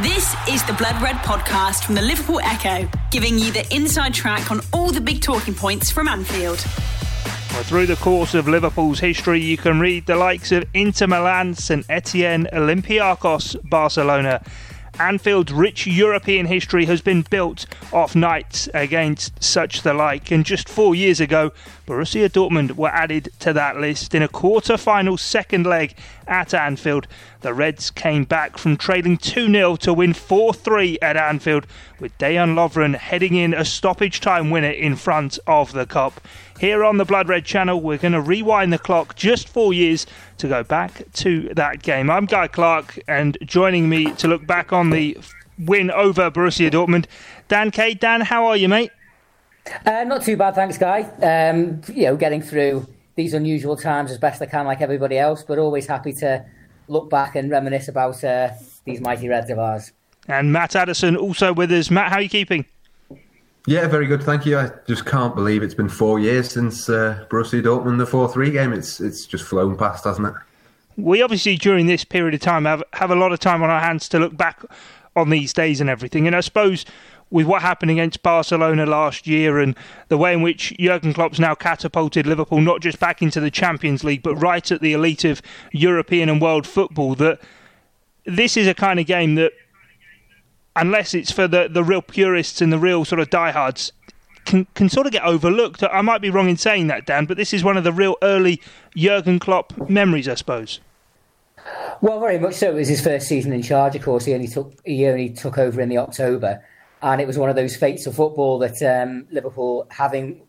This 0.00 0.34
is 0.48 0.64
the 0.64 0.72
Blood 0.72 1.00
Red 1.02 1.16
podcast 1.16 1.84
from 1.84 1.94
the 1.94 2.00
Liverpool 2.00 2.40
Echo, 2.40 2.88
giving 3.10 3.38
you 3.38 3.52
the 3.52 3.66
inside 3.72 4.14
track 4.14 4.50
on 4.50 4.62
all 4.72 4.90
the 4.90 5.02
big 5.02 5.20
talking 5.20 5.54
points 5.54 5.90
from 5.90 6.08
Anfield. 6.08 6.64
Well, 7.52 7.62
through 7.62 7.86
the 7.86 7.96
course 7.96 8.32
of 8.32 8.48
Liverpool's 8.48 8.98
history, 8.98 9.42
you 9.42 9.58
can 9.58 9.78
read 9.80 10.06
the 10.06 10.16
likes 10.16 10.50
of 10.50 10.64
Inter 10.72 11.06
Milan, 11.08 11.54
St 11.54 11.84
Etienne, 11.90 12.48
Olympiacos, 12.54 13.54
Barcelona. 13.68 14.42
Anfield's 14.98 15.52
rich 15.52 15.86
European 15.86 16.46
history 16.46 16.84
has 16.84 17.00
been 17.00 17.22
built 17.22 17.66
off 17.92 18.14
nights 18.14 18.68
against 18.74 19.42
such 19.42 19.82
the 19.82 19.94
like, 19.94 20.30
and 20.30 20.44
just 20.44 20.68
four 20.68 20.94
years 20.94 21.20
ago, 21.20 21.52
Borussia 21.86 22.28
Dortmund 22.28 22.72
were 22.72 22.90
added 22.90 23.30
to 23.40 23.52
that 23.52 23.78
list 23.78 24.14
in 24.14 24.22
a 24.22 24.28
quarter 24.28 24.76
final 24.76 25.16
second 25.16 25.66
leg 25.66 25.94
at 26.26 26.54
Anfield. 26.54 27.06
The 27.40 27.54
Reds 27.54 27.90
came 27.90 28.24
back 28.24 28.58
from 28.58 28.76
trailing 28.76 29.16
2 29.16 29.50
0 29.50 29.76
to 29.76 29.92
win 29.92 30.12
4 30.12 30.52
3 30.52 30.98
at 31.00 31.16
Anfield, 31.16 31.66
with 31.98 32.16
Dejan 32.18 32.54
Lovren 32.54 32.94
heading 32.94 33.34
in 33.34 33.54
a 33.54 33.64
stoppage 33.64 34.20
time 34.20 34.50
winner 34.50 34.70
in 34.70 34.96
front 34.96 35.38
of 35.46 35.72
the 35.72 35.86
Kop. 35.86 36.14
Here 36.62 36.84
on 36.84 36.96
the 36.96 37.04
Blood 37.04 37.28
Red 37.28 37.44
channel, 37.44 37.80
we're 37.80 37.98
going 37.98 38.12
to 38.12 38.20
rewind 38.20 38.72
the 38.72 38.78
clock 38.78 39.16
just 39.16 39.48
four 39.48 39.74
years 39.74 40.06
to 40.38 40.46
go 40.46 40.62
back 40.62 41.02
to 41.14 41.52
that 41.54 41.82
game. 41.82 42.08
I'm 42.08 42.24
Guy 42.24 42.46
Clark, 42.46 43.00
and 43.08 43.36
joining 43.44 43.88
me 43.88 44.12
to 44.12 44.28
look 44.28 44.46
back 44.46 44.72
on 44.72 44.90
the 44.90 45.18
win 45.58 45.90
over 45.90 46.30
Borussia 46.30 46.70
Dortmund, 46.70 47.06
Dan 47.48 47.72
Kay. 47.72 47.94
Dan, 47.94 48.20
how 48.20 48.46
are 48.46 48.56
you, 48.56 48.68
mate? 48.68 48.92
Uh, 49.84 50.04
not 50.04 50.22
too 50.22 50.36
bad, 50.36 50.54
thanks, 50.54 50.78
Guy. 50.78 51.00
Um, 51.20 51.80
you 51.88 52.04
know, 52.04 52.16
getting 52.16 52.40
through 52.40 52.86
these 53.16 53.34
unusual 53.34 53.76
times 53.76 54.12
as 54.12 54.18
best 54.18 54.40
I 54.40 54.46
can, 54.46 54.64
like 54.64 54.80
everybody 54.80 55.18
else, 55.18 55.42
but 55.42 55.58
always 55.58 55.88
happy 55.88 56.12
to 56.12 56.44
look 56.86 57.10
back 57.10 57.34
and 57.34 57.50
reminisce 57.50 57.88
about 57.88 58.22
uh, 58.22 58.50
these 58.84 59.00
mighty 59.00 59.28
Reds 59.28 59.50
of 59.50 59.58
ours. 59.58 59.90
And 60.28 60.52
Matt 60.52 60.76
Addison 60.76 61.16
also 61.16 61.52
with 61.52 61.72
us. 61.72 61.90
Matt, 61.90 62.12
how 62.12 62.18
are 62.18 62.22
you 62.22 62.28
keeping? 62.28 62.66
Yeah, 63.66 63.86
very 63.86 64.06
good. 64.06 64.22
Thank 64.22 64.44
you. 64.44 64.58
I 64.58 64.70
just 64.86 65.06
can't 65.06 65.34
believe 65.34 65.62
it's 65.62 65.74
been 65.74 65.88
four 65.88 66.18
years 66.18 66.50
since 66.50 66.88
uh, 66.88 67.24
Borussia 67.30 67.62
Dortmund 67.62 67.98
the 67.98 68.06
four 68.06 68.28
three 68.28 68.50
game. 68.50 68.72
It's 68.72 69.00
it's 69.00 69.24
just 69.24 69.44
flown 69.44 69.76
past, 69.76 70.04
hasn't 70.04 70.26
it? 70.26 70.34
We 70.96 71.22
obviously 71.22 71.56
during 71.56 71.86
this 71.86 72.04
period 72.04 72.34
of 72.34 72.40
time 72.40 72.64
have 72.64 72.82
have 72.94 73.10
a 73.10 73.14
lot 73.14 73.32
of 73.32 73.38
time 73.38 73.62
on 73.62 73.70
our 73.70 73.80
hands 73.80 74.08
to 74.10 74.18
look 74.18 74.36
back 74.36 74.62
on 75.14 75.30
these 75.30 75.52
days 75.52 75.80
and 75.80 75.88
everything. 75.88 76.26
And 76.26 76.34
I 76.34 76.40
suppose 76.40 76.84
with 77.30 77.46
what 77.46 77.62
happened 77.62 77.90
against 77.90 78.22
Barcelona 78.22 78.84
last 78.84 79.26
year 79.26 79.58
and 79.58 79.74
the 80.08 80.18
way 80.18 80.34
in 80.34 80.42
which 80.42 80.74
Jurgen 80.78 81.14
Klopp's 81.14 81.38
now 81.38 81.54
catapulted 81.54 82.26
Liverpool 82.26 82.60
not 82.60 82.82
just 82.82 83.00
back 83.00 83.22
into 83.22 83.40
the 83.40 83.50
Champions 83.50 84.04
League 84.04 84.22
but 84.22 84.34
right 84.36 84.70
at 84.70 84.82
the 84.82 84.92
elite 84.92 85.24
of 85.24 85.40
European 85.72 86.28
and 86.28 86.42
world 86.42 86.66
football, 86.66 87.14
that 87.14 87.40
this 88.26 88.56
is 88.56 88.66
a 88.66 88.74
kind 88.74 89.00
of 89.00 89.06
game 89.06 89.34
that 89.36 89.52
unless 90.76 91.14
it's 91.14 91.30
for 91.30 91.48
the, 91.48 91.68
the 91.70 91.84
real 91.84 92.02
purists 92.02 92.60
and 92.60 92.72
the 92.72 92.78
real 92.78 93.04
sort 93.04 93.20
of 93.20 93.30
diehards, 93.30 93.92
can 94.44 94.66
can 94.74 94.88
sort 94.88 95.06
of 95.06 95.12
get 95.12 95.22
overlooked. 95.22 95.82
I 95.82 96.02
might 96.02 96.20
be 96.20 96.30
wrong 96.30 96.48
in 96.48 96.56
saying 96.56 96.88
that, 96.88 97.06
Dan, 97.06 97.26
but 97.26 97.36
this 97.36 97.52
is 97.52 97.62
one 97.62 97.76
of 97.76 97.84
the 97.84 97.92
real 97.92 98.16
early 98.22 98.60
Jurgen 98.96 99.38
Klopp 99.38 99.88
memories, 99.88 100.28
I 100.28 100.34
suppose. 100.34 100.80
Well, 102.00 102.18
very 102.18 102.38
much 102.38 102.54
so. 102.54 102.70
It 102.70 102.74
was 102.74 102.88
his 102.88 103.00
first 103.00 103.28
season 103.28 103.52
in 103.52 103.62
charge. 103.62 103.94
Of 103.94 104.02
course, 104.02 104.24
he 104.24 104.34
only 104.34 104.48
took 104.48 104.74
he 104.84 105.06
only 105.06 105.30
took 105.30 105.58
over 105.58 105.80
in 105.80 105.88
the 105.88 105.98
October, 105.98 106.64
and 107.02 107.20
it 107.20 107.26
was 107.26 107.38
one 107.38 107.50
of 107.50 107.56
those 107.56 107.76
fates 107.76 108.06
of 108.06 108.16
football 108.16 108.58
that 108.58 108.82
um, 108.82 109.26
Liverpool, 109.30 109.86
having 109.90 110.42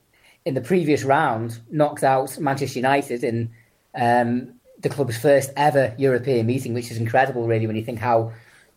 in 0.45 0.55
the 0.55 0.61
previous 0.61 1.03
round 1.03 1.59
knocked 1.69 2.03
out 2.03 2.37
Manchester 2.39 2.79
United 2.79 3.23
in 3.23 3.51
um, 3.95 4.53
the 4.79 4.89
club's 4.89 5.17
first 5.17 5.51
ever 5.55 5.93
European 5.97 6.45
meeting, 6.45 6.73
which 6.73 6.91
is 6.91 6.97
incredible, 6.97 7.47
really, 7.47 7.67
when 7.67 7.75
you 7.75 7.83
think 7.83 7.99
how 7.99 8.33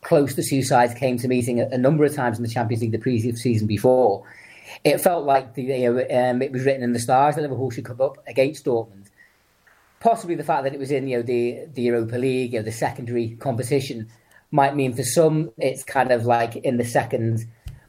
close 0.06 0.36
the 0.36 0.42
two 0.42 0.62
sides 0.62 0.94
came 0.94 1.18
to 1.18 1.26
meeting 1.26 1.60
a, 1.60 1.66
a 1.72 1.78
number 1.78 2.04
of 2.04 2.14
times 2.14 2.38
in 2.38 2.44
the 2.44 2.48
Champions 2.48 2.80
League 2.80 2.92
the 2.92 2.98
previous 2.98 3.42
season 3.42 3.66
before. 3.66 4.24
It 4.84 5.00
felt 5.00 5.24
like 5.24 5.54
the, 5.54 5.64
you 5.64 5.92
know, 5.92 6.06
um, 6.30 6.42
it 6.42 6.52
was 6.52 6.64
written 6.64 6.84
in 6.84 6.92
the 6.92 7.00
stars 7.00 7.34
that 7.34 7.42
Liverpool 7.42 7.70
should 7.70 7.84
come 7.84 8.00
up 8.00 8.18
against 8.28 8.64
Dortmund. 8.64 9.06
Possibly 9.98 10.36
the 10.36 10.44
fact 10.44 10.62
that 10.62 10.74
it 10.74 10.78
was 10.78 10.92
in 10.92 11.08
you 11.08 11.16
know 11.16 11.22
the 11.22 11.66
the 11.72 11.82
Europa 11.82 12.16
League, 12.16 12.52
you 12.52 12.60
know, 12.60 12.64
the 12.64 12.70
secondary 12.70 13.30
competition, 13.40 14.08
might 14.50 14.76
mean 14.76 14.94
for 14.94 15.02
some 15.02 15.50
it's 15.58 15.82
kind 15.82 16.12
of 16.12 16.26
like 16.26 16.54
in 16.56 16.76
the 16.76 16.84
second 16.84 17.46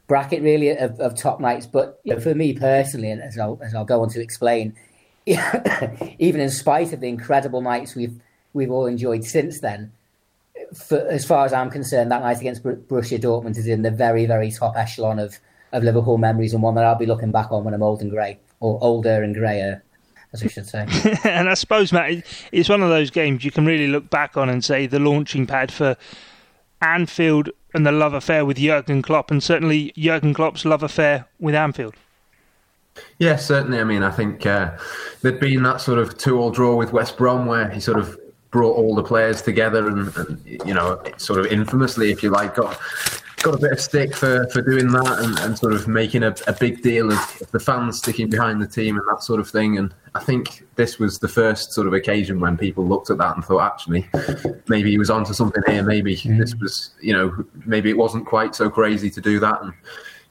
bracket 0.08 0.42
really 0.42 0.70
of, 0.70 0.98
of 0.98 1.14
top 1.14 1.38
nights. 1.38 1.66
But 1.66 2.00
you 2.02 2.14
know, 2.14 2.20
for 2.20 2.34
me 2.34 2.54
personally, 2.54 3.10
and 3.10 3.22
as 3.22 3.38
I'll 3.38 3.60
as 3.62 3.74
I'll 3.74 3.84
go 3.84 4.02
on 4.02 4.08
to 4.10 4.20
explain, 4.20 4.74
even 5.26 6.40
in 6.40 6.50
spite 6.50 6.92
of 6.92 7.00
the 7.00 7.08
incredible 7.08 7.60
nights 7.60 7.94
we've 7.94 8.18
we've 8.54 8.70
all 8.70 8.86
enjoyed 8.86 9.24
since 9.24 9.60
then, 9.60 9.92
for, 10.74 10.98
as 11.08 11.24
far 11.24 11.44
as 11.44 11.52
I'm 11.52 11.70
concerned, 11.70 12.10
that 12.12 12.22
night 12.22 12.40
against 12.40 12.62
Borussia 12.62 13.18
Dortmund 13.18 13.56
is 13.56 13.66
in 13.66 13.82
the 13.82 13.90
very, 13.90 14.26
very 14.26 14.50
top 14.50 14.76
echelon 14.76 15.18
of, 15.18 15.38
of 15.72 15.82
Liverpool 15.82 16.18
memories 16.18 16.54
and 16.54 16.62
one 16.62 16.74
that 16.74 16.84
I'll 16.84 16.98
be 16.98 17.06
looking 17.06 17.30
back 17.30 17.50
on 17.52 17.64
when 17.64 17.74
I'm 17.74 17.82
old 17.82 18.00
and 18.00 18.10
grey, 18.10 18.38
or 18.60 18.78
older 18.82 19.22
and 19.22 19.34
greyer, 19.34 19.82
as 20.32 20.42
we 20.42 20.48
should 20.48 20.66
say. 20.66 20.86
and 21.24 21.48
I 21.48 21.54
suppose, 21.54 21.92
Matt, 21.92 22.24
it's 22.52 22.68
one 22.68 22.82
of 22.82 22.88
those 22.88 23.10
games 23.10 23.44
you 23.44 23.50
can 23.50 23.66
really 23.66 23.88
look 23.88 24.10
back 24.10 24.36
on 24.36 24.48
and 24.48 24.64
say 24.64 24.86
the 24.86 24.98
launching 24.98 25.46
pad 25.46 25.72
for 25.72 25.96
Anfield 26.80 27.50
and 27.74 27.86
the 27.86 27.92
love 27.92 28.14
affair 28.14 28.44
with 28.44 28.58
Jurgen 28.58 29.02
Klopp, 29.02 29.30
and 29.30 29.42
certainly 29.42 29.92
Jurgen 29.96 30.34
Klopp's 30.34 30.64
love 30.64 30.82
affair 30.82 31.26
with 31.38 31.54
Anfield. 31.54 31.94
Yeah, 33.18 33.36
certainly. 33.36 33.78
I 33.78 33.84
mean, 33.84 34.02
I 34.02 34.10
think 34.10 34.46
uh, 34.46 34.76
there'd 35.22 35.40
been 35.40 35.62
that 35.62 35.80
sort 35.80 35.98
of 35.98 36.18
two-all 36.18 36.50
draw 36.50 36.74
with 36.74 36.92
West 36.92 37.16
Brom 37.16 37.46
where 37.46 37.70
he 37.70 37.80
sort 37.80 37.98
of 37.98 38.18
brought 38.50 38.76
all 38.76 38.94
the 38.94 39.02
players 39.02 39.42
together 39.42 39.88
and, 39.88 40.16
and, 40.16 40.60
you 40.66 40.72
know 40.72 41.02
sort 41.18 41.38
of 41.38 41.46
infamously 41.46 42.10
if 42.10 42.22
you 42.22 42.30
like 42.30 42.54
got 42.54 42.80
got 43.42 43.54
a 43.54 43.58
bit 43.58 43.72
of 43.72 43.80
stick 43.80 44.14
for, 44.14 44.48
for 44.48 44.62
doing 44.62 44.88
that 44.88 45.18
and, 45.20 45.38
and 45.40 45.58
sort 45.58 45.72
of 45.72 45.86
making 45.86 46.22
a, 46.22 46.34
a 46.46 46.52
big 46.52 46.82
deal 46.82 47.12
of 47.12 47.42
the 47.52 47.60
fans 47.60 47.98
sticking 47.98 48.28
behind 48.28 48.60
the 48.60 48.66
team 48.66 48.96
and 48.96 49.06
that 49.08 49.22
sort 49.22 49.38
of 49.38 49.48
thing. 49.48 49.78
And 49.78 49.94
I 50.14 50.20
think 50.20 50.66
this 50.76 50.98
was 50.98 51.18
the 51.18 51.28
first 51.28 51.72
sort 51.72 51.86
of 51.86 51.92
occasion 51.92 52.40
when 52.40 52.56
people 52.56 52.86
looked 52.86 53.10
at 53.10 53.18
that 53.18 53.36
and 53.36 53.44
thought 53.44 53.72
actually 53.72 54.08
maybe 54.68 54.90
he 54.90 54.98
was 54.98 55.10
onto 55.10 55.32
something 55.32 55.62
here. 55.66 55.82
Maybe 55.82 56.16
mm. 56.16 56.38
this 56.38 56.54
was 56.56 56.90
you 57.00 57.12
know 57.12 57.44
maybe 57.64 57.90
it 57.90 57.96
wasn't 57.96 58.26
quite 58.26 58.54
so 58.54 58.68
crazy 58.68 59.10
to 59.10 59.20
do 59.20 59.38
that. 59.40 59.62
And 59.62 59.72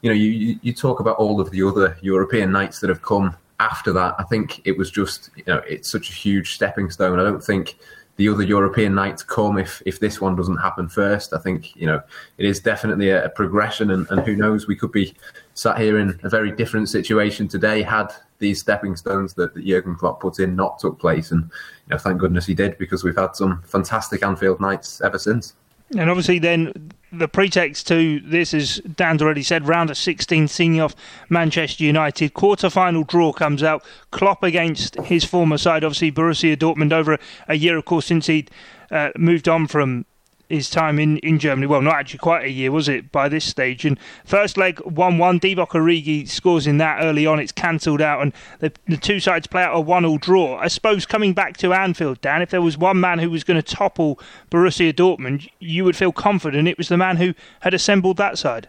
you 0.02 0.10
know 0.10 0.16
you 0.16 0.60
you 0.62 0.74
talk 0.74 1.00
about 1.00 1.18
all 1.18 1.40
of 1.40 1.50
the 1.52 1.64
other 1.64 1.98
European 2.02 2.52
nights 2.52 2.80
that 2.80 2.90
have 2.90 3.02
come 3.02 3.36
after 3.60 3.94
that. 3.94 4.16
I 4.20 4.24
think 4.24 4.62
it 4.66 4.78
was 4.78 4.92
just 4.92 5.30
you 5.36 5.44
know 5.48 5.62
it's 5.68 5.92
such 5.92 6.10
a 6.10 6.14
huge 6.14 6.54
stepping 6.56 6.90
stone. 6.90 7.20
I 7.20 7.24
don't 7.24 7.44
think 7.44 7.78
the 8.18 8.28
other 8.30 8.44
European 8.44 8.94
nights 8.94 9.24
come 9.24 9.58
if 9.58 9.82
if 9.86 10.00
this 10.00 10.20
one 10.20 10.36
doesn't 10.36 10.58
happen 10.58 10.90
first. 10.90 11.34
I 11.34 11.38
think 11.38 11.76
you 11.76 11.86
know 11.86 12.02
it 12.38 12.46
is 12.46 12.60
definitely 12.60 13.10
a, 13.10 13.26
a 13.26 13.30
progression, 13.30 13.92
and, 13.92 14.10
and, 14.10 14.22
who 14.22 14.36
knows, 14.36 14.68
we 14.68 14.76
could 14.76 14.92
be 14.92 15.16
sat 15.54 15.80
here 15.80 16.00
in 16.00 16.20
a 16.24 16.30
very 16.30 16.52
different 16.52 16.90
situation 16.90 17.48
today 17.48 17.82
had 17.82 18.12
these 18.40 18.60
stepping 18.60 18.96
stones 18.96 19.34
that, 19.36 19.54
that 19.54 19.66
Jurgen 19.66 19.96
Klopp 19.96 20.20
put 20.20 20.40
in 20.40 20.56
not 20.56 20.80
took 20.80 21.00
place, 21.00 21.32
and 21.32 21.44
you 21.44 21.92
know 21.92 21.98
thank 21.98 22.20
goodness 22.20 22.48
he 22.48 22.56
did 22.56 22.78
because 22.78 23.04
we've 23.04 23.16
had 23.16 23.36
some 23.36 23.62
fantastic 23.64 24.24
Anfield 24.24 24.60
nights 24.60 25.00
ever 25.02 25.20
since. 25.20 25.54
And 25.92 26.10
obviously, 26.10 26.40
then 26.40 26.92
the 27.12 27.28
pretext 27.28 27.88
to 27.88 28.20
this, 28.20 28.54
as 28.54 28.78
Dan's 28.80 29.22
already 29.22 29.44
said, 29.44 29.68
round 29.68 29.90
of 29.90 29.98
16 29.98 30.48
seeing 30.48 30.82
off 30.82 30.96
Manchester 31.30 31.84
United. 31.84 32.34
Quarter 32.34 32.70
final 32.70 33.04
draw 33.04 33.32
comes 33.32 33.64
out. 33.64 33.84
Klopp 34.12 34.44
against 34.44 34.96
his 35.02 35.24
former 35.24 35.58
side, 35.58 35.84
obviously 35.84 36.12
Borussia 36.12 36.58
Dortmund, 36.58 36.92
over 36.92 37.18
a 37.48 37.56
year, 37.56 37.78
of 37.78 37.86
course, 37.86 38.06
since 38.06 38.28
he'd 38.28 38.52
uh, 38.92 39.12
moved 39.18 39.48
on 39.48 39.68
from 39.68 40.06
his 40.50 40.70
time 40.70 41.00
in, 41.00 41.18
in 41.20 41.40
Germany. 41.40 41.68
Well, 41.68 41.82
not 41.82 41.96
actually 41.96 42.20
quite 42.20 42.46
a 42.46 42.50
year, 42.50 42.72
was 42.72 42.88
it, 42.88 43.12
by 43.12 43.30
this 43.30 43.46
stage? 43.46 43.86
And 43.86 44.00
first 44.26 44.58
leg 44.58 44.80
1 44.80 45.18
1. 45.18 45.40
Divock 45.40 45.70
Origi 45.70 46.28
scores 46.28 46.68
in 46.68 46.78
that 46.78 47.04
early 47.04 47.26
on. 47.26 47.40
It's 47.40 47.52
cancelled 47.52 48.02
out, 48.02 48.22
and 48.22 48.34
the, 48.60 48.72
the 48.88 48.98
two 48.98 49.20
sides 49.20 49.48
play 49.48 49.64
out 49.64 49.76
a 49.76 49.82
1 49.82 50.06
all 50.06 50.18
draw. 50.18 50.58
I 50.58 50.68
suppose 50.68 51.06
coming 51.06 51.34
back 51.34 51.58
to 51.58 51.74
Anfield, 51.74 52.22
Dan, 52.22 52.42
if 52.42 52.50
there 52.50 52.62
was 52.62 52.78
one 52.78 53.00
man 53.00 53.20
who 53.20 53.30
was 53.30 53.44
going 53.44 53.62
to 53.62 53.76
topple 53.76 54.20
Borussia 54.50 54.94
Dortmund, 54.94 55.50
you 55.60 55.84
would 55.84 55.96
feel 55.96 56.12
confident 56.12 56.68
it 56.68 56.78
was 56.78 56.90
the 56.90 56.98
man 56.98 57.18
who 57.18 57.34
had 57.62 57.74
assembled 57.74 58.18
that 58.18 58.38
side. 58.38 58.68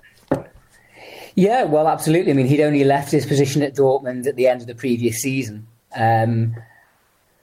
Yeah, 1.34 1.64
well, 1.64 1.86
absolutely. 1.86 2.32
I 2.32 2.34
mean, 2.34 2.46
he'd 2.46 2.62
only 2.62 2.82
left 2.82 3.12
his 3.12 3.24
position 3.24 3.62
at 3.62 3.76
Dortmund 3.76 4.26
at 4.26 4.34
the 4.34 4.48
end 4.48 4.60
of 4.60 4.66
the 4.66 4.74
previous 4.74 5.18
season. 5.18 5.68
Um, 5.94 6.56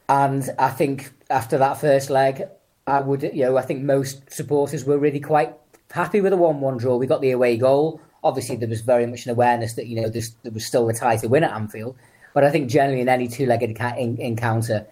and 0.10 0.50
I 0.60 0.70
think 0.70 1.14
after 1.30 1.58
that 1.58 1.80
first 1.80 2.10
leg, 2.10 2.44
I 2.88 3.00
would, 3.00 3.24
you 3.24 3.46
know, 3.46 3.58
I 3.58 3.64
think 3.64 3.84
most 3.84 4.32
supporters 4.32 4.86
were 4.86 5.00
really 5.00 5.20
quite 5.20 5.56
happy 5.90 6.22
with 6.22 6.34
a 6.34 6.38
one-one 6.38 6.78
draw. 6.78 6.98
We 6.98 7.08
got 7.08 7.22
the 7.22 7.32
away 7.32 7.58
goal. 7.58 8.00
Obviously, 8.24 8.58
there 8.58 8.70
was 8.70 8.82
very 8.82 9.08
much 9.08 9.26
an 9.26 9.32
awareness 9.32 9.74
that 9.74 9.88
you 9.88 10.02
know 10.02 10.10
there 10.10 10.52
was 10.52 10.66
still 10.66 10.88
a 10.90 10.94
tie 10.94 11.18
to 11.18 11.28
win 11.28 11.44
at 11.44 11.52
Anfield. 11.52 11.96
But 12.34 12.44
I 12.44 12.52
think 12.52 12.70
generally 12.70 13.02
in 13.02 13.10
any 13.10 13.28
two-legged 13.28 13.78
encounter, 14.20 14.86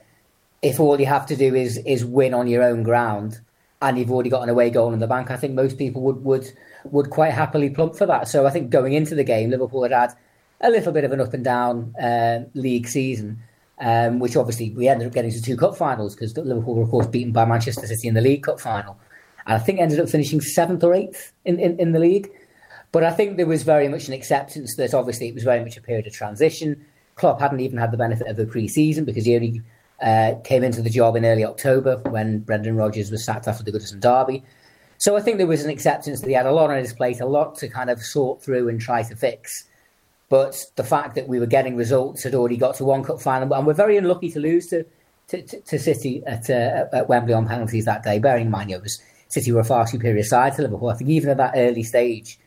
if 0.61 0.79
all 0.79 0.99
you 0.99 1.05
have 1.05 1.25
to 1.27 1.35
do 1.35 1.53
is 1.53 1.77
is 1.79 2.03
win 2.03 2.33
on 2.33 2.47
your 2.47 2.63
own 2.63 2.83
ground 2.83 3.41
and 3.81 3.99
you've 3.99 4.11
already 4.11 4.29
got 4.29 4.43
an 4.43 4.49
away 4.49 4.69
goal 4.69 4.93
in 4.93 4.99
the 4.99 5.07
bank, 5.07 5.29
I 5.29 5.37
think 5.37 5.53
most 5.53 5.77
people 5.77 6.01
would 6.01 6.23
would 6.23 6.51
would 6.85 7.11
quite 7.11 7.33
happily 7.33 7.69
plump 7.69 7.95
for 7.95 8.07
that. 8.07 8.27
So 8.27 8.47
I 8.47 8.49
think 8.49 8.71
going 8.71 8.93
into 8.93 9.13
the 9.13 9.23
game, 9.23 9.51
Liverpool 9.51 9.83
had 9.83 9.91
had 9.91 10.13
a 10.61 10.71
little 10.71 10.93
bit 10.93 11.03
of 11.03 11.11
an 11.11 11.21
up 11.21 11.33
and 11.33 11.43
down 11.43 11.93
uh, 12.01 12.45
league 12.55 12.87
season 12.87 13.43
um, 13.79 14.19
which 14.19 14.35
obviously 14.35 14.71
we 14.71 14.87
ended 14.87 15.07
up 15.07 15.13
getting 15.13 15.31
to 15.31 15.41
two 15.41 15.57
cup 15.57 15.75
finals 15.75 16.15
because 16.15 16.35
Liverpool 16.37 16.75
were, 16.75 16.83
of 16.83 16.89
course, 16.89 17.07
beaten 17.07 17.31
by 17.31 17.45
Manchester 17.45 17.87
City 17.87 18.07
in 18.07 18.13
the 18.13 18.21
League 18.21 18.43
Cup 18.43 18.59
final. 18.59 18.99
and 19.45 19.55
I 19.55 19.59
think 19.59 19.79
ended 19.79 19.99
up 19.99 20.09
finishing 20.09 20.41
seventh 20.41 20.83
or 20.83 20.93
eighth 20.93 21.33
in, 21.45 21.59
in, 21.59 21.79
in 21.79 21.91
the 21.91 21.99
league. 21.99 22.29
But 22.91 23.03
I 23.03 23.11
think 23.11 23.37
there 23.37 23.47
was 23.47 23.63
very 23.63 23.87
much 23.87 24.07
an 24.07 24.13
acceptance 24.13 24.75
that 24.75 24.93
obviously 24.93 25.27
it 25.27 25.33
was 25.33 25.43
very 25.43 25.63
much 25.63 25.77
a 25.77 25.81
period 25.81 26.05
of 26.05 26.13
transition. 26.13 26.85
Klopp 27.15 27.39
hadn't 27.39 27.59
even 27.59 27.77
had 27.77 27.91
the 27.91 27.97
benefit 27.97 28.27
of 28.27 28.37
the 28.37 28.45
pre-season 28.45 29.03
because 29.03 29.25
he 29.25 29.35
only 29.35 29.61
uh, 30.01 30.35
came 30.43 30.63
into 30.63 30.81
the 30.81 30.89
job 30.89 31.15
in 31.15 31.25
early 31.25 31.43
October 31.43 31.97
when 32.09 32.39
Brendan 32.39 32.75
Rodgers 32.75 33.09
was 33.09 33.25
sacked 33.25 33.47
after 33.47 33.63
the 33.63 33.71
Goodison 33.71 33.99
derby. 33.99 34.43
So 34.97 35.17
I 35.17 35.21
think 35.21 35.37
there 35.37 35.47
was 35.47 35.63
an 35.63 35.69
acceptance 35.69 36.21
that 36.21 36.27
he 36.27 36.33
had 36.33 36.45
a 36.45 36.51
lot 36.51 36.69
on 36.69 36.77
his 36.77 36.93
plate, 36.93 37.19
a 37.19 37.25
lot 37.25 37.55
to 37.57 37.67
kind 37.67 37.89
of 37.89 38.01
sort 38.01 38.43
through 38.43 38.69
and 38.69 38.79
try 38.79 39.03
to 39.03 39.15
fix. 39.15 39.65
But 40.33 40.65
the 40.77 40.83
fact 40.83 41.13
that 41.13 41.27
we 41.27 41.39
were 41.39 41.45
getting 41.45 41.75
results 41.75 42.23
had 42.23 42.33
already 42.33 42.57
got 42.57 42.73
to 42.77 42.85
one 42.85 43.03
cup 43.03 43.21
final, 43.21 43.53
and 43.53 43.67
we're 43.67 43.75
very 43.75 43.97
unlucky 43.97 44.31
to 44.31 44.39
lose 44.39 44.65
to 44.69 44.83
to, 45.27 45.43
to, 45.43 45.61
to 45.61 45.77
City 45.77 46.23
at, 46.25 46.49
uh, 46.49 46.85
at 46.91 47.07
Wembley 47.07 47.35
on 47.35 47.47
penalties 47.47 47.85
that 47.85 48.01
day. 48.01 48.17
Bearing 48.17 48.45
in 48.47 48.51
mind, 48.51 48.71
you 48.71 48.79
know, 48.79 48.83
City 49.27 49.51
were 49.51 49.59
a 49.59 49.63
far 49.63 49.85
superior 49.85 50.23
side 50.23 50.55
to 50.55 50.63
Liverpool. 50.63 50.89
I 50.89 50.95
think 50.95 51.11
even 51.11 51.29
at 51.29 51.37
that 51.37 51.53
early 51.55 51.83
stage 51.83 52.39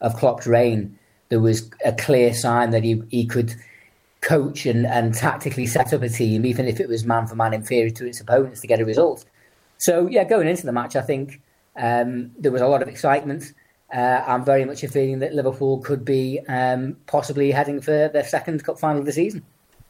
of 0.00 0.14
Klopp's 0.14 0.46
reign, 0.46 0.96
there 1.30 1.40
was 1.40 1.68
a 1.84 1.92
clear 1.92 2.32
sign 2.32 2.70
that 2.70 2.84
he, 2.84 3.02
he 3.08 3.26
could 3.26 3.56
coach 4.20 4.64
and, 4.64 4.86
and 4.86 5.12
tactically 5.12 5.66
set 5.66 5.92
up 5.92 6.02
a 6.02 6.08
team, 6.08 6.46
even 6.46 6.68
if 6.68 6.78
it 6.78 6.88
was 6.88 7.04
man 7.04 7.26
for 7.26 7.34
man 7.34 7.54
inferior 7.54 7.90
to 7.90 8.06
its 8.06 8.20
opponents, 8.20 8.60
to 8.60 8.68
get 8.68 8.78
a 8.78 8.84
result. 8.84 9.24
So, 9.78 10.06
yeah, 10.06 10.22
going 10.22 10.46
into 10.46 10.64
the 10.64 10.70
match, 10.70 10.94
I 10.94 11.02
think 11.02 11.40
um, 11.74 12.30
there 12.38 12.52
was 12.52 12.62
a 12.62 12.68
lot 12.68 12.82
of 12.82 12.88
excitement. 12.88 13.52
Uh, 13.92 14.24
I'm 14.26 14.44
very 14.44 14.64
much 14.64 14.82
a 14.82 14.88
feeling 14.88 15.18
that 15.18 15.34
Liverpool 15.34 15.78
could 15.78 16.04
be 16.04 16.40
um, 16.48 16.96
possibly 17.06 17.50
heading 17.50 17.80
for 17.80 18.08
their 18.08 18.24
second 18.24 18.64
cup 18.64 18.78
final 18.78 19.00
of 19.00 19.06
the 19.06 19.12
season. 19.12 19.44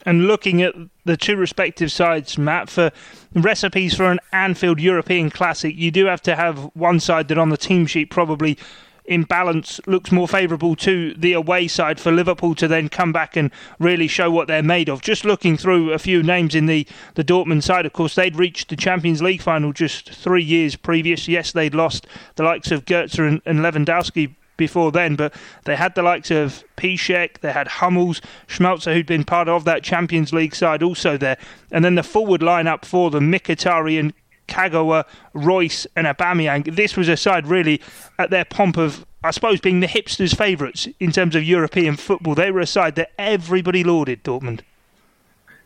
And 0.05 0.27
looking 0.27 0.63
at 0.63 0.75
the 1.05 1.17
two 1.17 1.37
respective 1.37 1.93
sides, 1.93 2.37
Matt, 2.37 2.69
for 2.69 2.91
recipes 3.35 3.95
for 3.95 4.11
an 4.11 4.19
Anfield 4.33 4.81
European 4.81 5.31
Classic, 5.31 5.77
you 5.77 5.93
do 5.93 6.07
have 6.07 6.21
to 6.23 6.35
have 6.35 6.59
one 6.75 6.99
side 6.99 7.29
that 7.29 7.39
on 7.39 7.51
the 7.51 7.57
team 7.57 7.87
sheet 7.87 8.11
probably 8.11 8.59
in 9.05 9.25
balance 9.25 9.81
looks 9.87 10.13
more 10.13 10.29
favourable 10.29 10.77
to 10.77 11.15
the 11.15 11.33
away 11.33 11.67
side 11.67 11.99
for 11.99 12.13
Liverpool 12.13 12.55
to 12.55 12.69
then 12.69 12.89
come 12.89 13.13
back 13.13 13.37
and 13.37 13.51
really 13.79 14.07
show 14.07 14.31
what 14.31 14.47
they're 14.47 14.63
made 14.63 14.89
of. 14.89 15.03
Just 15.03 15.25
looking 15.25 15.57
through 15.57 15.93
a 15.93 15.99
few 15.99 16.23
names 16.23 16.55
in 16.55 16.67
the, 16.67 16.87
the 17.15 17.25
Dortmund 17.25 17.63
side, 17.63 17.87
of 17.87 17.93
course, 17.93 18.15
they'd 18.15 18.37
reached 18.37 18.69
the 18.69 18.77
Champions 18.77 19.21
League 19.21 19.43
final 19.43 19.73
just 19.73 20.11
three 20.11 20.45
years 20.45 20.77
previous. 20.77 21.27
Yes, 21.27 21.53
they'd 21.53 21.75
lost 21.75 22.07
the 22.37 22.45
likes 22.45 22.71
of 22.71 22.85
Goetze 22.85 23.19
and, 23.19 23.43
and 23.45 23.61
Lewandowski 23.61 24.35
before 24.57 24.93
then, 24.93 25.17
but 25.17 25.35
they 25.65 25.75
had 25.75 25.95
the 25.95 26.03
likes 26.03 26.31
of 26.31 26.63
Piszczek, 26.77 27.41
they 27.41 27.53
had 27.53 27.67
Hummels, 27.67 28.21
Schmelzer, 28.47 28.93
who'd 28.95 29.07
been 29.07 29.25
part 29.25 29.49
of 29.49 29.65
that 29.65 29.83
Champions 29.83 30.33
League 30.33 30.55
side, 30.55 30.83
also 30.83 31.17
there. 31.17 31.39
And 31.73 31.85
then 31.85 31.97
the 31.97 32.03
forward 32.03 32.43
lineup 32.43 32.85
for 32.85 33.11
them, 33.11 33.33
Mkhitaryan, 33.33 34.13
Kagawa, 34.49 35.05
Reus, 35.35 35.87
and 35.97 36.07
Aubameyang. 36.07 36.75
This 36.75 36.97
was 36.97 37.09
a 37.09 37.17
side 37.17 37.47
really 37.47 37.81
at 38.19 38.31
their 38.31 38.45
pomp 38.45 38.77
of, 38.77 39.07
I 39.25 39.31
suppose, 39.31 39.61
being 39.61 39.81
the 39.81 39.87
hipsters' 39.87 40.37
favourites 40.37 40.89
in 41.01 41.13
terms 41.13 41.35
of 41.35 41.45
European 41.45 41.97
football. 41.97 42.35
They 42.35 42.51
were 42.51 42.61
a 42.61 42.67
side 42.67 42.97
that 42.97 43.13
everybody 43.19 43.85
lauded, 43.85 44.25
Dortmund. 44.25 44.61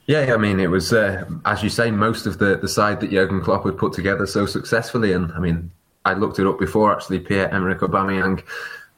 Yeah, 0.07 0.33
I 0.33 0.37
mean, 0.37 0.61
it 0.61 0.71
was, 0.71 0.93
uh, 0.93 1.25
as 1.45 1.65
you 1.65 1.69
say, 1.69 1.91
most 1.91 2.27
of 2.27 2.39
the, 2.39 2.57
the 2.57 2.69
side 2.69 3.01
that 3.01 3.11
Jurgen 3.11 3.41
Klopp 3.41 3.65
had 3.65 3.77
put 3.77 3.93
together 3.93 4.25
so 4.27 4.47
successfully. 4.47 5.13
And 5.13 5.33
I 5.33 5.41
mean, 5.41 5.73
I 6.05 6.15
looked 6.15 6.39
it 6.39 6.47
up 6.47 6.61
before 6.61 6.95
actually. 6.95 7.19
Pierre 7.19 7.53
Emerick 7.53 7.81
Aubameyang 7.81 8.43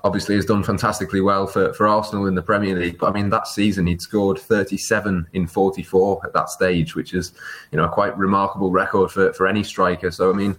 obviously 0.04 0.36
has 0.36 0.44
done 0.44 0.62
fantastically 0.62 1.20
well 1.20 1.46
for, 1.46 1.72
for 1.72 1.86
Arsenal 1.86 2.26
in 2.26 2.34
the 2.34 2.42
Premier 2.42 2.76
League. 2.76 2.98
But 2.98 3.08
I 3.08 3.12
mean, 3.12 3.30
that 3.30 3.48
season 3.48 3.86
he'd 3.86 4.00
scored 4.00 4.38
37 4.38 5.26
in 5.32 5.46
44 5.46 6.20
at 6.24 6.32
that 6.34 6.50
stage, 6.50 6.94
which 6.94 7.14
is 7.14 7.32
you 7.72 7.78
know 7.78 7.84
a 7.84 7.88
quite 7.88 8.16
remarkable 8.16 8.70
record 8.70 9.10
for, 9.10 9.32
for 9.32 9.46
any 9.46 9.64
striker. 9.64 10.10
So 10.10 10.30
I 10.30 10.34
mean, 10.34 10.58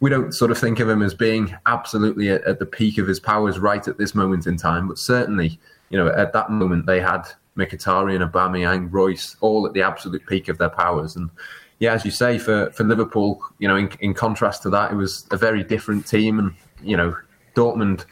we 0.00 0.10
don't 0.10 0.32
sort 0.32 0.50
of 0.50 0.58
think 0.58 0.80
of 0.80 0.88
him 0.88 1.02
as 1.02 1.14
being 1.14 1.54
absolutely 1.66 2.30
at, 2.30 2.44
at 2.44 2.58
the 2.58 2.66
peak 2.66 2.98
of 2.98 3.08
his 3.08 3.18
powers 3.18 3.58
right 3.58 3.86
at 3.86 3.98
this 3.98 4.14
moment 4.14 4.46
in 4.46 4.56
time, 4.56 4.88
but 4.88 4.98
certainly 4.98 5.58
you 5.90 5.98
know 5.98 6.08
at 6.08 6.32
that 6.32 6.50
moment 6.50 6.86
they 6.86 7.00
had 7.00 7.22
Mkhitaryan, 7.56 8.28
Aubameyang, 8.30 8.88
Reus, 8.92 9.36
all 9.40 9.66
at 9.66 9.72
the 9.72 9.82
absolute 9.82 10.24
peak 10.26 10.48
of 10.48 10.58
their 10.58 10.70
powers 10.70 11.16
and. 11.16 11.30
Yeah, 11.80 11.92
as 11.92 12.04
you 12.04 12.10
say, 12.10 12.38
for, 12.38 12.72
for 12.72 12.82
Liverpool, 12.82 13.40
you 13.60 13.68
know, 13.68 13.76
in, 13.76 13.88
in 14.00 14.12
contrast 14.12 14.64
to 14.64 14.70
that, 14.70 14.90
it 14.90 14.96
was 14.96 15.28
a 15.30 15.36
very 15.36 15.62
different 15.62 16.08
team, 16.08 16.40
and 16.40 16.52
you 16.82 16.96
know, 16.96 17.16
Dortmund 17.54 18.04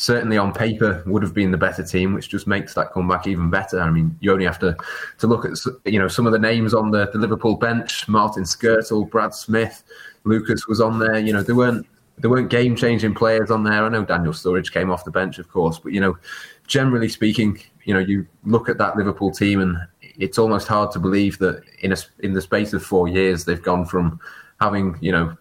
certainly 0.00 0.38
on 0.38 0.52
paper 0.52 1.02
would 1.06 1.22
have 1.22 1.34
been 1.34 1.50
the 1.50 1.58
better 1.58 1.84
team, 1.84 2.14
which 2.14 2.30
just 2.30 2.46
makes 2.46 2.72
that 2.74 2.90
comeback 2.92 3.26
even 3.26 3.50
better. 3.50 3.80
I 3.80 3.90
mean, 3.90 4.16
you 4.20 4.32
only 4.32 4.46
have 4.46 4.58
to, 4.60 4.74
to 5.18 5.26
look 5.26 5.44
at 5.44 5.52
you 5.84 5.98
know 5.98 6.08
some 6.08 6.26
of 6.26 6.32
the 6.32 6.38
names 6.38 6.72
on 6.72 6.90
the, 6.90 7.10
the 7.12 7.18
Liverpool 7.18 7.56
bench: 7.56 8.08
Martin 8.08 8.44
Skrtel, 8.44 9.08
Brad 9.10 9.34
Smith, 9.34 9.84
Lucas 10.24 10.66
was 10.66 10.80
on 10.80 10.98
there. 10.98 11.18
You 11.18 11.34
know, 11.34 11.42
there 11.42 11.54
weren't 11.54 11.86
there 12.18 12.30
weren't 12.30 12.50
game 12.50 12.74
changing 12.76 13.14
players 13.14 13.50
on 13.50 13.62
there. 13.62 13.84
I 13.84 13.88
know 13.90 14.04
Daniel 14.04 14.32
Sturridge 14.32 14.72
came 14.72 14.90
off 14.90 15.04
the 15.04 15.10
bench, 15.10 15.38
of 15.38 15.50
course, 15.50 15.78
but 15.78 15.92
you 15.92 16.00
know, 16.00 16.16
generally 16.66 17.08
speaking, 17.08 17.60
you 17.84 17.92
know, 17.92 18.00
you 18.00 18.26
look 18.44 18.68
at 18.68 18.78
that 18.78 18.96
Liverpool 18.96 19.30
team 19.30 19.60
and 19.60 19.76
it's 20.00 20.38
almost 20.38 20.66
hard 20.66 20.90
to 20.92 20.98
believe 20.98 21.38
that 21.38 21.62
in 21.80 21.92
a, 21.92 21.96
in 22.20 22.32
the 22.32 22.42
space 22.42 22.72
of 22.72 22.82
four 22.82 23.08
years 23.08 23.44
they've 23.44 23.62
gone 23.62 23.84
from 23.84 24.20
having 24.60 24.98
you 25.00 25.12
know 25.12 25.36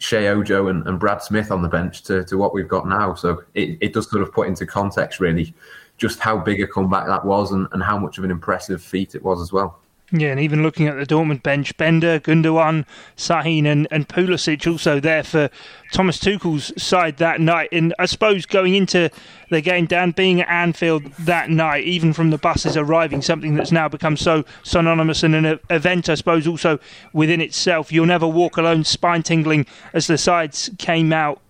Sheyi 0.00 0.28
Ojo 0.28 0.68
and, 0.68 0.86
and, 0.86 0.98
Brad 0.98 1.22
Smith 1.22 1.50
on 1.50 1.62
the 1.62 1.68
bench 1.68 2.02
to, 2.04 2.24
to 2.24 2.38
what 2.38 2.54
we've 2.54 2.66
got 2.66 2.88
now. 2.88 3.14
So 3.14 3.44
it, 3.54 3.76
it 3.80 3.92
does 3.92 4.10
sort 4.10 4.22
of 4.22 4.32
put 4.32 4.48
into 4.48 4.66
context, 4.66 5.20
really, 5.20 5.54
just 5.98 6.18
how 6.20 6.38
big 6.38 6.62
a 6.62 6.66
comeback 6.66 7.06
that 7.06 7.24
was 7.24 7.52
and, 7.52 7.68
and 7.72 7.82
how 7.82 7.98
much 7.98 8.16
of 8.16 8.24
an 8.24 8.30
impressive 8.30 8.82
feat 8.82 9.14
it 9.14 9.22
was 9.22 9.42
as 9.42 9.52
well. 9.52 9.78
Yeah, 10.12 10.30
and 10.30 10.40
even 10.40 10.64
looking 10.64 10.88
at 10.88 10.96
the 10.96 11.06
Dortmund 11.06 11.44
bench, 11.44 11.76
Bender, 11.76 12.18
Gundogan, 12.18 12.84
Sahin, 13.16 13.64
and, 13.64 13.86
and 13.92 14.08
Pulisic 14.08 14.68
also 14.68 14.98
there 14.98 15.22
for 15.22 15.50
Thomas 15.92 16.18
Tuchel's 16.18 16.72
side 16.82 17.18
that 17.18 17.40
night. 17.40 17.68
And 17.70 17.94
I 17.96 18.06
suppose 18.06 18.44
going 18.44 18.74
into 18.74 19.10
the 19.50 19.60
game, 19.60 19.86
Dan, 19.86 20.10
being 20.10 20.40
at 20.40 20.48
Anfield 20.48 21.04
that 21.20 21.48
night, 21.48 21.84
even 21.84 22.12
from 22.12 22.30
the 22.30 22.38
buses 22.38 22.76
arriving, 22.76 23.22
something 23.22 23.54
that's 23.54 23.70
now 23.70 23.88
become 23.88 24.16
so 24.16 24.44
synonymous 24.64 25.22
and 25.22 25.34
an 25.36 25.60
event, 25.70 26.08
I 26.08 26.16
suppose, 26.16 26.44
also 26.44 26.80
within 27.12 27.40
itself. 27.40 27.92
You'll 27.92 28.06
never 28.06 28.26
walk 28.26 28.56
alone, 28.56 28.82
spine 28.82 29.22
tingling 29.22 29.64
as 29.92 30.08
the 30.08 30.18
sides 30.18 30.70
came 30.78 31.12
out. 31.12 31.40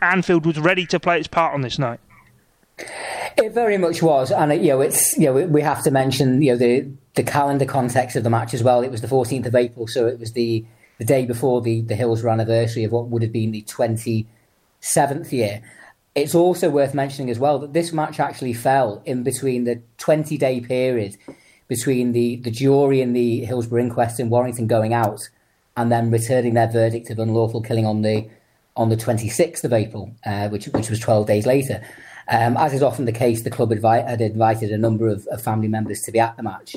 Anfield 0.00 0.46
was 0.46 0.58
ready 0.58 0.86
to 0.86 0.98
play 0.98 1.18
its 1.18 1.28
part 1.28 1.52
on 1.52 1.60
this 1.60 1.78
night. 1.78 2.00
It 3.38 3.52
very 3.52 3.78
much 3.78 4.02
was, 4.02 4.30
and 4.30 4.52
you 4.52 4.68
know, 4.68 4.80
it's 4.82 5.16
you 5.16 5.26
know, 5.26 5.46
we 5.46 5.62
have 5.62 5.82
to 5.84 5.90
mention 5.90 6.42
you 6.42 6.52
know 6.52 6.58
the 6.58 6.90
the 7.16 7.24
calendar 7.24 7.64
context 7.64 8.14
of 8.14 8.22
the 8.22 8.30
match 8.30 8.54
as 8.54 8.62
well. 8.62 8.82
It 8.82 8.90
was 8.90 9.00
the 9.00 9.08
14th 9.08 9.46
of 9.46 9.54
April, 9.54 9.86
so 9.86 10.06
it 10.06 10.20
was 10.20 10.32
the 10.32 10.64
the 10.98 11.04
day 11.04 11.26
before 11.26 11.60
the 11.60 11.82
the 11.82 11.96
Hillsborough 11.96 12.32
anniversary 12.32 12.84
of 12.84 12.92
what 12.92 13.08
would 13.08 13.22
have 13.22 13.32
been 13.32 13.50
the 13.50 13.62
27th 13.62 15.32
year. 15.32 15.62
It's 16.14 16.34
also 16.34 16.70
worth 16.70 16.94
mentioning 16.94 17.30
as 17.30 17.38
well 17.38 17.58
that 17.58 17.74
this 17.74 17.92
match 17.92 18.20
actually 18.20 18.54
fell 18.54 19.02
in 19.04 19.22
between 19.22 19.64
the 19.64 19.82
20 19.98 20.38
day 20.38 20.60
period 20.60 21.16
between 21.68 22.12
the, 22.12 22.36
the 22.36 22.50
jury 22.50 23.00
in 23.00 23.12
the 23.12 23.44
Hillsborough 23.44 23.82
inquest 23.82 24.20
in 24.20 24.30
Warrington 24.30 24.66
going 24.66 24.94
out 24.94 25.28
and 25.76 25.90
then 25.90 26.10
returning 26.10 26.54
their 26.54 26.70
verdict 26.70 27.10
of 27.10 27.18
unlawful 27.18 27.60
killing 27.60 27.84
on 27.84 28.02
the 28.02 28.28
on 28.76 28.90
the 28.90 28.96
26th 28.96 29.64
of 29.64 29.72
April, 29.72 30.14
uh, 30.26 30.48
which 30.48 30.66
which 30.66 30.90
was 30.90 31.00
12 31.00 31.26
days 31.26 31.46
later. 31.46 31.82
Um, 32.28 32.56
as 32.56 32.74
is 32.74 32.82
often 32.82 33.04
the 33.04 33.12
case, 33.12 33.42
the 33.42 33.50
club 33.50 33.70
had 33.70 34.20
invited 34.20 34.70
a 34.70 34.78
number 34.78 35.08
of, 35.08 35.26
of, 35.28 35.40
family 35.40 35.68
members 35.68 36.02
to 36.02 36.10
be 36.10 36.18
at 36.18 36.36
the 36.36 36.42
match. 36.42 36.74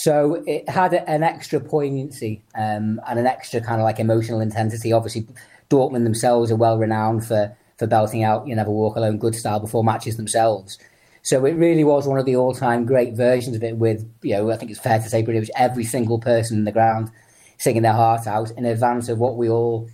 So 0.00 0.42
it 0.46 0.66
had 0.66 0.94
an 0.94 1.22
extra 1.22 1.60
poignancy 1.60 2.40
um, 2.54 3.02
and 3.06 3.18
an 3.18 3.26
extra 3.26 3.60
kind 3.60 3.82
of 3.82 3.84
like 3.84 4.00
emotional 4.00 4.40
intensity. 4.40 4.94
Obviously, 4.94 5.26
Dortmund 5.68 6.04
themselves 6.04 6.50
are 6.50 6.56
well 6.56 6.78
renowned 6.78 7.26
for, 7.26 7.54
for 7.76 7.86
belting 7.86 8.24
out 8.24 8.48
You 8.48 8.56
Never 8.56 8.70
Walk 8.70 8.96
Alone 8.96 9.18
good 9.18 9.34
style 9.34 9.60
before 9.60 9.84
matches 9.84 10.16
themselves. 10.16 10.78
So 11.20 11.44
it 11.44 11.52
really 11.52 11.84
was 11.84 12.08
one 12.08 12.18
of 12.18 12.24
the 12.24 12.34
all 12.34 12.54
time 12.54 12.86
great 12.86 13.12
versions 13.12 13.54
of 13.54 13.62
it 13.62 13.76
with, 13.76 14.10
you 14.22 14.36
know, 14.36 14.50
I 14.50 14.56
think 14.56 14.70
it's 14.70 14.80
fair 14.80 14.98
to 14.98 15.06
say 15.06 15.22
pretty 15.22 15.40
much 15.40 15.50
every 15.54 15.84
single 15.84 16.18
person 16.18 16.56
in 16.56 16.64
the 16.64 16.72
ground 16.72 17.10
singing 17.58 17.82
their 17.82 17.92
heart 17.92 18.26
out 18.26 18.52
in 18.52 18.64
advance 18.64 19.10
of 19.10 19.18
what 19.18 19.36
we 19.36 19.50
all 19.50 19.86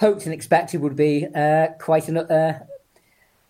hoped 0.00 0.24
and 0.24 0.34
expected 0.34 0.80
would 0.80 0.96
be 0.96 1.28
uh, 1.32 1.68
quite 1.78 2.08
an, 2.08 2.16
uh, 2.16 2.58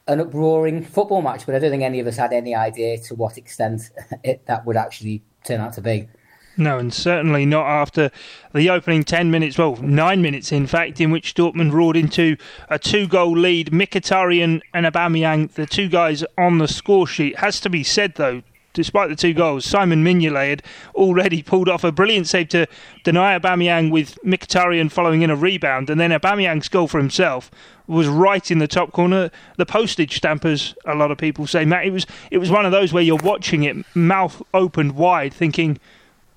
an 0.07 0.21
uproaring 0.21 0.85
football 0.85 1.23
match, 1.23 1.47
but 1.47 1.55
I 1.55 1.61
don't 1.61 1.71
think 1.71 1.83
any 1.83 2.01
of 2.01 2.07
us 2.07 2.19
had 2.19 2.35
any 2.35 2.55
idea 2.55 2.99
to 2.99 3.15
what 3.15 3.39
extent 3.39 3.89
it, 4.23 4.45
that 4.45 4.67
would 4.67 4.77
actually 4.77 5.23
turn 5.49 5.61
out 5.61 5.73
to 5.75 5.81
be. 5.81 6.09
No, 6.57 6.79
and 6.79 6.93
certainly 6.93 7.47
not 7.47 7.67
after 7.67 8.11
the 8.53 8.69
opening 8.69 9.05
10 9.05 9.31
minutes, 9.31 9.57
well, 9.57 9.77
nine 9.77 10.21
minutes 10.21 10.51
in 10.51 10.67
fact, 10.67 11.01
in 11.01 11.13
which 11.13 11.35
Dortmund 11.35 11.73
roared 11.73 11.97
into 11.97 12.37
a 12.69 12.81
two 12.81 13.07
goal 13.07 13.37
lead. 13.37 13.71
Mkhitaryan 13.71 14.61
and 14.75 14.87
Aubameyang, 14.87 15.53
the 15.53 15.67
two 15.67 15.89
guys 15.89 16.25
on 16.37 16.59
the 16.59 16.67
score 16.67 17.07
sheet. 17.07 17.39
Has 17.39 17.61
to 17.61 17.71
be 17.71 17.85
said, 17.85 18.17
though, 18.17 18.43
despite 18.79 19.09
the 19.09 19.17
two 19.17 19.35
goals, 19.35 19.65
Simon 19.65 20.05
Mignolet 20.05 20.51
had 20.51 20.63
already 20.95 21.43
pulled 21.43 21.69
off 21.69 21.83
a 21.83 21.91
brilliant 21.91 22.29
save 22.29 22.49
to 22.51 22.69
deny 23.03 23.37
Aubameyang 23.37 23.91
with 23.91 24.17
Mkhitaryan 24.25 24.89
following 24.89 25.23
in 25.23 25.31
a 25.31 25.35
rebound, 25.35 25.91
and 25.91 26.01
then 26.01 26.13
Aubameyang's 26.13 26.69
goal 26.69 26.87
for 26.87 26.99
himself 26.99 27.51
was 27.89 28.07
right 28.07 28.49
in 28.53 28.61
the 28.61 28.69
top 28.69 28.93
corner. 28.93 29.33
The 29.57 29.67
postage 29.67 30.17
stampers, 30.17 30.77
a 30.87 30.95
lot 30.95 31.11
of 31.11 31.19
people 31.19 31.49
say, 31.49 31.65
Matt, 31.65 31.87
it 31.87 31.91
was 31.91 32.07
it 32.31 32.39
was 32.39 32.53
one 32.53 32.67
of 32.67 32.71
those 32.71 32.93
where 32.93 33.03
you're 33.03 33.17
watching 33.17 33.65
it, 33.65 33.85
mouth 33.97 34.41
opened 34.55 34.93
wide, 34.93 35.35
thinking, 35.35 35.81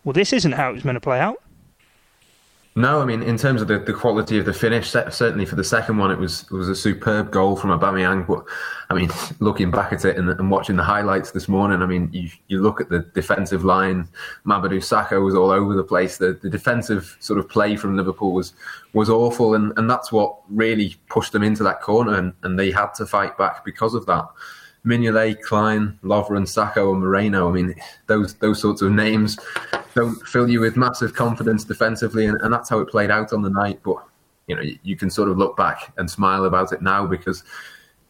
well, 0.04 0.14
this 0.14 0.34
isn't 0.34 0.54
how 0.54 0.72
it 0.72 0.74
was 0.74 0.84
meant 0.84 0.96
to 0.96 1.00
play 1.00 1.20
out. 1.20 1.44
No, 2.74 3.02
I 3.02 3.06
mean 3.06 3.22
in 3.22 3.38
terms 3.38 3.62
of 3.62 3.68
the, 3.68 3.80
the 3.80 3.92
quality 3.92 4.38
of 4.38 4.46
the 4.46 4.54
finish, 4.54 4.90
certainly 4.90 5.46
for 5.46 5.56
the 5.56 5.64
second 5.64 5.98
one, 5.98 6.10
it 6.10 6.18
was 6.18 6.44
it 6.44 6.54
was 6.54 6.70
a 6.70 6.76
superb 6.76 7.30
goal 7.30 7.58
from 7.58 7.78
Aubameyang. 7.78 8.26
But 8.26 8.46
I 8.90 8.94
mean, 8.94 9.10
looking 9.40 9.72
back 9.72 9.92
at 9.92 10.06
it 10.06 10.16
and, 10.16 10.30
and, 10.30 10.50
watching 10.50 10.78
the 10.78 10.84
highlights 10.84 11.32
this 11.32 11.50
morning, 11.50 11.82
I 11.82 11.86
mean, 11.86 12.10
you, 12.14 12.30
you 12.48 12.62
look 12.62 12.80
at 12.80 12.88
the 12.88 13.00
defensive 13.00 13.66
line. 13.66 14.08
Mamadou 14.46 14.78
Sakho 14.78 15.22
was 15.24 15.36
all 15.36 15.52
over 15.52 15.74
the 15.74 15.84
place. 15.84 16.18
The, 16.18 16.40
the 16.42 16.50
defensive 16.50 17.18
sort 17.20 17.40
of 17.40 17.50
play 17.50 17.76
from 17.76 17.98
Liverpool 17.98 18.32
was 18.32 18.54
was 18.94 19.10
awful, 19.10 19.54
and, 19.54 19.74
and 19.78 19.90
that's 19.90 20.14
what 20.14 20.38
really 20.50 20.96
pushed 21.10 21.34
them 21.34 21.44
into 21.44 21.64
that 21.64 21.82
corner, 21.82 22.16
and, 22.16 22.32
and 22.44 22.58
they 22.58 22.72
had 22.72 22.94
to 22.96 23.06
fight 23.06 23.38
back 23.38 23.66
because 23.66 23.94
of 23.94 24.06
that. 24.06 24.26
Mignolet, 24.86 25.42
Klein, 25.42 26.00
Lovren, 26.04 26.44
Sakho, 26.44 26.92
and 26.92 27.02
Moreno. 27.02 27.50
I 27.50 27.52
mean, 27.52 27.76
those 28.08 28.34
those 28.36 28.60
sorts 28.60 28.82
of 28.82 28.92
names 28.92 29.38
don't 29.94 30.16
fill 30.28 30.50
you 30.50 30.60
with 30.60 30.76
massive 30.76 31.14
confidence 31.14 31.64
defensively, 31.64 32.26
and, 32.26 32.40
and 32.42 32.52
that's 32.54 32.70
how 32.70 32.80
it 32.80 32.90
played 32.90 33.12
out 33.12 33.32
on 33.34 33.42
the 33.42 33.50
night. 33.50 33.80
But 33.84 33.98
you 34.48 34.56
know, 34.56 34.62
you, 34.62 34.78
you, 34.84 34.96
can 34.96 35.10
sort 35.10 35.30
of 35.30 35.38
look 35.38 35.56
back 35.56 35.94
and 35.98 36.10
smile 36.10 36.46
about 36.46 36.74
it 36.74 36.82
now 36.82 37.06
because, 37.06 37.44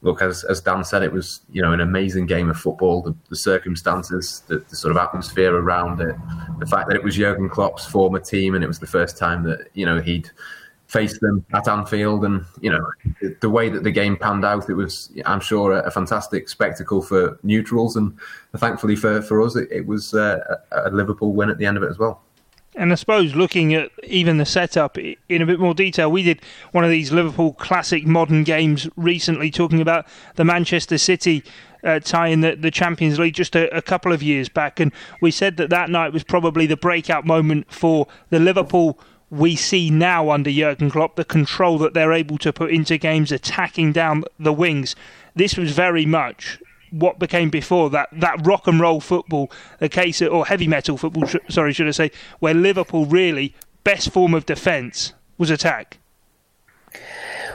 look, 0.01 0.22
as 0.22 0.46
as 0.46 0.62
Dan 0.62 0.84
said, 0.86 1.04
it 1.04 1.12
was 1.12 1.42
you 1.51 1.62
know 1.62 1.74
an 1.74 1.82
amazing 1.82 2.25
game 2.25 2.50
of 2.50 2.58
football. 2.58 3.01
The, 3.01 3.16
the 3.30 3.36
circumstances, 3.36 4.44
the, 4.48 4.60
the, 4.60 4.75
sort 4.75 4.92
of 4.92 4.98
atmosphere 4.98 5.54
around 5.54 6.00
it, 6.00 6.16
the 6.60 6.66
fact 6.66 6.88
that 6.88 6.96
it 6.96 7.04
was 7.04 7.16
Jurgen 7.16 7.50
Klopp's 7.50 7.86
former 7.86 8.20
team, 8.20 8.56
and 8.56 8.63
it 8.63 8.68
was 8.68 8.80
the 8.80 8.88
first 8.88 9.18
time 9.18 9.44
that 9.44 9.68
you 9.74 9.86
know 9.86 10.00
he'd 10.00 10.32
face 10.91 11.17
them 11.19 11.45
at 11.53 11.69
Anfield, 11.69 12.25
and 12.25 12.43
you 12.60 12.69
know 12.69 12.86
the 13.39 13.50
way 13.50 13.69
that 13.69 13.83
the 13.83 13.91
game 13.91 14.17
panned 14.17 14.43
out, 14.43 14.69
it 14.69 14.74
was 14.74 15.10
I'm 15.25 15.39
sure 15.39 15.71
a, 15.71 15.89
fantastic 15.89 16.50
spectacle 16.50 17.01
for 17.01 17.39
neutrals, 17.43 17.95
and 17.95 18.17
thankfully 18.57 18.98
for 18.98 19.21
for 19.21 19.41
us, 19.41 19.55
it, 19.55 19.69
it 19.71 19.86
was 19.86 20.13
uh, 20.13 20.57
a, 20.71 20.89
Liverpool 20.91 21.31
win 21.31 21.50
at 21.50 21.57
the 21.57 21.65
end 21.65 21.77
of 21.77 21.83
it 21.83 21.89
as 21.89 21.98
well. 21.98 22.21
And 22.75 22.91
I 22.91 22.95
suppose 22.95 23.36
looking 23.36 23.74
at 23.74 23.91
even 24.03 24.38
the 24.38 24.45
setup 24.45 24.98
in 24.98 25.41
a 25.41 25.45
bit 25.45 25.60
more 25.60 25.74
detail, 25.74 26.12
we 26.12 26.24
did 26.24 26.41
one 26.71 26.83
of 26.83 26.89
these 26.89 27.12
Liverpool 27.12 27.53
classic 27.53 28.05
modern 28.05 28.43
games 28.43 28.89
recently, 28.95 29.50
talking 29.50 29.81
about 29.81 30.05
the 30.36 30.45
Manchester 30.45 30.98
City 30.98 31.43
uh, 31.83 32.00
tie 32.00 32.27
in 32.27 32.41
the, 32.41 32.55
the 32.55 32.71
Champions 32.71 33.19
League 33.19 33.33
just 33.33 33.55
a, 33.55 33.75
a, 33.75 33.81
couple 33.81 34.13
of 34.13 34.21
years 34.21 34.50
back. 34.50 34.79
And 34.79 34.91
we 35.19 35.31
said 35.31 35.57
that 35.57 35.69
that 35.69 35.89
night 35.89 36.13
was 36.13 36.24
probably 36.24 36.65
the 36.65 36.77
breakout 36.77 37.25
moment 37.25 37.71
for 37.71 38.07
the 38.29 38.39
Liverpool 38.39 39.00
we 39.32 39.56
see 39.56 39.90
now 39.90 40.30
under 40.30 40.52
Jurgen 40.52 40.92
Klopp 40.92 41.16
the 41.16 41.26
control 41.26 41.78
that 41.80 41.94
they're 41.94 42.14
able 42.14 42.38
to 42.40 42.52
put 42.52 42.70
into 42.70 42.98
games, 42.98 43.32
attacking 43.32 43.94
down 43.94 44.26
the 44.38 44.54
wings. 44.54 44.96
This 45.34 45.58
was 45.58 45.72
very 45.72 46.06
much 46.06 46.60
what 46.92 47.18
became 47.18 47.50
before 47.50 47.90
that 47.90 48.10
that 48.12 48.46
rock 48.46 48.68
and 48.68 48.80
roll 48.82 49.00
football, 49.00 49.50
the 49.80 49.88
case 49.88 50.22
or 50.22 50.46
heavy 50.46 50.68
metal 50.68 50.98
football. 50.98 51.26
Sorry, 51.50 51.72
should 51.72 51.88
I 51.88 51.92
say, 51.92 52.12
where 52.40 52.54
Liverpool 52.54 53.06
really 53.06 53.56
best 53.86 54.12
form 54.12 54.34
of 54.34 54.46
defence 54.46 55.14
was 55.38 55.50
attack. 55.50 55.98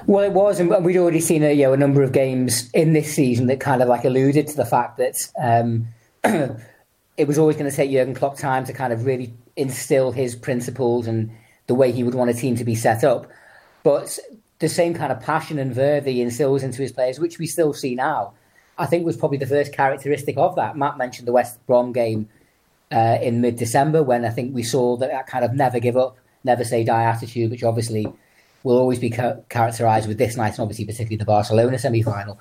Well, 0.06 0.25
it 0.25 0.33
was, 0.33 0.61
and 0.61 0.85
we'd 0.85 0.97
already 0.97 1.21
seen 1.21 1.42
a, 1.42 1.52
you 1.52 1.64
know, 1.64 1.73
a 1.73 1.76
number 1.76 2.02
of 2.02 2.12
games 2.12 2.71
in 2.73 2.92
this 2.92 3.12
season 3.12 3.49
that 3.49 3.61
kind 3.61 3.83
of 3.83 3.88
like 3.88 4.04
alluded 4.04 4.47
to 4.49 4.56
the 4.56 4.64
fact 4.64 4.99
that 4.99 5.14
um, 5.42 5.88
it 7.16 7.26
was 7.26 7.38
always 7.38 7.56
going 7.56 7.68
to 7.71 7.76
take 7.76 7.90
Jurgen 7.90 8.14
Klopp 8.14 8.38
time 8.38 8.64
to 8.64 8.73
kind 8.73 8.92
of 8.92 9.04
really 9.04 9.35
instill 9.56 10.12
his 10.12 10.37
principles 10.37 11.06
and 11.06 11.30
the 11.66 11.75
way 11.75 11.92
he 11.92 12.04
would 12.04 12.14
want 12.14 12.30
a 12.30 12.35
team 12.35 12.56
to 12.56 12.64
be 12.64 12.75
set 12.75 13.04
up. 13.04 13.26
But 13.82 14.18
the 14.58 14.68
same 14.68 14.94
kind 14.94 15.12
of 15.12 15.20
passion 15.20 15.58
and 15.58 15.75
verve 15.75 16.06
he 16.06 16.23
instills 16.23 16.62
into 16.62 16.82
his 16.82 16.92
players, 16.92 17.18
which 17.18 17.38
we 17.38 17.46
still 17.46 17.73
see 17.73 17.94
now, 17.94 18.32
I 18.78 18.87
think 18.87 19.04
was 19.04 19.16
probably 19.16 19.38
the 19.38 19.46
first 19.46 19.73
characteristic 19.73 20.37
of 20.37 20.56
that. 20.56 20.76
Matt 20.76 20.99
mentioned 20.99 21.28
the 21.28 21.32
West 21.32 21.64
Brom 21.66 21.92
game 21.92 22.28
uh, 22.92 23.18
in 23.20 23.40
mid 23.40 23.56
December 23.56 24.02
when 24.02 24.25
I 24.25 24.30
think 24.30 24.54
we 24.54 24.62
saw 24.62 24.96
that, 24.96 25.11
that 25.11 25.26
kind 25.26 25.44
of 25.44 25.54
never 25.54 25.78
give 25.78 25.96
up, 25.96 26.18
never 26.44 26.64
say 26.64 26.85
die 26.85 27.04
attitude, 27.04 27.50
which 27.50 27.64
obviously 27.64 28.06
will 28.62 28.78
always 28.78 28.99
be 28.99 29.11
ca- 29.11 29.37
characterised 29.49 30.08
with 30.08 30.18
this 30.18 30.37
night 30.37 30.50
and 30.50 30.61
obviously 30.61 30.85
particularly 30.85 31.16
the 31.16 31.25
Barcelona 31.25 31.78
semi 31.78 32.02
final. 32.02 32.38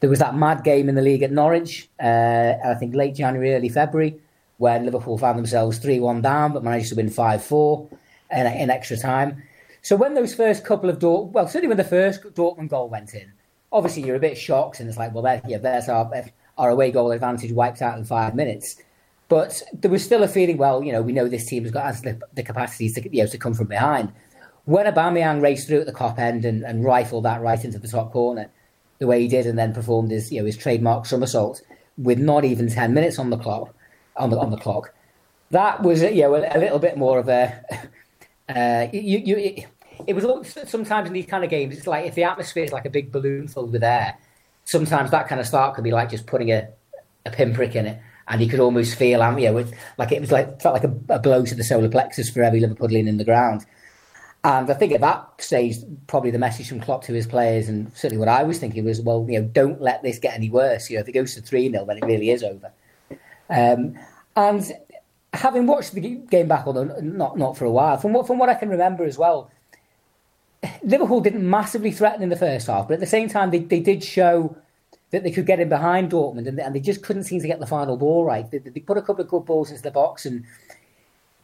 There 0.00 0.10
was 0.10 0.18
that 0.18 0.34
mad 0.34 0.64
game 0.64 0.88
in 0.88 0.94
the 0.94 1.02
league 1.02 1.22
at 1.22 1.32
Norwich, 1.32 1.88
uh, 2.00 2.54
I 2.64 2.74
think 2.74 2.94
late 2.94 3.14
January, 3.14 3.54
early 3.54 3.68
February, 3.68 4.18
when 4.58 4.84
Liverpool 4.84 5.18
found 5.18 5.38
themselves 5.38 5.78
3 5.78 6.00
1 6.00 6.20
down 6.20 6.52
but 6.52 6.64
managed 6.64 6.88
to 6.90 6.96
win 6.96 7.08
5 7.08 7.44
4 7.44 7.88
in, 8.30 8.46
in 8.46 8.70
extra 8.70 8.96
time. 8.96 9.42
So 9.82 9.96
when 9.96 10.14
those 10.14 10.34
first 10.34 10.64
couple 10.64 10.90
of 10.90 10.98
Dort, 10.98 11.32
well, 11.32 11.46
certainly 11.46 11.68
when 11.68 11.76
the 11.76 11.84
first 11.84 12.22
Dortmund 12.34 12.70
goal 12.70 12.88
went 12.88 13.14
in, 13.14 13.32
obviously 13.72 14.04
you're 14.04 14.16
a 14.16 14.20
bit 14.20 14.36
shocked, 14.36 14.80
and 14.80 14.88
it's 14.88 14.98
like, 14.98 15.14
well, 15.14 15.22
there, 15.22 15.40
yeah, 15.46 15.58
there's 15.58 15.88
our 15.88 16.10
our 16.56 16.70
away 16.70 16.90
goal 16.90 17.12
advantage 17.12 17.52
wiped 17.52 17.82
out 17.82 17.96
in 17.96 18.04
five 18.04 18.34
minutes. 18.34 18.76
But 19.28 19.62
there 19.72 19.90
was 19.90 20.04
still 20.04 20.22
a 20.22 20.28
feeling, 20.28 20.56
well, 20.56 20.82
you 20.82 20.90
know, 20.90 21.02
we 21.02 21.12
know 21.12 21.28
this 21.28 21.46
team 21.46 21.62
has 21.64 21.72
got 21.72 21.84
has 21.84 22.02
the, 22.02 22.20
the 22.34 22.42
capacity 22.42 22.88
to 22.90 23.14
you 23.14 23.22
know 23.22 23.28
to 23.28 23.38
come 23.38 23.54
from 23.54 23.66
behind. 23.66 24.12
When 24.64 24.86
Aubameyang 24.86 25.40
raced 25.40 25.68
through 25.68 25.80
at 25.80 25.86
the 25.86 25.92
Kop 25.92 26.18
end 26.18 26.44
and, 26.44 26.62
and 26.62 26.84
rifled 26.84 27.24
that 27.24 27.40
right 27.40 27.62
into 27.64 27.78
the 27.78 27.88
top 27.88 28.12
corner, 28.12 28.50
the 28.98 29.06
way 29.06 29.20
he 29.20 29.28
did, 29.28 29.46
and 29.46 29.58
then 29.58 29.72
performed 29.72 30.10
his 30.10 30.32
you 30.32 30.40
know 30.40 30.46
his 30.46 30.56
trademark 30.56 31.06
somersault 31.06 31.62
with 31.96 32.18
not 32.18 32.44
even 32.44 32.68
ten 32.68 32.94
minutes 32.94 33.18
on 33.18 33.30
the 33.30 33.38
clock 33.38 33.74
on 34.16 34.30
the 34.30 34.38
on 34.38 34.50
the 34.50 34.56
clock, 34.56 34.92
that 35.50 35.82
was 35.82 36.02
you 36.02 36.22
know 36.22 36.34
a, 36.34 36.56
a 36.56 36.58
little 36.58 36.78
bit 36.78 36.96
more 36.96 37.18
of 37.18 37.28
a 37.28 37.62
uh, 38.48 38.88
you, 38.92 39.18
you, 39.18 39.36
it, 39.36 39.66
it 40.06 40.14
was 40.14 40.24
sometimes 40.66 41.06
in 41.06 41.12
these 41.12 41.26
kind 41.26 41.44
of 41.44 41.50
games. 41.50 41.76
It's 41.76 41.86
like 41.86 42.06
if 42.06 42.14
the 42.14 42.24
atmosphere 42.24 42.64
is 42.64 42.72
like 42.72 42.86
a 42.86 42.90
big 42.90 43.12
balloon 43.12 43.48
filled 43.48 43.72
with 43.72 43.84
air. 43.84 44.16
Sometimes 44.64 45.10
that 45.10 45.28
kind 45.28 45.40
of 45.40 45.46
start 45.46 45.74
could 45.74 45.84
be 45.84 45.92
like 45.92 46.10
just 46.10 46.26
putting 46.26 46.50
a, 46.50 46.68
a 47.24 47.30
pinprick 47.30 47.74
in 47.74 47.86
it, 47.86 48.00
and 48.28 48.40
you 48.40 48.48
could 48.48 48.60
almost 48.60 48.96
feel, 48.96 49.20
you 49.38 49.50
know, 49.50 49.64
like 49.96 50.12
it 50.12 50.20
was 50.20 50.30
like 50.30 50.60
felt 50.60 50.74
like 50.74 50.84
a, 50.84 51.14
a 51.14 51.18
blow 51.18 51.44
to 51.44 51.54
the 51.54 51.64
solar 51.64 51.88
plexus 51.88 52.28
for 52.30 52.42
every 52.42 52.60
Liverpoolian 52.60 53.08
in 53.08 53.16
the 53.16 53.24
ground. 53.24 53.64
And 54.44 54.70
I 54.70 54.74
think 54.74 54.92
at 54.92 55.00
that 55.00 55.26
stage, 55.38 55.78
probably 56.06 56.30
the 56.30 56.38
message 56.38 56.68
from 56.68 56.80
Klopp 56.80 57.02
to 57.04 57.12
his 57.12 57.26
players, 57.26 57.68
and 57.68 57.90
certainly 57.94 58.18
what 58.18 58.28
I 58.28 58.44
was 58.44 58.58
thinking 58.58 58.84
was, 58.84 59.00
well, 59.00 59.26
you 59.28 59.40
know, 59.40 59.46
don't 59.48 59.80
let 59.80 60.02
this 60.02 60.18
get 60.18 60.34
any 60.34 60.48
worse. 60.48 60.88
You 60.88 60.96
know, 60.96 61.00
if 61.00 61.08
it 61.08 61.12
goes 61.12 61.34
to 61.34 61.42
3 61.42 61.70
0, 61.70 61.84
then 61.84 61.98
it 61.98 62.04
really 62.04 62.30
is 62.30 62.42
over. 62.42 62.72
Um, 63.50 63.98
and 64.36 64.72
having 65.32 65.66
watched 65.66 65.92
the 65.92 66.00
game 66.00 66.48
back, 66.48 66.66
although 66.66 66.84
not 67.00 67.38
not 67.38 67.56
for 67.56 67.64
a 67.64 67.70
while, 67.70 67.96
from 67.98 68.12
what 68.12 68.26
from 68.26 68.38
what 68.38 68.48
I 68.48 68.54
can 68.54 68.68
remember 68.68 69.04
as 69.04 69.18
well, 69.18 69.50
Liverpool 70.82 71.20
didn't 71.20 71.48
massively 71.48 71.90
threaten 71.90 72.22
in 72.22 72.28
the 72.28 72.36
first 72.36 72.66
half, 72.66 72.88
but 72.88 72.94
at 72.94 73.00
the 73.00 73.06
same 73.06 73.28
time 73.28 73.50
they, 73.50 73.60
they 73.60 73.80
did 73.80 74.02
show 74.02 74.56
that 75.10 75.22
they 75.22 75.30
could 75.30 75.46
get 75.46 75.60
in 75.60 75.68
behind 75.68 76.10
Dortmund, 76.10 76.46
and, 76.46 76.60
and 76.60 76.74
they 76.74 76.80
just 76.80 77.02
couldn't 77.02 77.24
seem 77.24 77.40
to 77.40 77.46
get 77.46 77.60
the 77.60 77.66
final 77.66 77.96
ball 77.96 78.24
right. 78.24 78.50
They, 78.50 78.58
they, 78.58 78.80
put 78.80 78.98
a 78.98 79.02
couple 79.02 79.22
of 79.22 79.28
good 79.28 79.44
balls 79.46 79.70
into 79.70 79.82
the 79.82 79.90
box, 79.90 80.26
and 80.26 80.44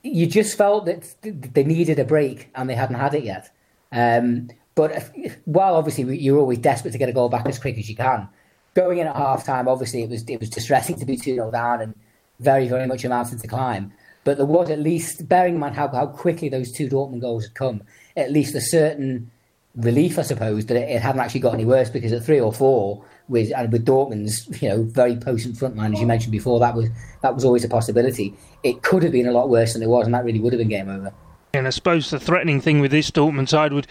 you 0.02 0.26
just 0.26 0.58
felt 0.58 0.84
that 0.86 1.14
they 1.22 1.64
needed 1.64 1.98
a 1.98 2.04
break, 2.04 2.50
and 2.54 2.68
they 2.68 2.74
hadn't 2.74 2.96
had 2.96 3.14
it 3.14 3.24
yet. 3.24 3.50
Um, 3.92 4.50
but 4.74 5.12
while 5.44 5.76
obviously 5.76 6.18
you're 6.18 6.38
always 6.38 6.58
desperate 6.58 6.90
to 6.92 6.98
get 6.98 7.08
a 7.08 7.12
goal 7.12 7.28
back 7.28 7.46
as 7.46 7.58
quick 7.58 7.78
as 7.78 7.88
you 7.88 7.96
can, 7.96 8.28
going 8.74 8.98
in 8.98 9.06
at 9.06 9.16
half 9.16 9.44
time, 9.44 9.68
obviously 9.68 10.02
it 10.02 10.10
was 10.10 10.24
it 10.24 10.40
was 10.40 10.50
distressing 10.50 10.98
to 10.98 11.06
be 11.06 11.16
2 11.16 11.34
0 11.34 11.50
down 11.50 11.80
and 11.80 11.94
very, 12.40 12.68
very 12.68 12.86
much 12.86 13.04
a 13.04 13.08
mountain 13.08 13.38
to 13.38 13.48
climb. 13.48 13.92
But 14.24 14.38
there 14.38 14.46
was 14.46 14.70
at 14.70 14.78
least, 14.78 15.28
bearing 15.28 15.54
in 15.54 15.60
mind 15.60 15.76
how, 15.76 15.88
how 15.88 16.06
quickly 16.06 16.48
those 16.48 16.72
two 16.72 16.88
Dortmund 16.88 17.20
goals 17.20 17.44
had 17.44 17.54
come, 17.54 17.82
at 18.16 18.32
least 18.32 18.54
a 18.54 18.60
certain 18.60 19.30
relief, 19.76 20.18
I 20.18 20.22
suppose, 20.22 20.66
that 20.66 20.76
it, 20.76 20.88
it 20.88 21.02
hadn't 21.02 21.20
actually 21.20 21.40
got 21.40 21.54
any 21.54 21.64
worse 21.64 21.90
because 21.90 22.12
at 22.12 22.24
three 22.24 22.40
or 22.40 22.52
four, 22.52 23.04
with 23.28 23.52
and 23.56 23.72
with 23.72 23.86
Dortmund's 23.86 24.62
you 24.62 24.68
know 24.68 24.82
very 24.82 25.16
potent 25.16 25.56
front 25.56 25.76
line, 25.76 25.94
as 25.94 26.00
you 26.00 26.06
mentioned 26.06 26.32
before, 26.32 26.60
that 26.60 26.74
was 26.74 26.88
that 27.22 27.34
was 27.34 27.44
always 27.44 27.64
a 27.64 27.68
possibility. 27.68 28.34
It 28.62 28.82
could 28.82 29.02
have 29.02 29.12
been 29.12 29.26
a 29.26 29.32
lot 29.32 29.48
worse 29.48 29.72
than 29.72 29.82
it 29.82 29.88
was, 29.88 30.06
and 30.06 30.14
that 30.14 30.24
really 30.24 30.40
would 30.40 30.52
have 30.52 30.58
been 30.58 30.68
game 30.68 30.88
over. 30.88 31.12
And 31.52 31.68
I 31.68 31.70
suppose 31.70 32.10
the 32.10 32.18
threatening 32.18 32.60
thing 32.60 32.80
with 32.80 32.90
this 32.90 33.10
Dortmund 33.10 33.48
side 33.48 33.72
would 33.72 33.86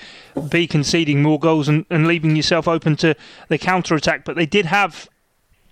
be 0.49 0.67
conceding 0.67 1.21
more 1.21 1.39
goals 1.39 1.69
and, 1.69 1.85
and 1.89 2.05
leaving 2.05 2.35
yourself 2.35 2.67
open 2.67 2.97
to 2.97 3.15
the 3.47 3.57
counter 3.57 3.95
attack. 3.95 4.25
But 4.25 4.35
they 4.35 4.45
did 4.45 4.65
have 4.65 5.09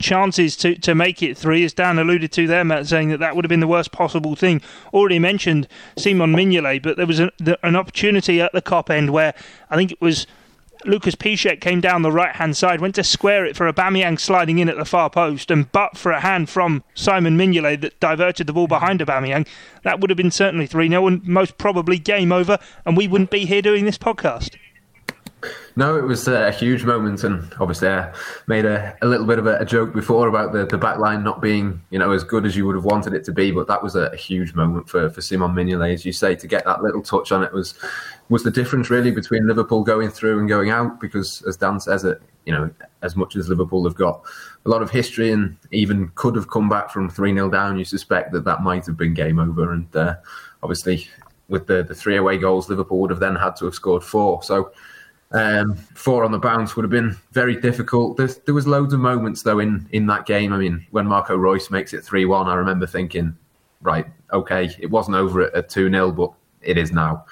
chances 0.01 0.55
to, 0.57 0.75
to 0.75 0.95
make 0.95 1.21
it 1.23 1.37
three, 1.37 1.63
as 1.63 1.73
Dan 1.73 1.99
alluded 1.99 2.31
to 2.33 2.47
there, 2.47 2.63
Matt, 2.63 2.87
saying 2.87 3.09
that 3.09 3.19
that 3.19 3.35
would 3.35 3.45
have 3.45 3.49
been 3.49 3.59
the 3.59 3.67
worst 3.67 3.91
possible 3.91 4.35
thing. 4.35 4.61
Already 4.93 5.19
mentioned 5.19 5.67
Simon 5.97 6.33
Mignolet, 6.33 6.81
but 6.81 6.97
there 6.97 7.07
was 7.07 7.19
an, 7.19 7.31
an 7.63 7.75
opportunity 7.75 8.41
at 8.41 8.51
the 8.53 8.61
Kop 8.61 8.89
end 8.89 9.11
where 9.11 9.33
I 9.69 9.75
think 9.75 9.91
it 9.91 10.01
was 10.01 10.27
Lucas 10.85 11.15
Piszczek 11.15 11.61
came 11.61 11.79
down 11.79 12.01
the 12.01 12.11
right 12.11 12.35
hand 12.35 12.57
side, 12.57 12.81
went 12.81 12.95
to 12.95 13.03
square 13.03 13.45
it 13.45 13.55
for 13.55 13.67
a 13.67 13.73
Aubameyang 13.73 14.19
sliding 14.19 14.59
in 14.59 14.69
at 14.69 14.77
the 14.77 14.85
far 14.85 15.09
post, 15.09 15.51
and 15.51 15.71
but 15.71 15.97
for 15.97 16.11
a 16.11 16.21
hand 16.21 16.49
from 16.49 16.83
Simon 16.95 17.37
Mignolet 17.37 17.81
that 17.81 17.99
diverted 17.99 18.47
the 18.47 18.53
ball 18.53 18.67
behind 18.67 19.01
a 19.01 19.05
Aubameyang, 19.05 19.47
that 19.83 19.99
would 19.99 20.09
have 20.09 20.17
been 20.17 20.31
certainly 20.31 20.65
3 20.65 20.89
0 20.89 21.07
and 21.07 21.23
most 21.27 21.57
probably 21.57 21.99
game 21.99 22.31
over, 22.31 22.57
and 22.85 22.97
we 22.97 23.07
wouldn't 23.07 23.31
be 23.31 23.45
here 23.45 23.61
doing 23.61 23.85
this 23.85 23.97
podcast. 23.97 24.55
No, 25.75 25.97
it 25.97 26.03
was 26.03 26.27
a 26.27 26.51
huge 26.51 26.83
moment, 26.83 27.23
and 27.23 27.53
obviously 27.59 27.87
I 27.87 28.13
made 28.47 28.65
a, 28.65 28.95
a 29.01 29.07
little 29.07 29.25
bit 29.25 29.39
of 29.39 29.47
a, 29.47 29.57
a, 29.59 29.65
joke 29.65 29.93
before 29.93 30.27
about 30.27 30.51
the, 30.51 30.65
the 30.65 30.77
back 30.77 30.99
line 30.99 31.23
not 31.23 31.41
being, 31.41 31.81
you 31.89 31.97
know, 31.97 32.11
as 32.11 32.23
good 32.23 32.45
as 32.45 32.55
you 32.55 32.65
would 32.67 32.75
have 32.75 32.85
wanted 32.85 33.13
it 33.13 33.23
to 33.25 33.31
be. 33.31 33.51
But 33.51 33.67
that 33.67 33.81
was 33.81 33.95
a, 33.95 34.07
a 34.07 34.15
huge 34.15 34.53
moment 34.53 34.89
for, 34.89 35.09
for 35.09 35.21
Simon 35.21 35.51
Mignolet, 35.51 35.93
as 35.93 36.05
you 36.05 36.11
say, 36.11 36.35
to 36.35 36.47
get 36.47 36.65
that 36.65 36.83
little 36.83 37.01
touch 37.01 37.31
on 37.31 37.43
it 37.43 37.53
was 37.53 37.73
was 38.29 38.43
the 38.43 38.51
difference 38.51 38.89
really 38.89 39.11
between 39.11 39.47
Liverpool 39.47 39.83
going 39.83 40.09
through 40.09 40.39
and 40.39 40.47
going 40.47 40.69
out. 40.69 40.99
Because 40.99 41.41
as 41.47 41.57
Dan 41.57 41.79
says, 41.79 42.03
it, 42.03 42.21
you 42.45 42.53
know, 42.53 42.69
as 43.01 43.15
much 43.15 43.35
as 43.35 43.49
Liverpool 43.49 43.83
have 43.85 43.95
got 43.95 44.21
a 44.65 44.69
lot 44.69 44.81
of 44.81 44.91
history 44.91 45.31
and 45.31 45.57
even 45.71 46.11
could 46.15 46.35
have 46.35 46.49
come 46.49 46.69
back 46.69 46.89
from 46.89 47.09
three 47.09 47.33
0 47.33 47.49
down, 47.49 47.79
you 47.79 47.85
suspect 47.85 48.31
that 48.33 48.43
that 48.45 48.61
might 48.61 48.85
have 48.85 48.97
been 48.97 49.13
game 49.13 49.39
over. 49.39 49.71
And 49.71 49.95
uh, 49.95 50.15
obviously, 50.61 51.07
with 51.47 51.67
the, 51.67 51.83
the 51.83 51.95
three 51.95 52.17
away 52.17 52.37
goals, 52.37 52.69
Liverpool 52.69 52.99
would 52.99 53.11
have 53.11 53.19
then 53.19 53.35
had 53.35 53.55
to 53.57 53.65
have 53.65 53.75
scored 53.75 54.03
four. 54.03 54.43
So 54.43 54.71
um, 55.31 55.75
four 55.75 56.23
on 56.25 56.31
the 56.31 56.39
bounce 56.39 56.75
would 56.75 56.83
have 56.83 56.91
been 56.91 57.15
very 57.31 57.55
difficult. 57.55 58.17
There's, 58.17 58.37
there 58.39 58.53
was 58.53 58.67
loads 58.67 58.93
of 58.93 58.99
moments 58.99 59.43
though 59.43 59.59
in, 59.59 59.87
in 59.91 60.05
that 60.07 60.25
game. 60.25 60.51
I 60.51 60.57
mean, 60.57 60.85
when 60.91 61.07
Marco 61.07 61.35
Reus 61.35 61.71
makes 61.71 61.93
it 61.93 62.03
three 62.03 62.25
one, 62.25 62.47
I 62.47 62.55
remember 62.55 62.85
thinking, 62.85 63.35
right, 63.81 64.05
okay, 64.33 64.69
it 64.79 64.87
wasn't 64.87 65.15
over 65.15 65.55
at, 65.55 65.69
two 65.69 65.89
0 65.89 66.11
but 66.11 66.33
it 66.61 66.77
is 66.77 66.91
now. 66.91 67.25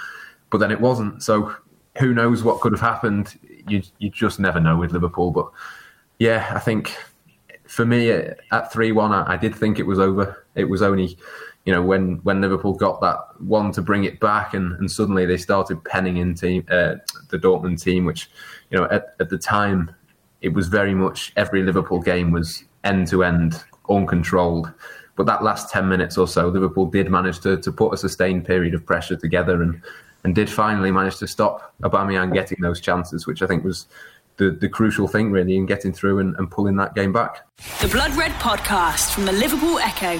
But 0.49 0.59
then 0.59 0.71
it 0.71 0.79
wasn't. 0.79 1.23
So 1.23 1.53
who 1.97 2.13
knows 2.13 2.43
what 2.43 2.61
could 2.61 2.71
have 2.71 2.81
happened? 2.81 3.37
You 3.67 3.83
you 3.99 4.09
just 4.09 4.39
never 4.39 4.59
know 4.59 4.77
with 4.77 4.91
Liverpool. 4.91 5.31
But 5.31 5.49
yeah, 6.19 6.51
I 6.55 6.59
think 6.59 6.95
for 7.67 7.85
me 7.85 8.09
at 8.09 8.71
three 8.71 8.91
one, 8.91 9.11
I, 9.11 9.33
I 9.33 9.37
did 9.37 9.53
think 9.53 9.77
it 9.77 9.85
was 9.85 9.99
over. 9.99 10.45
It 10.55 10.65
was 10.65 10.81
only 10.81 11.17
you 11.65 11.73
know, 11.73 11.81
when 11.81 12.15
when 12.23 12.41
Liverpool 12.41 12.73
got 12.73 13.01
that 13.01 13.19
one 13.39 13.71
to 13.73 13.81
bring 13.81 14.03
it 14.03 14.19
back, 14.19 14.53
and, 14.53 14.73
and 14.79 14.89
suddenly 14.89 15.25
they 15.25 15.37
started 15.37 15.83
penning 15.83 16.17
in 16.17 16.33
team, 16.33 16.65
uh, 16.69 16.95
the 17.29 17.37
Dortmund 17.37 17.81
team, 17.81 18.05
which 18.05 18.29
you 18.71 18.77
know 18.77 18.85
at, 18.85 19.15
at 19.19 19.29
the 19.29 19.37
time 19.37 19.93
it 20.41 20.49
was 20.49 20.67
very 20.67 20.93
much 20.93 21.33
every 21.35 21.63
Liverpool 21.63 21.99
game 21.99 22.31
was 22.31 22.63
end 22.83 23.07
to 23.09 23.23
end, 23.23 23.63
uncontrolled. 23.89 24.71
But 25.15 25.25
that 25.25 25.43
last 25.43 25.69
ten 25.69 25.89
minutes 25.89 26.17
or 26.17 26.27
so, 26.27 26.47
Liverpool 26.47 26.85
did 26.85 27.09
manage 27.09 27.39
to 27.41 27.57
to 27.57 27.71
put 27.71 27.93
a 27.93 27.97
sustained 27.97 28.45
period 28.45 28.73
of 28.73 28.85
pressure 28.85 29.17
together, 29.17 29.61
and 29.61 29.81
and 30.23 30.33
did 30.33 30.49
finally 30.49 30.91
manage 30.91 31.17
to 31.17 31.27
stop 31.27 31.73
Aubameyang 31.83 32.33
getting 32.33 32.59
those 32.61 32.81
chances, 32.81 33.27
which 33.27 33.41
I 33.41 33.47
think 33.47 33.63
was 33.63 33.85
the, 34.37 34.51
the 34.51 34.69
crucial 34.69 35.07
thing 35.07 35.31
really 35.31 35.55
in 35.55 35.65
getting 35.65 35.93
through 35.93 36.19
and, 36.19 36.35
and 36.37 36.49
pulling 36.49 36.77
that 36.77 36.95
game 36.95 37.13
back. 37.13 37.45
The 37.81 37.89
Blood 37.89 38.15
Red 38.15 38.31
Podcast 38.33 39.13
from 39.13 39.25
the 39.25 39.33
Liverpool 39.33 39.77
Echo. 39.79 40.19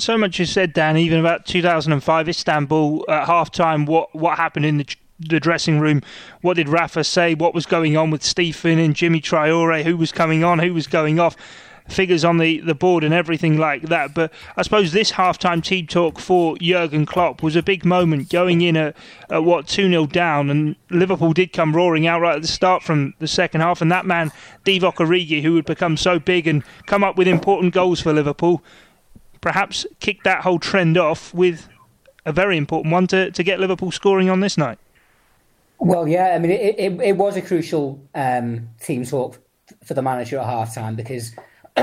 So 0.00 0.16
much 0.16 0.40
is 0.40 0.50
said, 0.50 0.72
Dan, 0.72 0.96
even 0.96 1.20
about 1.20 1.44
2005 1.44 2.28
Istanbul 2.30 3.04
at 3.06 3.26
half 3.26 3.50
time. 3.50 3.84
What, 3.84 4.14
what 4.14 4.38
happened 4.38 4.64
in 4.64 4.78
the, 4.78 4.96
the 5.18 5.38
dressing 5.38 5.78
room? 5.78 6.00
What 6.40 6.54
did 6.54 6.70
Rafa 6.70 7.04
say? 7.04 7.34
What 7.34 7.52
was 7.52 7.66
going 7.66 7.98
on 7.98 8.10
with 8.10 8.22
Stephen 8.22 8.78
and 8.78 8.94
Djimi 8.94 9.20
Traore? 9.20 9.84
Who 9.84 9.98
was 9.98 10.10
coming 10.10 10.42
on? 10.42 10.58
Who 10.58 10.72
was 10.72 10.86
going 10.86 11.20
off? 11.20 11.36
Figures 11.86 12.24
on 12.24 12.38
the, 12.38 12.60
the 12.60 12.74
board 12.74 13.04
and 13.04 13.12
everything 13.12 13.58
like 13.58 13.82
that. 13.82 14.14
But 14.14 14.32
I 14.56 14.62
suppose 14.62 14.92
this 14.92 15.12
halftime 15.12 15.62
team 15.62 15.86
talk 15.86 16.18
for 16.18 16.56
Jurgen 16.56 17.04
Klopp 17.04 17.42
was 17.42 17.54
a 17.54 17.62
big 17.62 17.84
moment 17.84 18.30
going 18.30 18.62
in 18.62 18.78
at, 18.78 18.96
at 19.28 19.44
what, 19.44 19.66
2 19.66 19.90
0 19.90 20.06
down. 20.06 20.48
And 20.48 20.76
Liverpool 20.88 21.34
did 21.34 21.52
come 21.52 21.76
roaring 21.76 22.06
out 22.06 22.22
right 22.22 22.36
at 22.36 22.42
the 22.42 22.48
start 22.48 22.82
from 22.82 23.12
the 23.18 23.28
second 23.28 23.60
half. 23.60 23.82
And 23.82 23.92
that 23.92 24.06
man, 24.06 24.32
Divock 24.64 24.94
Origi, 24.94 25.42
who 25.42 25.56
had 25.56 25.66
become 25.66 25.98
so 25.98 26.18
big 26.18 26.46
and 26.46 26.64
come 26.86 27.04
up 27.04 27.18
with 27.18 27.28
important 27.28 27.74
goals 27.74 28.00
for 28.00 28.14
Liverpool, 28.14 28.62
perhaps 29.40 29.86
kick 30.00 30.22
that 30.24 30.42
whole 30.42 30.58
trend 30.58 30.96
off 30.96 31.32
with 31.34 31.68
a 32.26 32.32
very 32.32 32.56
important 32.56 32.92
one 32.92 33.06
to, 33.08 33.30
to 33.30 33.42
get 33.42 33.60
Liverpool 33.60 33.90
scoring 33.90 34.28
on 34.28 34.40
this 34.40 34.58
night. 34.58 34.78
Well, 35.78 36.06
yeah, 36.06 36.34
I 36.34 36.38
mean, 36.38 36.50
it, 36.50 36.78
it, 36.78 37.00
it 37.00 37.16
was 37.16 37.36
a 37.36 37.42
crucial 37.42 38.06
um, 38.14 38.68
team 38.80 39.04
talk 39.04 39.38
for 39.84 39.94
the 39.94 40.02
manager 40.02 40.38
at 40.38 40.44
half 40.44 40.74
time 40.74 40.94
because 40.94 41.34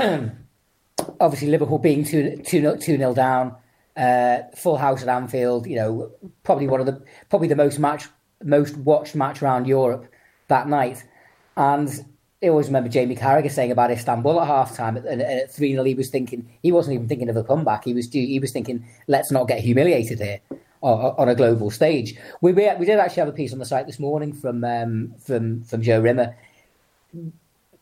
obviously 1.20 1.48
Liverpool 1.48 1.78
being 1.78 2.04
2 2.04 2.42
2 2.44 2.78
0 2.78 3.14
down, 3.14 3.56
uh, 3.96 4.38
full 4.54 4.76
house 4.76 5.02
at 5.02 5.08
Anfield, 5.08 5.66
you 5.66 5.76
know, 5.76 6.12
probably 6.44 6.68
one 6.68 6.80
of 6.80 6.86
the 6.86 7.02
probably 7.28 7.48
the 7.48 7.56
most 7.56 7.78
match 7.78 8.06
most 8.42 8.76
watched 8.76 9.16
match 9.16 9.42
around 9.42 9.66
Europe 9.66 10.06
that 10.46 10.68
night. 10.68 11.04
And 11.56 12.04
I 12.42 12.48
always 12.48 12.68
remember 12.68 12.88
Jamie 12.88 13.16
Carragher 13.16 13.50
saying 13.50 13.72
about 13.72 13.90
Istanbul 13.90 14.40
at 14.40 14.46
half 14.46 14.76
time 14.76 14.96
and 14.96 15.20
at 15.20 15.52
3 15.52 15.72
0, 15.72 15.82
he 15.82 15.94
was 15.94 16.08
thinking, 16.08 16.48
he 16.62 16.70
wasn't 16.70 16.94
even 16.94 17.08
thinking 17.08 17.28
of 17.28 17.36
a 17.36 17.42
comeback. 17.42 17.84
He 17.84 17.94
was 17.94 18.08
he 18.12 18.38
was 18.38 18.52
thinking, 18.52 18.86
let's 19.08 19.32
not 19.32 19.48
get 19.48 19.58
humiliated 19.58 20.20
here 20.20 20.40
on, 20.80 21.28
a 21.28 21.34
global 21.34 21.70
stage. 21.70 22.16
We, 22.40 22.52
we, 22.52 22.70
we 22.78 22.86
did 22.86 23.00
actually 23.00 23.20
have 23.20 23.28
a 23.28 23.32
piece 23.32 23.52
on 23.52 23.58
the 23.58 23.64
site 23.64 23.86
this 23.86 23.98
morning 23.98 24.32
from 24.32 24.62
um, 24.62 25.14
from 25.18 25.64
from 25.64 25.82
Joe 25.82 26.00
Rimmer 26.00 26.36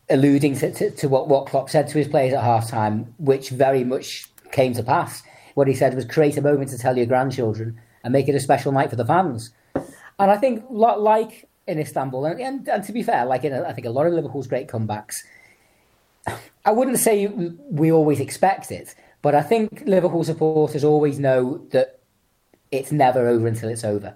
alluding 0.09 0.55
to, 0.55 0.71
to, 0.71 0.89
to, 0.91 1.09
what, 1.09 1.27
what 1.27 1.47
Klopp 1.47 1.69
said 1.69 1.87
to 1.89 1.97
his 1.97 2.07
players 2.07 2.33
at 2.33 2.41
half 2.41 2.69
time, 2.69 3.13
which 3.17 3.49
very 3.49 3.83
much 3.83 4.25
came 4.51 4.73
to 4.73 4.81
pass. 4.81 5.21
What 5.55 5.67
he 5.67 5.73
said 5.73 5.95
was 5.95 6.05
create 6.05 6.37
a 6.37 6.41
moment 6.41 6.69
to 6.69 6.77
tell 6.77 6.95
your 6.95 7.05
grandchildren 7.05 7.79
and 8.03 8.13
make 8.13 8.29
it 8.29 8.35
a 8.35 8.39
special 8.39 8.71
night 8.71 8.89
for 8.89 8.95
the 8.95 9.05
fans. 9.05 9.51
And 9.75 10.31
I 10.31 10.37
think, 10.37 10.63
like 10.69 11.47
in 11.67 11.79
Istanbul. 11.79 12.25
And, 12.25 12.41
and, 12.41 12.69
and 12.69 12.83
to 12.83 12.91
be 12.91 13.03
fair, 13.03 13.25
like 13.25 13.43
in 13.43 13.53
a, 13.53 13.63
I 13.63 13.73
think 13.73 13.85
a 13.85 13.89
lot 13.89 14.07
of 14.07 14.13
Liverpool's 14.13 14.47
great 14.47 14.67
comebacks, 14.67 15.15
I 16.65 16.71
wouldn't 16.71 16.99
say 16.99 17.27
we 17.27 17.91
always 17.91 18.19
expect 18.19 18.71
it, 18.71 18.95
but 19.21 19.35
I 19.35 19.41
think 19.41 19.83
Liverpool 19.85 20.23
supporters 20.23 20.83
always 20.83 21.19
know 21.19 21.65
that 21.71 21.99
it's 22.71 22.91
never 22.91 23.27
over 23.27 23.47
until 23.47 23.69
it's 23.69 23.83
over. 23.83 24.15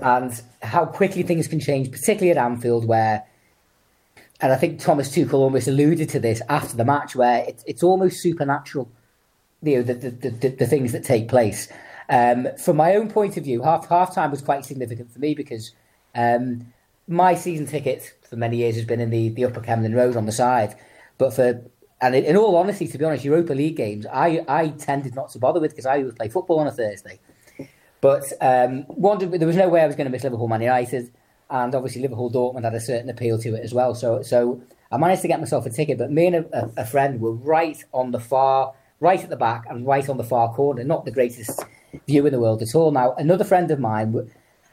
And 0.00 0.40
how 0.62 0.86
quickly 0.86 1.22
things 1.24 1.48
can 1.48 1.58
change, 1.58 1.90
particularly 1.90 2.30
at 2.30 2.36
Anfield, 2.36 2.86
where, 2.86 3.24
and 4.40 4.52
I 4.52 4.56
think 4.56 4.78
Thomas 4.78 5.14
Tuchel 5.14 5.34
almost 5.34 5.66
alluded 5.66 6.08
to 6.10 6.20
this 6.20 6.40
after 6.48 6.76
the 6.76 6.84
match, 6.84 7.16
where 7.16 7.44
it, 7.44 7.64
it's 7.66 7.82
almost 7.82 8.22
supernatural, 8.22 8.88
you 9.62 9.76
know, 9.76 9.82
the, 9.82 9.94
the, 9.94 10.30
the, 10.30 10.48
the 10.50 10.66
things 10.66 10.92
that 10.92 11.04
take 11.04 11.28
place. 11.28 11.68
Um, 12.08 12.48
from 12.56 12.76
my 12.76 12.94
own 12.94 13.10
point 13.10 13.36
of 13.36 13.44
view, 13.44 13.62
half 13.62 13.88
half 13.88 14.14
time 14.14 14.30
was 14.30 14.42
quite 14.42 14.64
significant 14.64 15.12
for 15.12 15.18
me 15.18 15.34
because 15.34 15.72
um, 16.14 16.72
my 17.10 17.34
season 17.34 17.66
ticket 17.66 18.14
for 18.28 18.36
many 18.36 18.58
years 18.58 18.76
has 18.76 18.84
been 18.84 19.00
in 19.00 19.10
the, 19.10 19.28
the 19.30 19.44
Upper 19.44 19.60
Camden 19.60 19.94
Road 19.94 20.16
on 20.16 20.26
the 20.26 20.32
side. 20.32 20.76
But 21.18 21.34
for 21.34 21.62
and 22.00 22.14
in, 22.14 22.36
all 22.36 22.56
honesty, 22.56 22.86
to 22.88 22.96
be 22.96 23.04
honest, 23.04 23.24
Europa 23.24 23.52
League 23.52 23.76
games 23.76 24.06
I, 24.06 24.42
I 24.48 24.68
tended 24.68 25.14
not 25.14 25.30
to 25.32 25.38
bother 25.38 25.60
with 25.60 25.72
because 25.72 25.84
I 25.84 25.98
would 25.98 26.16
play 26.16 26.28
football 26.28 26.60
on 26.60 26.66
a 26.66 26.72
Thursday. 26.72 27.20
But 28.00 28.32
um, 28.40 28.86
there 28.88 29.46
was 29.46 29.56
no 29.56 29.68
way 29.68 29.82
I 29.82 29.86
was 29.86 29.96
going 29.96 30.06
to 30.06 30.10
miss 30.10 30.22
Liverpool 30.24 30.48
Man 30.48 30.62
United, 30.62 31.12
and 31.50 31.74
obviously 31.74 32.00
Liverpool 32.00 32.30
Dortmund 32.30 32.64
had 32.64 32.74
a 32.74 32.80
certain 32.80 33.10
appeal 33.10 33.38
to 33.40 33.54
it 33.54 33.62
as 33.62 33.74
well. 33.74 33.94
So 33.94 34.22
so 34.22 34.62
I 34.90 34.96
managed 34.96 35.22
to 35.22 35.28
get 35.28 35.40
myself 35.40 35.66
a 35.66 35.70
ticket, 35.70 35.98
but 35.98 36.10
me 36.10 36.28
and 36.28 36.36
a, 36.36 36.70
a 36.78 36.86
friend 36.86 37.20
were 37.20 37.34
right 37.34 37.84
on 37.92 38.12
the 38.12 38.20
far, 38.20 38.72
right 39.00 39.22
at 39.22 39.28
the 39.28 39.36
back 39.36 39.64
and 39.68 39.86
right 39.86 40.08
on 40.08 40.16
the 40.16 40.24
far 40.24 40.54
corner. 40.54 40.82
Not 40.84 41.04
the 41.04 41.10
greatest 41.10 41.62
view 42.06 42.24
in 42.24 42.32
the 42.32 42.40
world 42.40 42.62
at 42.62 42.74
all. 42.74 42.92
Now 42.92 43.14
another 43.14 43.44
friend 43.44 43.70
of 43.70 43.78
mine 43.78 44.30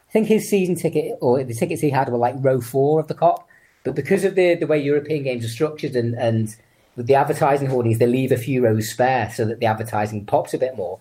I 0.10 0.12
think 0.12 0.28
his 0.28 0.50
season 0.50 0.76
ticket 0.76 1.17
or 1.22 1.43
the 1.43 1.54
tickets 1.54 1.82
he 1.82 1.89
had 1.89 2.10
were 2.10 2.17
like 2.17 2.36
row 2.38 2.62
four 2.62 3.00
of 3.00 3.08
the 3.08 3.15
Kop. 3.15 3.43
But 3.84 3.96
because 3.96 4.24
of 4.24 4.36
the, 4.36 4.56
the 4.56 4.67
way 4.67 4.82
European 4.82 5.24
games 5.24 5.46
are 5.46 5.50
structured 5.50 5.96
and, 5.96 6.15
and 6.15 6.56
the 6.98 7.15
advertising 7.15 7.67
hoardings, 7.67 8.00
they 8.00 8.08
leave 8.08 8.32
a 8.32 8.38
few 8.38 8.63
rows 8.63 8.89
spare 8.89 9.32
so 9.34 9.46
that 9.46 9.60
the 9.60 9.65
advertising 9.65 10.26
pops 10.26 10.54
a 10.54 10.58
bit 10.58 10.76
more. 10.76 11.00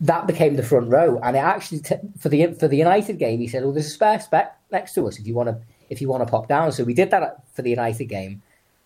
That 0.00 0.26
became 0.26 0.56
the 0.56 0.62
front 0.62 0.88
row, 0.90 1.18
and 1.22 1.36
it 1.36 1.40
actually 1.40 1.80
t- 1.80 1.96
for 2.18 2.28
the 2.28 2.52
for 2.52 2.68
the 2.68 2.76
United 2.76 3.18
game, 3.18 3.40
he 3.40 3.48
said, 3.48 3.64
"Well, 3.64 3.72
there's 3.72 3.86
a 3.86 3.90
spare 3.90 4.20
spec 4.20 4.58
next 4.70 4.92
to 4.94 5.06
us 5.08 5.18
if 5.18 5.26
you 5.26 5.34
want 5.34 5.48
to 5.48 5.58
if 5.88 6.02
you 6.02 6.08
want 6.08 6.26
to 6.26 6.30
pop 6.30 6.48
down." 6.48 6.70
So 6.72 6.84
we 6.84 6.92
did 6.92 7.10
that 7.10 7.42
for 7.54 7.62
the 7.62 7.70
United 7.70 8.04
game 8.04 8.42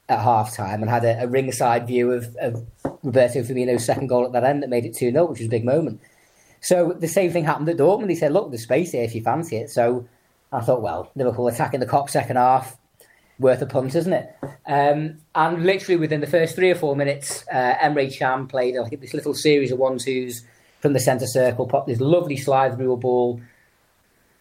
at 0.09 0.21
half 0.21 0.55
time 0.55 0.83
and 0.83 0.91
had 0.91 1.05
a, 1.05 1.23
a 1.23 1.27
ringside 1.27 1.87
view 1.87 2.13
of, 2.13 2.37
of 2.41 2.67
Roberto 3.03 3.43
Firmino's 3.43 3.85
second 3.85 4.09
goal 4.09 4.25
at 4.25 4.33
that 4.33 4.45
end 4.45 4.63
that 4.63 4.69
made 4.69 4.85
it 4.85 4.95
2 4.95 5.13
0, 5.13 5.27
which 5.27 5.39
was 5.39 5.47
a 5.47 5.51
big 5.51 5.65
moment. 5.65 6.01
So 6.61 6.93
the 6.93 7.09
same 7.09 7.31
thing 7.33 7.45
happened 7.45 7.69
at 7.69 7.77
Dortmund. 7.77 8.11
He 8.11 8.17
said, 8.17 8.33
"Look, 8.33 8.51
there's 8.51 8.63
space 8.63 8.93
here 8.93 9.05
if 9.05 9.15
you 9.15 9.23
fancy 9.23 9.57
it." 9.57 9.71
So 9.71 10.07
I 10.53 10.61
thought, 10.61 10.83
well, 10.83 11.11
Liverpool 11.15 11.49
attacking 11.49 11.81
the 11.81 11.87
Kop 11.87 12.11
second 12.11 12.37
half, 12.37 12.77
worth 13.39 13.63
a 13.63 13.67
punt, 13.67 13.95
isn't 13.95 14.13
it? 14.13 14.35
Um, 14.67 15.19
and 15.35 15.65
literally 15.65 15.97
within 15.97 16.21
the 16.21 16.27
first 16.27 16.55
three 16.55 16.71
or 16.71 16.75
four 16.75 16.95
minutes, 16.95 17.45
uh, 17.51 17.75
Emre 17.81 18.15
Can 18.17 18.47
played 18.47 18.77
like 18.77 19.01
this 19.01 19.15
little 19.15 19.35
series 19.35 19.73
of 19.73 19.79
one 19.79 19.99
twos 19.99 20.45
from 20.81 20.93
the 20.93 21.01
centre 21.01 21.27
circle, 21.27 21.67
popped 21.67 21.89
this 21.89 22.01
lovely 22.01 22.37
slide 22.37 22.77
through 22.77 22.93
a 22.93 22.97
ball 22.97 23.41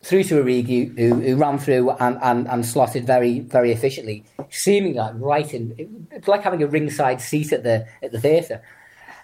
through 0.01 0.23
to 0.23 0.41
Origi, 0.41 0.97
who, 0.97 1.15
who 1.15 1.35
ran 1.35 1.57
through 1.57 1.91
and, 1.91 2.17
and, 2.21 2.47
and 2.47 2.65
slotted 2.65 3.05
very 3.05 3.39
very 3.41 3.71
efficiently, 3.71 4.23
seeming 4.49 4.95
like 4.95 5.13
right 5.15 5.53
in. 5.53 6.07
It's 6.11 6.27
like 6.27 6.43
having 6.43 6.63
a 6.63 6.67
ringside 6.67 7.21
seat 7.21 7.51
at 7.51 7.63
the 7.63 7.87
at 8.01 8.11
the 8.11 8.19
theatre. 8.19 8.61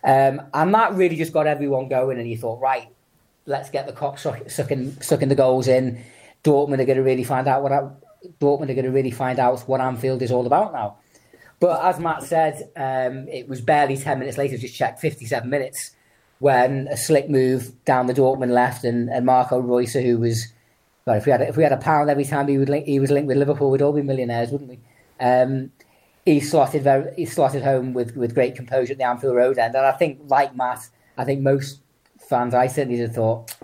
Um, 0.06 0.42
and 0.54 0.74
that 0.74 0.94
really 0.94 1.16
just 1.16 1.34
got 1.34 1.48
everyone 1.48 1.90
going. 1.90 2.20
And 2.20 2.30
you 2.30 2.38
thought, 2.38 2.62
right, 2.62 2.88
let's 3.46 3.70
get 3.70 3.88
the 3.88 3.94
Kop 3.94 4.20
sucking, 4.20 5.02
sucking 5.02 5.30
the 5.30 5.36
goals 5.36 5.68
in. 5.68 6.02
Dortmund 6.44 6.80
are 6.80 6.86
going 6.86 6.98
to 6.98 7.04
really 7.04 7.24
find 7.24 7.48
out 7.48 7.64
what 7.64 7.72
Dortmund 8.40 8.70
are 8.70 8.76
going 8.76 8.86
to 8.86 8.92
really 8.92 9.12
find 9.12 9.40
out 9.40 9.60
what 9.62 9.82
Anfield 9.82 10.22
is 10.22 10.32
all 10.32 10.46
about 10.46 10.74
now. 10.74 10.98
But 11.60 11.84
as 11.84 12.00
Matt 12.00 12.22
said, 12.22 12.70
um, 12.76 13.28
it 13.30 13.48
was 13.48 13.62
barely 13.62 13.98
ten 13.98 14.20
minutes 14.20 14.38
later. 14.38 14.58
Just 14.58 14.76
checked 14.76 15.00
fifty-seven 15.00 15.50
minutes 15.50 15.92
when 16.40 16.88
a 16.90 16.98
slick 16.98 17.30
move 17.30 17.72
down 17.86 18.08
the 18.08 18.14
Dortmund 18.14 18.52
left, 18.52 18.84
and, 18.84 19.10
and 19.10 19.26
Marco 19.26 19.58
Reus, 19.58 19.94
who 19.94 20.18
was, 20.20 20.48
well, 21.06 21.16
if 21.16 21.26
we 21.26 21.32
had 21.32 21.42
if 21.42 21.56
we 21.56 21.64
had 21.64 21.72
a 21.72 21.78
pound 21.78 22.10
every 22.10 22.26
time 22.26 22.48
he 22.48 22.58
would 22.58 22.70
link, 22.70 22.86
he 22.86 23.00
was 23.00 23.10
linked 23.10 23.28
with 23.28 23.38
Liverpool, 23.38 23.72
we'd 23.72 23.82
all 23.82 23.94
be 23.94 24.02
millionaires, 24.02 24.52
wouldn't 24.52 24.70
we? 24.70 24.80
Um, 25.20 25.72
he 26.26 26.40
slotted 26.40 26.84
very 26.84 27.14
he 27.16 27.26
slotted 27.26 27.64
home 27.64 27.94
with, 27.94 28.16
with 28.16 28.34
great 28.34 28.56
composure 28.56 28.94
at 28.94 28.98
the 28.98 29.06
Anfield 29.06 29.36
Road 29.36 29.58
end. 29.58 29.76
And 29.76 29.86
I 29.86 29.92
think, 29.92 30.20
like 30.26 30.56
Matt, 30.56 30.90
I 31.18 31.24
think 31.24 31.42
most 31.42 31.82
fans, 32.20 32.54
I 32.54 32.68
certainly 32.68 33.00
have 33.00 33.14
thought 33.14 33.56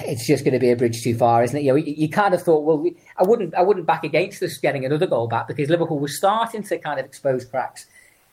it's 0.00 0.26
just 0.26 0.44
going 0.44 0.54
to 0.54 0.58
be 0.58 0.70
a 0.70 0.76
bridge 0.76 1.02
too 1.02 1.16
far, 1.16 1.42
isn't 1.44 1.56
it? 1.56 1.62
You 1.62 1.72
know, 1.72 1.76
you, 1.76 1.94
you 1.96 2.08
kind 2.08 2.34
of 2.34 2.42
thought, 2.42 2.64
well, 2.64 2.78
we, 2.78 2.96
I 3.16 3.22
wouldn't 3.22 3.54
I 3.54 3.62
wouldn't 3.62 3.86
back 3.86 4.04
against 4.04 4.42
us 4.42 4.58
getting 4.58 4.84
another 4.84 5.06
goal 5.06 5.28
back 5.28 5.46
because 5.46 5.70
Liverpool 5.70 6.00
was 6.00 6.16
starting 6.16 6.62
to 6.64 6.78
kind 6.78 6.98
of 6.98 7.06
expose 7.06 7.44
cracks 7.44 7.86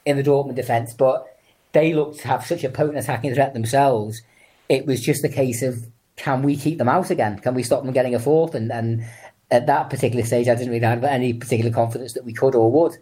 in 0.06 0.18
the 0.18 0.24
Dortmund 0.24 0.56
defence, 0.56 0.94
but 0.94 1.40
they 1.72 1.94
looked 1.94 2.20
to 2.20 2.28
have 2.28 2.46
such 2.46 2.64
a 2.64 2.70
potent 2.70 2.98
attacking 2.98 3.34
threat 3.34 3.54
themselves. 3.54 4.22
It 4.70 4.86
was 4.86 5.02
just 5.02 5.24
a 5.24 5.30
case 5.30 5.62
of 5.62 5.86
can 6.16 6.42
we 6.42 6.56
keep 6.56 6.78
them 6.78 6.90
out 6.90 7.12
again? 7.12 7.40
Can 7.40 7.54
we 7.54 7.64
stop 7.64 7.84
them 7.84 7.94
getting 7.94 8.16
a 8.16 8.20
fourth? 8.20 8.56
And, 8.56 8.72
and 8.72 9.06
at 9.52 9.68
that 9.68 9.90
particular 9.90 10.26
stage, 10.26 10.48
I 10.48 10.56
didn't 10.56 10.72
really 10.72 10.86
have 10.86 11.04
any 11.04 11.34
particular 11.34 11.72
confidence 11.72 12.14
that 12.14 12.24
we 12.24 12.34
could 12.34 12.56
or 12.56 12.72
would. 12.72 12.98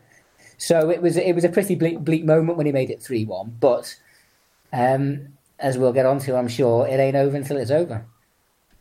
So 0.64 0.90
it 0.90 1.02
was 1.02 1.18
it 1.18 1.36
was 1.36 1.44
a 1.44 1.50
pretty 1.50 1.76
bleak, 1.76 2.00
bleak 2.00 2.24
moment 2.24 2.58
when 2.58 2.66
he 2.66 2.72
made 2.72 2.90
it 2.90 3.02
three 3.02 3.26
one. 3.26 3.54
But 3.60 3.98
um, 4.72 5.28
as 5.60 5.78
we'll 5.78 5.92
get 5.92 6.06
on 6.06 6.20
to, 6.20 6.38
I'm 6.38 6.48
sure 6.48 6.88
it 6.88 7.02
ain't 7.02 7.18
over 7.18 7.36
until 7.36 7.58
it's 7.58 7.70
over. 7.70 8.06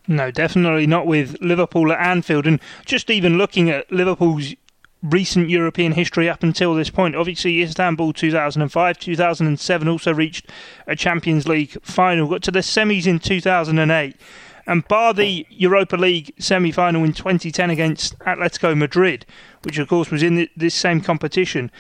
No, 0.07 0.31
definitely 0.31 0.87
not 0.87 1.09
with 1.09 1.37
Liverpool 1.41 1.91
at 1.93 1.99
Anfield. 1.99 2.47
And 2.47 2.61
just 2.85 3.11
even 3.11 3.37
looking 3.37 3.69
at 3.69 3.91
Liverpool's 3.91 4.55
recent 5.03 5.51
European 5.51 5.91
history 5.91 6.29
up 6.29 6.45
until 6.45 6.73
this 6.75 6.89
point, 6.89 7.17
obviously 7.17 7.61
Istanbul 7.63 8.13
2005, 8.13 8.99
2007 8.99 9.89
also 9.89 10.15
reached 10.15 10.49
a 10.87 10.95
Champions 10.95 11.49
League 11.49 11.77
final, 11.83 12.29
got 12.29 12.43
to 12.43 12.53
the 12.53 12.61
semis 12.61 13.09
in 13.09 13.19
2008. 13.19 14.17
And 14.65 14.87
bar 14.87 15.13
the 15.13 15.45
Europa 15.51 15.97
League 15.97 16.33
semi 16.39 16.71
final 16.71 17.03
in 17.03 17.13
2010 17.13 17.71
against 17.71 18.17
Atletico 18.21 18.77
Madrid, 18.77 19.27
which 19.63 19.79
of 19.79 19.89
course 19.89 20.11
was 20.11 20.23
in 20.23 20.49
this 20.57 20.75
same 20.75 21.01
competition, 21.01 21.71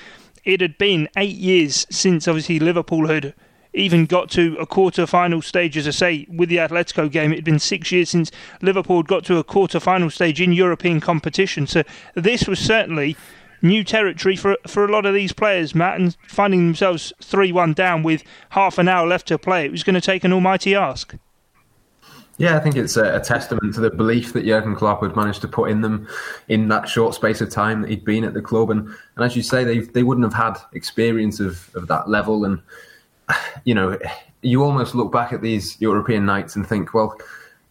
it 0.44 0.60
had 0.60 0.78
been 0.78 1.08
eight 1.16 1.36
years 1.36 1.86
since 1.90 2.26
obviously 2.26 2.58
Liverpool 2.58 3.06
had 3.06 3.34
even 3.74 4.06
got 4.06 4.30
to 4.30 4.56
a 4.58 4.66
quarter 4.66 5.06
final 5.06 5.40
stage, 5.40 5.76
as 5.76 5.88
I 5.88 5.92
say, 5.92 6.26
with 6.28 6.48
the 6.48 6.58
Atletico 6.58 7.10
game. 7.10 7.32
It 7.32 7.36
had 7.36 7.44
been 7.44 7.58
six 7.58 7.90
years 7.90 8.10
since 8.10 8.30
Liverpool 8.60 8.98
had 8.98 9.08
got 9.08 9.24
to 9.26 9.38
a 9.38 9.44
quarter 9.44 9.80
final 9.80 10.10
stage 10.10 10.40
in 10.40 10.52
European 10.52 11.00
competition. 11.00 11.66
So 11.66 11.82
this 12.14 12.46
was 12.46 12.58
certainly 12.58 13.16
new 13.62 13.84
territory 13.84 14.36
for 14.36 14.56
for 14.66 14.84
a 14.84 14.92
lot 14.92 15.06
of 15.06 15.14
these 15.14 15.32
players, 15.32 15.74
Matt, 15.74 15.98
and 15.98 16.16
finding 16.26 16.66
themselves 16.66 17.12
3 17.22 17.52
1 17.52 17.72
down 17.72 18.02
with 18.02 18.24
half 18.50 18.78
an 18.78 18.88
hour 18.88 19.06
left 19.06 19.28
to 19.28 19.38
play. 19.38 19.64
It 19.64 19.70
was 19.70 19.84
going 19.84 19.94
to 19.94 20.00
take 20.00 20.24
an 20.24 20.32
almighty 20.32 20.74
ask. 20.74 21.14
Yeah, 22.38 22.56
I 22.56 22.60
think 22.60 22.76
it's 22.76 22.96
a, 22.96 23.20
testament 23.20 23.74
to 23.74 23.80
the 23.80 23.90
belief 23.90 24.32
that 24.32 24.44
Jurgen 24.44 24.74
Klopp 24.74 25.02
had 25.02 25.14
managed 25.14 25.42
to 25.42 25.48
put 25.48 25.70
in 25.70 25.82
them 25.82 26.08
in 26.48 26.68
that 26.68 26.88
short 26.88 27.14
space 27.14 27.40
of 27.40 27.50
time 27.50 27.82
that 27.82 27.90
he'd 27.90 28.04
been 28.04 28.24
at 28.24 28.34
the 28.34 28.40
club. 28.40 28.70
And, 28.70 28.86
and 29.16 29.24
as 29.24 29.36
you 29.36 29.42
say, 29.42 29.64
they 29.64 29.80
they 29.80 30.02
wouldn't 30.02 30.24
have 30.24 30.34
had 30.34 30.60
experience 30.72 31.40
of, 31.40 31.70
of 31.74 31.86
that 31.88 32.08
level. 32.08 32.44
And 32.44 32.60
you 33.64 33.74
know, 33.74 33.98
you 34.40 34.64
almost 34.64 34.94
look 34.94 35.12
back 35.12 35.32
at 35.32 35.42
these 35.42 35.80
European 35.80 36.24
nights 36.24 36.56
and 36.56 36.66
think, 36.66 36.94
well, 36.94 37.16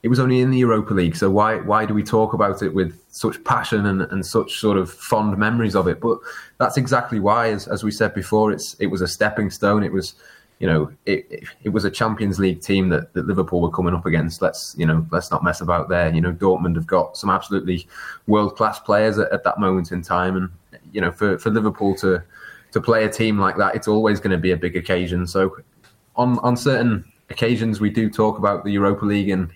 it 0.04 0.08
was 0.08 0.20
only 0.20 0.40
in 0.40 0.50
the 0.50 0.58
Europa 0.58 0.94
League, 0.94 1.16
so 1.16 1.30
why 1.30 1.58
why 1.58 1.86
do 1.86 1.94
we 1.94 2.02
talk 2.02 2.34
about 2.34 2.64
it 2.64 2.74
with 2.74 3.00
such 3.10 3.44
passion 3.44 3.86
and, 3.86 4.02
and 4.04 4.26
such 4.26 4.60
sort 4.60 4.78
of 4.78 4.92
fond 4.92 5.38
memories 5.38 5.76
of 5.76 5.88
it? 5.88 6.00
But 6.00 6.18
that's 6.58 6.78
exactly 6.78 7.20
why, 7.20 7.50
as, 7.50 7.68
as 7.68 7.84
we 7.84 7.92
said 7.92 8.14
before, 8.14 8.52
it's 8.52 8.76
it 8.80 8.88
was 8.88 9.02
a 9.02 9.08
stepping 9.08 9.52
stone. 9.52 9.84
It 9.84 9.92
was, 9.92 10.16
you 10.62 10.68
know, 10.68 10.92
it, 11.08 11.44
it, 11.64 11.70
was 11.70 11.86
a 11.86 11.90
Champions 11.90 12.38
League 12.38 12.62
team 12.62 12.90
that, 12.90 13.12
that 13.14 13.26
Liverpool 13.26 13.62
were 13.62 13.72
coming 13.72 13.96
up 13.96 14.06
against. 14.06 14.44
Let's 14.44 14.76
you 14.78 14.86
know, 14.86 15.04
let's 15.10 15.32
not 15.32 15.44
mess 15.44 15.60
about 15.60 15.90
there. 15.90 16.14
You 16.14 16.22
know, 16.22 16.32
Dortmund 16.32 16.76
have 16.76 16.86
got 16.86 17.18
some 17.18 17.32
absolutely 17.32 17.88
world 18.28 18.56
class 18.56 18.80
players 18.80 19.18
at, 19.18 19.32
at 19.32 19.44
that 19.44 19.60
moment 19.60 19.92
in 19.92 20.04
time, 20.04 20.38
and 20.38 20.50
you 20.94 21.02
know, 21.02 21.12
for 21.12 21.40
for 21.40 21.50
Liverpool 21.50 21.96
to 21.96 22.22
to 22.74 22.80
play 22.80 23.06
a 23.06 23.10
team 23.10 23.40
like 23.40 23.58
that, 23.58 23.74
it's 23.74 23.88
always 23.88 24.20
going 24.20 24.34
to 24.34 24.38
be 24.38 24.52
a 24.52 24.56
big 24.56 24.76
occasion. 24.76 25.26
So 25.26 25.58
on 26.16 26.38
on 26.40 26.56
certain 26.56 27.12
occasions, 27.32 27.82
we 27.82 27.90
do 27.90 28.08
talk 28.08 28.38
about 28.38 28.64
the 28.64 28.72
Europa 28.72 29.04
League 29.04 29.30
and 29.30 29.50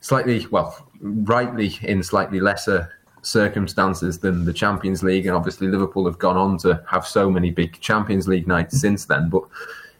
slightly, 0.00 0.46
well, 0.50 0.88
rightly 1.02 1.78
in 1.82 2.02
slightly 2.02 2.40
lesser 2.40 2.90
circumstances 3.20 4.20
than 4.20 4.46
the 4.46 4.54
Champions 4.54 5.02
League, 5.02 5.26
and 5.26 5.36
obviously 5.36 5.68
Liverpool 5.68 6.06
have 6.06 6.18
gone 6.18 6.38
on 6.38 6.56
to 6.60 6.82
have 6.88 7.06
so 7.06 7.30
many 7.30 7.50
big 7.50 7.78
Champions 7.80 8.26
League 8.26 8.48
nights 8.48 8.80
since 8.80 9.04
then. 9.04 9.28
But 9.28 9.42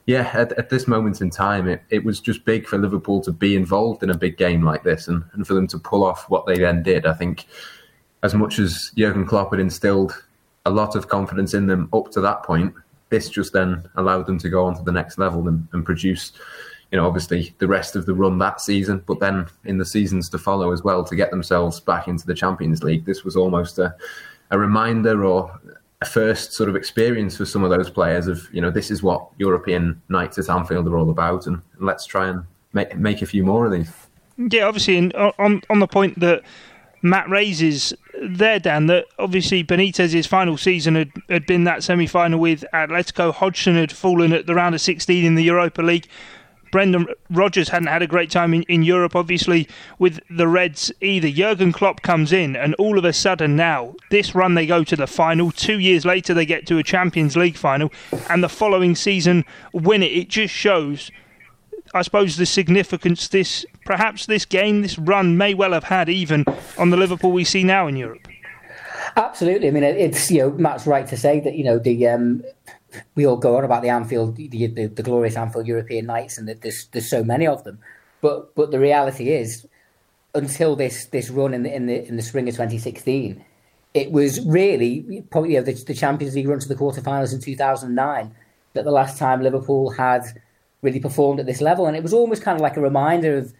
yeah, 0.08 0.30
at, 0.32 0.52
at 0.52 0.70
this 0.70 0.88
moment 0.88 1.20
in 1.20 1.28
time, 1.28 1.68
it, 1.68 1.82
it 1.90 2.02
was 2.02 2.18
just 2.18 2.46
big 2.46 2.66
for 2.66 2.78
Liverpool 2.78 3.20
to 3.20 3.30
be 3.30 3.54
involved 3.54 4.02
in 4.02 4.08
a 4.08 4.16
big 4.16 4.38
game 4.38 4.62
like 4.62 4.82
this 4.82 5.06
and, 5.06 5.22
and 5.34 5.46
for 5.46 5.52
them 5.52 5.66
to 5.66 5.78
pull 5.78 6.02
off 6.02 6.30
what 6.30 6.46
they 6.46 6.56
then 6.56 6.82
did. 6.82 7.04
I 7.04 7.12
think 7.12 7.44
as 8.22 8.34
much 8.34 8.58
as 8.58 8.90
Jurgen 8.96 9.26
Klopp 9.26 9.50
had 9.50 9.60
instilled 9.60 10.24
a 10.64 10.70
lot 10.70 10.96
of 10.96 11.08
confidence 11.08 11.52
in 11.52 11.66
them 11.66 11.90
up 11.92 12.10
to 12.12 12.22
that 12.22 12.42
point. 12.42 12.72
This 13.10 13.28
just 13.28 13.52
then 13.52 13.86
allowed 13.96 14.24
them 14.24 14.38
to 14.38 14.48
go 14.48 14.64
on 14.64 14.76
to 14.76 14.82
the 14.82 14.92
next 14.92 15.18
level 15.18 15.46
and, 15.46 15.68
and 15.72 15.84
produce, 15.84 16.32
you 16.90 16.96
know, 16.96 17.06
obviously 17.06 17.54
the 17.58 17.68
rest 17.68 17.94
of 17.94 18.06
the 18.06 18.14
run 18.14 18.38
that 18.38 18.62
season, 18.62 19.04
but 19.06 19.20
then 19.20 19.46
in 19.66 19.76
the 19.76 19.84
seasons 19.84 20.30
to 20.30 20.38
follow 20.38 20.72
as 20.72 20.82
well 20.82 21.04
to 21.04 21.16
get 21.16 21.30
themselves 21.30 21.80
back 21.80 22.08
into 22.08 22.26
the 22.26 22.34
Champions 22.34 22.82
League. 22.82 23.04
This 23.04 23.24
was 23.24 23.36
almost 23.36 23.78
a, 23.78 23.94
a 24.50 24.58
reminder 24.58 25.26
or 25.26 25.60
a 26.00 26.06
first 26.06 26.52
sort 26.52 26.68
of 26.68 26.76
experience 26.76 27.36
for 27.36 27.44
some 27.44 27.64
of 27.64 27.70
those 27.70 27.90
players 27.90 28.28
of, 28.28 28.48
you 28.52 28.60
know, 28.60 28.70
this 28.70 28.90
is 28.90 29.02
what 29.02 29.28
European 29.38 30.00
nights 30.08 30.38
at 30.38 30.48
Anfield 30.48 30.86
are 30.86 30.96
all 30.96 31.10
about, 31.10 31.46
and, 31.46 31.60
and 31.76 31.86
let's 31.86 32.06
try 32.06 32.28
and 32.28 32.44
make 32.72 32.96
make 32.96 33.22
a 33.22 33.26
few 33.26 33.44
more 33.44 33.66
of 33.66 33.72
these. 33.72 33.90
Yeah, 34.36 34.64
obviously, 34.64 34.96
and 34.96 35.14
on 35.14 35.62
on 35.68 35.80
the 35.80 35.88
point 35.88 36.20
that 36.20 36.42
Matt 37.02 37.28
raises 37.28 37.92
there, 38.22 38.58
Dan, 38.58 38.86
that 38.86 39.06
obviously 39.18 39.62
Benitez's 39.62 40.26
final 40.26 40.56
season 40.56 40.94
had, 40.94 41.10
had 41.28 41.46
been 41.46 41.64
that 41.64 41.82
semi 41.82 42.06
final 42.06 42.38
with 42.38 42.64
Atletico. 42.72 43.32
Hodgson 43.32 43.76
had 43.76 43.92
fallen 43.92 44.32
at 44.32 44.46
the 44.46 44.54
round 44.54 44.74
of 44.74 44.80
16 44.80 45.24
in 45.24 45.34
the 45.34 45.44
Europa 45.44 45.82
League. 45.82 46.08
Brendan 46.70 47.06
Rodgers 47.30 47.68
hadn't 47.68 47.88
had 47.88 48.02
a 48.02 48.06
great 48.06 48.30
time 48.30 48.54
in, 48.54 48.62
in 48.64 48.82
Europe, 48.82 49.16
obviously, 49.16 49.68
with 49.98 50.20
the 50.30 50.48
Reds 50.48 50.92
either. 51.00 51.30
Jurgen 51.30 51.72
Klopp 51.72 52.02
comes 52.02 52.32
in, 52.32 52.56
and 52.56 52.74
all 52.76 52.98
of 52.98 53.04
a 53.04 53.12
sudden 53.12 53.56
now, 53.56 53.94
this 54.10 54.34
run 54.34 54.54
they 54.54 54.66
go 54.66 54.84
to 54.84 54.96
the 54.96 55.06
final. 55.06 55.50
Two 55.50 55.78
years 55.78 56.04
later, 56.04 56.34
they 56.34 56.46
get 56.46 56.66
to 56.66 56.78
a 56.78 56.82
Champions 56.82 57.36
League 57.36 57.56
final, 57.56 57.92
and 58.28 58.42
the 58.42 58.48
following 58.48 58.94
season 58.94 59.44
win 59.72 60.02
it. 60.02 60.12
It 60.12 60.28
just 60.28 60.54
shows 60.54 61.10
I 61.94 62.02
suppose 62.02 62.36
the 62.36 62.46
significance 62.46 63.28
this 63.28 63.64
perhaps 63.84 64.26
this 64.26 64.44
game, 64.44 64.82
this 64.82 64.98
run 64.98 65.36
may 65.36 65.54
well 65.54 65.72
have 65.72 65.84
had 65.84 66.08
even 66.08 66.44
on 66.76 66.90
the 66.90 66.96
Liverpool 66.96 67.32
we 67.32 67.44
see 67.44 67.64
now 67.64 67.86
in 67.86 67.96
Europe. 67.96 68.28
Absolutely. 69.16 69.68
I 69.68 69.70
mean, 69.70 69.82
it's 69.82 70.30
you 70.30 70.40
know 70.40 70.50
Matt's 70.50 70.86
right 70.86 71.06
to 71.08 71.16
say 71.16 71.40
that 71.40 71.54
you 71.54 71.64
know 71.64 71.78
the 71.78 72.06
um, 72.08 72.44
we 73.14 73.26
all 73.26 73.36
go 73.36 73.56
on 73.56 73.64
about 73.64 73.82
the 73.82 73.88
Anfield, 73.88 74.36
the, 74.36 74.48
the, 74.48 74.86
the 74.86 75.02
glorious 75.02 75.36
Anfield 75.36 75.66
European 75.66 76.06
nights, 76.06 76.38
and 76.38 76.48
that 76.48 76.62
there's 76.62 76.88
there's 76.92 77.10
so 77.10 77.22
many 77.22 77.46
of 77.46 77.64
them. 77.64 77.78
But 78.20 78.54
but 78.54 78.70
the 78.70 78.78
reality 78.78 79.30
is, 79.30 79.66
until 80.34 80.76
this 80.76 81.06
this 81.06 81.30
run 81.30 81.54
in 81.54 81.62
the 81.62 81.74
in 81.74 81.86
the 81.86 82.06
in 82.06 82.16
the 82.16 82.22
spring 82.22 82.48
of 82.48 82.54
2016, 82.54 83.44
it 83.94 84.12
was 84.12 84.44
really 84.46 85.24
probably 85.30 85.52
you 85.52 85.58
know, 85.58 85.64
the, 85.64 85.72
the 85.72 85.94
Champions 85.94 86.34
League 86.34 86.48
run 86.48 86.58
to 86.60 86.68
the 86.68 86.74
quarterfinals 86.74 87.32
in 87.32 87.40
2009 87.40 88.34
that 88.74 88.84
the 88.84 88.90
last 88.90 89.18
time 89.18 89.42
Liverpool 89.42 89.90
had 89.90 90.24
really 90.82 91.00
performed 91.00 91.40
at 91.40 91.46
this 91.46 91.60
level. 91.60 91.86
And 91.86 91.96
it 91.96 92.02
was 92.02 92.12
almost 92.12 92.42
kind 92.42 92.56
of 92.56 92.62
like 92.62 92.76
a 92.76 92.80
reminder 92.80 93.36
of 93.36 93.52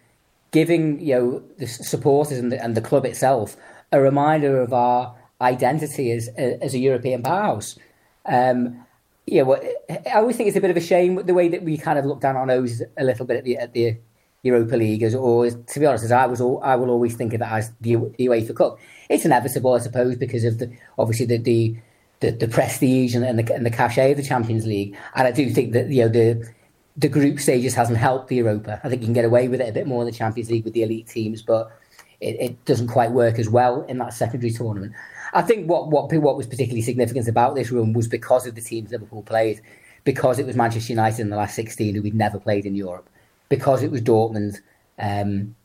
giving 0.51 0.99
you 0.99 1.15
know 1.15 1.43
the 1.57 1.67
supporters 1.67 2.39
and 2.39 2.51
the, 2.51 2.63
and 2.63 2.75
the 2.75 2.81
club 2.81 3.05
itself 3.05 3.55
a 3.91 4.01
reminder 4.01 4.61
of 4.61 4.73
our 4.73 5.15
identity 5.41 6.11
as 6.11 6.27
as 6.29 6.73
a 6.73 6.79
European 6.79 7.23
powerhouse. 7.23 7.77
Um, 8.25 8.85
yeah, 9.31 9.43
well, 9.43 9.61
I 9.89 10.15
always 10.15 10.37
think 10.37 10.47
it's 10.47 10.57
a 10.57 10.61
bit 10.61 10.71
of 10.71 10.77
a 10.77 10.81
shame 10.81 11.15
the 11.25 11.33
way 11.33 11.47
that 11.49 11.63
we 11.63 11.77
kind 11.77 11.99
of 11.99 12.05
look 12.05 12.21
down 12.21 12.35
on 12.35 12.49
O's 12.49 12.81
a 12.97 13.03
little 13.03 13.25
bit 13.25 13.37
at 13.37 13.43
the 13.43 13.57
at 13.57 13.73
the 13.73 13.97
Europa 14.43 14.75
League, 14.75 15.03
as 15.03 15.15
or 15.15 15.49
to 15.49 15.79
be 15.79 15.85
honest, 15.85 16.05
as 16.05 16.11
I 16.11 16.25
was, 16.25 16.39
all, 16.41 16.61
I 16.63 16.75
will 16.75 16.89
always 16.89 17.15
think 17.15 17.33
of 17.33 17.39
that 17.39 17.51
as 17.51 17.71
the, 17.81 17.95
the 18.17 18.27
UEFA 18.27 18.55
Cup. 18.55 18.79
It's 19.09 19.25
inevitable, 19.25 19.73
I 19.73 19.79
suppose, 19.79 20.15
because 20.15 20.45
of 20.45 20.59
the 20.59 20.71
obviously 20.97 21.25
the 21.25 21.37
the, 21.37 21.77
the, 22.21 22.31
the 22.31 22.47
prestige 22.47 23.15
and, 23.15 23.25
and 23.25 23.39
the 23.39 23.53
and 23.53 23.65
the 23.65 23.71
cachet 23.71 24.11
of 24.11 24.17
the 24.17 24.23
Champions 24.23 24.65
League, 24.65 24.97
and 25.15 25.27
I 25.27 25.31
do 25.31 25.49
think 25.49 25.73
that 25.73 25.89
you 25.89 26.03
know 26.03 26.09
the 26.09 26.49
the 26.97 27.09
group 27.09 27.39
stages 27.39 27.75
hasn't 27.75 27.97
helped 27.97 28.27
the 28.29 28.37
Europa. 28.37 28.81
I 28.83 28.89
think 28.89 29.01
you 29.01 29.07
can 29.07 29.13
get 29.13 29.25
away 29.25 29.47
with 29.47 29.61
it 29.61 29.69
a 29.69 29.73
bit 29.73 29.87
more 29.87 30.01
in 30.01 30.05
the 30.05 30.17
Champions 30.17 30.49
League 30.49 30.65
with 30.65 30.73
the 30.73 30.83
elite 30.83 31.07
teams, 31.07 31.41
but 31.41 31.71
it, 32.21 32.35
it 32.39 32.65
doesn't 32.65 32.87
quite 32.87 33.11
work 33.11 33.39
as 33.39 33.49
well 33.49 33.83
in 33.83 33.97
that 33.99 34.13
secondary 34.13 34.51
tournament. 34.51 34.93
I 35.33 35.41
think 35.41 35.69
what, 35.69 35.89
what 35.89 36.11
what 36.11 36.37
was 36.37 36.47
particularly 36.47 36.81
significant 36.81 37.27
about 37.27 37.55
this 37.55 37.71
run 37.71 37.93
was 37.93 38.07
because 38.07 38.47
of 38.47 38.55
the 38.55 38.61
teams 38.61 38.91
Liverpool 38.91 39.23
played, 39.23 39.61
because 40.03 40.39
it 40.39 40.45
was 40.45 40.55
Manchester 40.55 40.93
United 40.93 41.21
in 41.21 41.29
the 41.29 41.35
last 41.35 41.55
16 41.55 41.95
who 41.95 42.01
we'd 42.01 42.15
never 42.15 42.39
played 42.39 42.65
in 42.65 42.75
Europe, 42.75 43.07
because 43.47 43.83
it 43.83 43.91
was 43.91 44.01
Dortmund 44.01 44.57
um, 44.97 45.55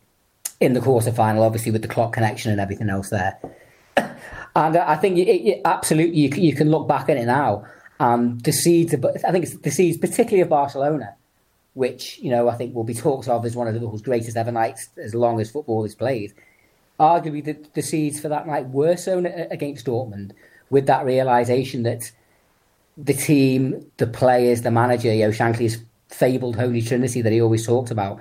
in 0.60 0.74
the 0.74 0.80
quarter 0.80 1.12
final, 1.12 1.42
obviously 1.42 1.72
with 1.72 1.82
the 1.82 1.88
Klopp 1.88 2.12
connection 2.12 2.52
and 2.52 2.60
everything 2.60 2.88
else 2.88 3.10
there. 3.10 3.38
And 4.56 4.76
I 4.76 4.94
think 4.94 5.18
it, 5.18 5.28
it, 5.28 5.62
absolutely 5.64 6.16
you, 6.16 6.28
you 6.28 6.54
can 6.54 6.70
look 6.70 6.86
back 6.86 7.08
at 7.08 7.16
it 7.16 7.26
now. 7.26 7.66
Um, 7.98 8.38
the 8.38 8.52
seeds, 8.52 8.94
I 8.94 9.32
think 9.32 9.46
it's 9.46 9.56
the 9.58 9.70
seeds, 9.72 9.98
particularly 9.98 10.42
of 10.42 10.48
Barcelona, 10.48 11.16
which 11.74 12.18
you 12.18 12.30
know 12.30 12.48
I 12.48 12.54
think 12.54 12.74
will 12.74 12.84
be 12.84 12.94
talked 13.06 13.28
of 13.28 13.44
as 13.44 13.54
one 13.54 13.68
of 13.68 13.74
Liverpool's 13.74 14.02
greatest 14.02 14.36
ever 14.36 14.52
nights 14.52 14.88
as 14.96 15.14
long 15.14 15.40
as 15.40 15.50
football 15.50 15.84
is 15.84 15.94
played. 15.94 16.32
Arguably, 16.98 17.44
the, 17.44 17.56
the 17.74 17.82
seeds 17.82 18.20
for 18.20 18.28
that 18.28 18.46
night 18.46 18.68
were 18.68 18.96
sown 18.96 19.26
against 19.26 19.86
Dortmund 19.86 20.30
with 20.70 20.86
that 20.86 21.04
realization 21.04 21.82
that 21.82 22.12
the 22.96 23.12
team, 23.12 23.90
the 23.96 24.06
players, 24.06 24.62
the 24.62 24.70
manager, 24.70 25.12
you 25.12 25.24
know, 25.24 25.32
Shankly's 25.32 25.82
fabled 26.08 26.54
holy 26.54 26.80
trinity 26.80 27.20
that 27.20 27.32
he 27.32 27.42
always 27.42 27.66
talked 27.66 27.90
about, 27.90 28.20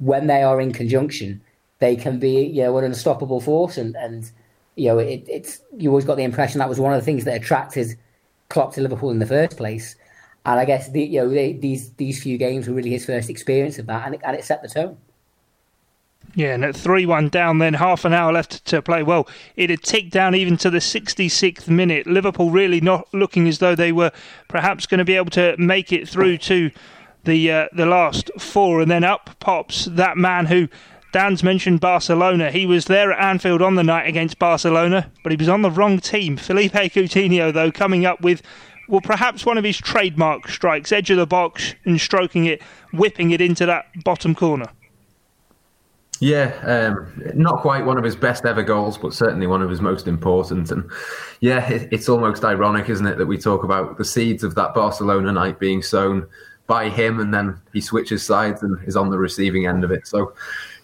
when 0.00 0.26
they 0.26 0.42
are 0.42 0.60
in 0.60 0.72
conjunction, 0.72 1.40
they 1.78 1.94
can 1.94 2.18
be 2.18 2.44
you 2.44 2.62
know 2.62 2.76
an 2.78 2.84
unstoppable 2.84 3.40
force, 3.40 3.76
and 3.76 3.94
and 3.96 4.30
you 4.74 4.88
know 4.88 4.98
it, 4.98 5.24
it's 5.28 5.60
you 5.76 5.90
always 5.90 6.04
got 6.04 6.16
the 6.16 6.24
impression 6.24 6.58
that 6.58 6.68
was 6.68 6.80
one 6.80 6.92
of 6.92 7.00
the 7.00 7.04
things 7.04 7.24
that 7.24 7.36
attracted 7.36 7.96
Klopp 8.48 8.74
to 8.74 8.80
Liverpool 8.80 9.10
in 9.10 9.18
the 9.18 9.26
first 9.26 9.56
place 9.56 9.94
and 10.48 10.58
I 10.58 10.64
guess 10.64 10.90
the, 10.90 11.02
you 11.02 11.20
know 11.20 11.28
they, 11.28 11.52
these 11.52 11.90
these 11.92 12.22
few 12.22 12.38
games 12.38 12.68
were 12.68 12.74
really 12.74 12.90
his 12.90 13.04
first 13.04 13.28
experience 13.28 13.78
of 13.78 13.86
that, 13.86 14.06
and 14.06 14.14
it, 14.14 14.20
and 14.24 14.34
it 14.34 14.44
set 14.44 14.62
the 14.62 14.68
tone. 14.68 14.96
Yeah, 16.34 16.54
and 16.54 16.64
at 16.64 16.76
3 16.76 17.06
1 17.06 17.28
down, 17.30 17.58
then 17.58 17.74
half 17.74 18.04
an 18.04 18.12
hour 18.12 18.32
left 18.32 18.64
to 18.66 18.80
play. 18.80 19.02
Well, 19.02 19.28
it 19.56 19.70
had 19.70 19.82
ticked 19.82 20.12
down 20.12 20.34
even 20.34 20.56
to 20.58 20.70
the 20.70 20.78
66th 20.78 21.68
minute. 21.68 22.06
Liverpool 22.06 22.50
really 22.50 22.80
not 22.80 23.12
looking 23.12 23.48
as 23.48 23.58
though 23.58 23.74
they 23.74 23.92
were 23.92 24.12
perhaps 24.46 24.86
going 24.86 24.98
to 24.98 25.04
be 25.04 25.16
able 25.16 25.30
to 25.30 25.56
make 25.58 25.92
it 25.92 26.08
through 26.08 26.38
to 26.38 26.70
the 27.24 27.50
uh, 27.50 27.68
the 27.72 27.86
last 27.86 28.30
four. 28.38 28.80
And 28.80 28.90
then 28.90 29.04
up 29.04 29.38
pops 29.40 29.86
that 29.86 30.16
man 30.16 30.46
who 30.46 30.68
Dan's 31.12 31.42
mentioned 31.42 31.80
Barcelona. 31.80 32.50
He 32.50 32.64
was 32.64 32.86
there 32.86 33.12
at 33.12 33.22
Anfield 33.22 33.60
on 33.60 33.74
the 33.74 33.84
night 33.84 34.06
against 34.06 34.38
Barcelona, 34.38 35.10
but 35.22 35.32
he 35.32 35.36
was 35.36 35.48
on 35.48 35.62
the 35.62 35.70
wrong 35.70 35.98
team. 35.98 36.36
Philippe 36.36 36.90
Coutinho, 36.90 37.52
though, 37.52 37.72
coming 37.72 38.06
up 38.06 38.20
with 38.20 38.42
well, 38.88 39.00
perhaps 39.00 39.44
one 39.44 39.58
of 39.58 39.64
his 39.64 39.76
trademark 39.76 40.48
strikes, 40.48 40.92
edge 40.92 41.10
of 41.10 41.18
the 41.18 41.26
box 41.26 41.74
and 41.84 42.00
stroking 42.00 42.46
it, 42.46 42.62
whipping 42.92 43.30
it 43.30 43.40
into 43.40 43.66
that 43.66 43.86
bottom 44.04 44.34
corner. 44.34 44.66
Yeah, 46.20 46.52
um, 46.64 47.22
not 47.34 47.60
quite 47.60 47.84
one 47.84 47.96
of 47.96 48.02
his 48.02 48.16
best 48.16 48.44
ever 48.44 48.62
goals, 48.62 48.98
but 48.98 49.14
certainly 49.14 49.46
one 49.46 49.62
of 49.62 49.70
his 49.70 49.80
most 49.80 50.08
important. 50.08 50.72
And 50.72 50.90
yeah, 51.40 51.68
it, 51.68 51.88
it's 51.92 52.08
almost 52.08 52.44
ironic, 52.44 52.88
isn't 52.88 53.06
it, 53.06 53.18
that 53.18 53.26
we 53.26 53.38
talk 53.38 53.62
about 53.62 53.98
the 53.98 54.04
seeds 54.04 54.42
of 54.42 54.56
that 54.56 54.74
Barcelona 54.74 55.30
night 55.32 55.60
being 55.60 55.80
sown 55.80 56.26
by 56.66 56.88
him, 56.88 57.20
and 57.20 57.32
then 57.32 57.60
he 57.72 57.80
switches 57.80 58.26
sides 58.26 58.62
and 58.62 58.78
is 58.86 58.96
on 58.96 59.10
the 59.10 59.18
receiving 59.18 59.66
end 59.66 59.84
of 59.84 59.92
it. 59.92 60.08
So 60.08 60.34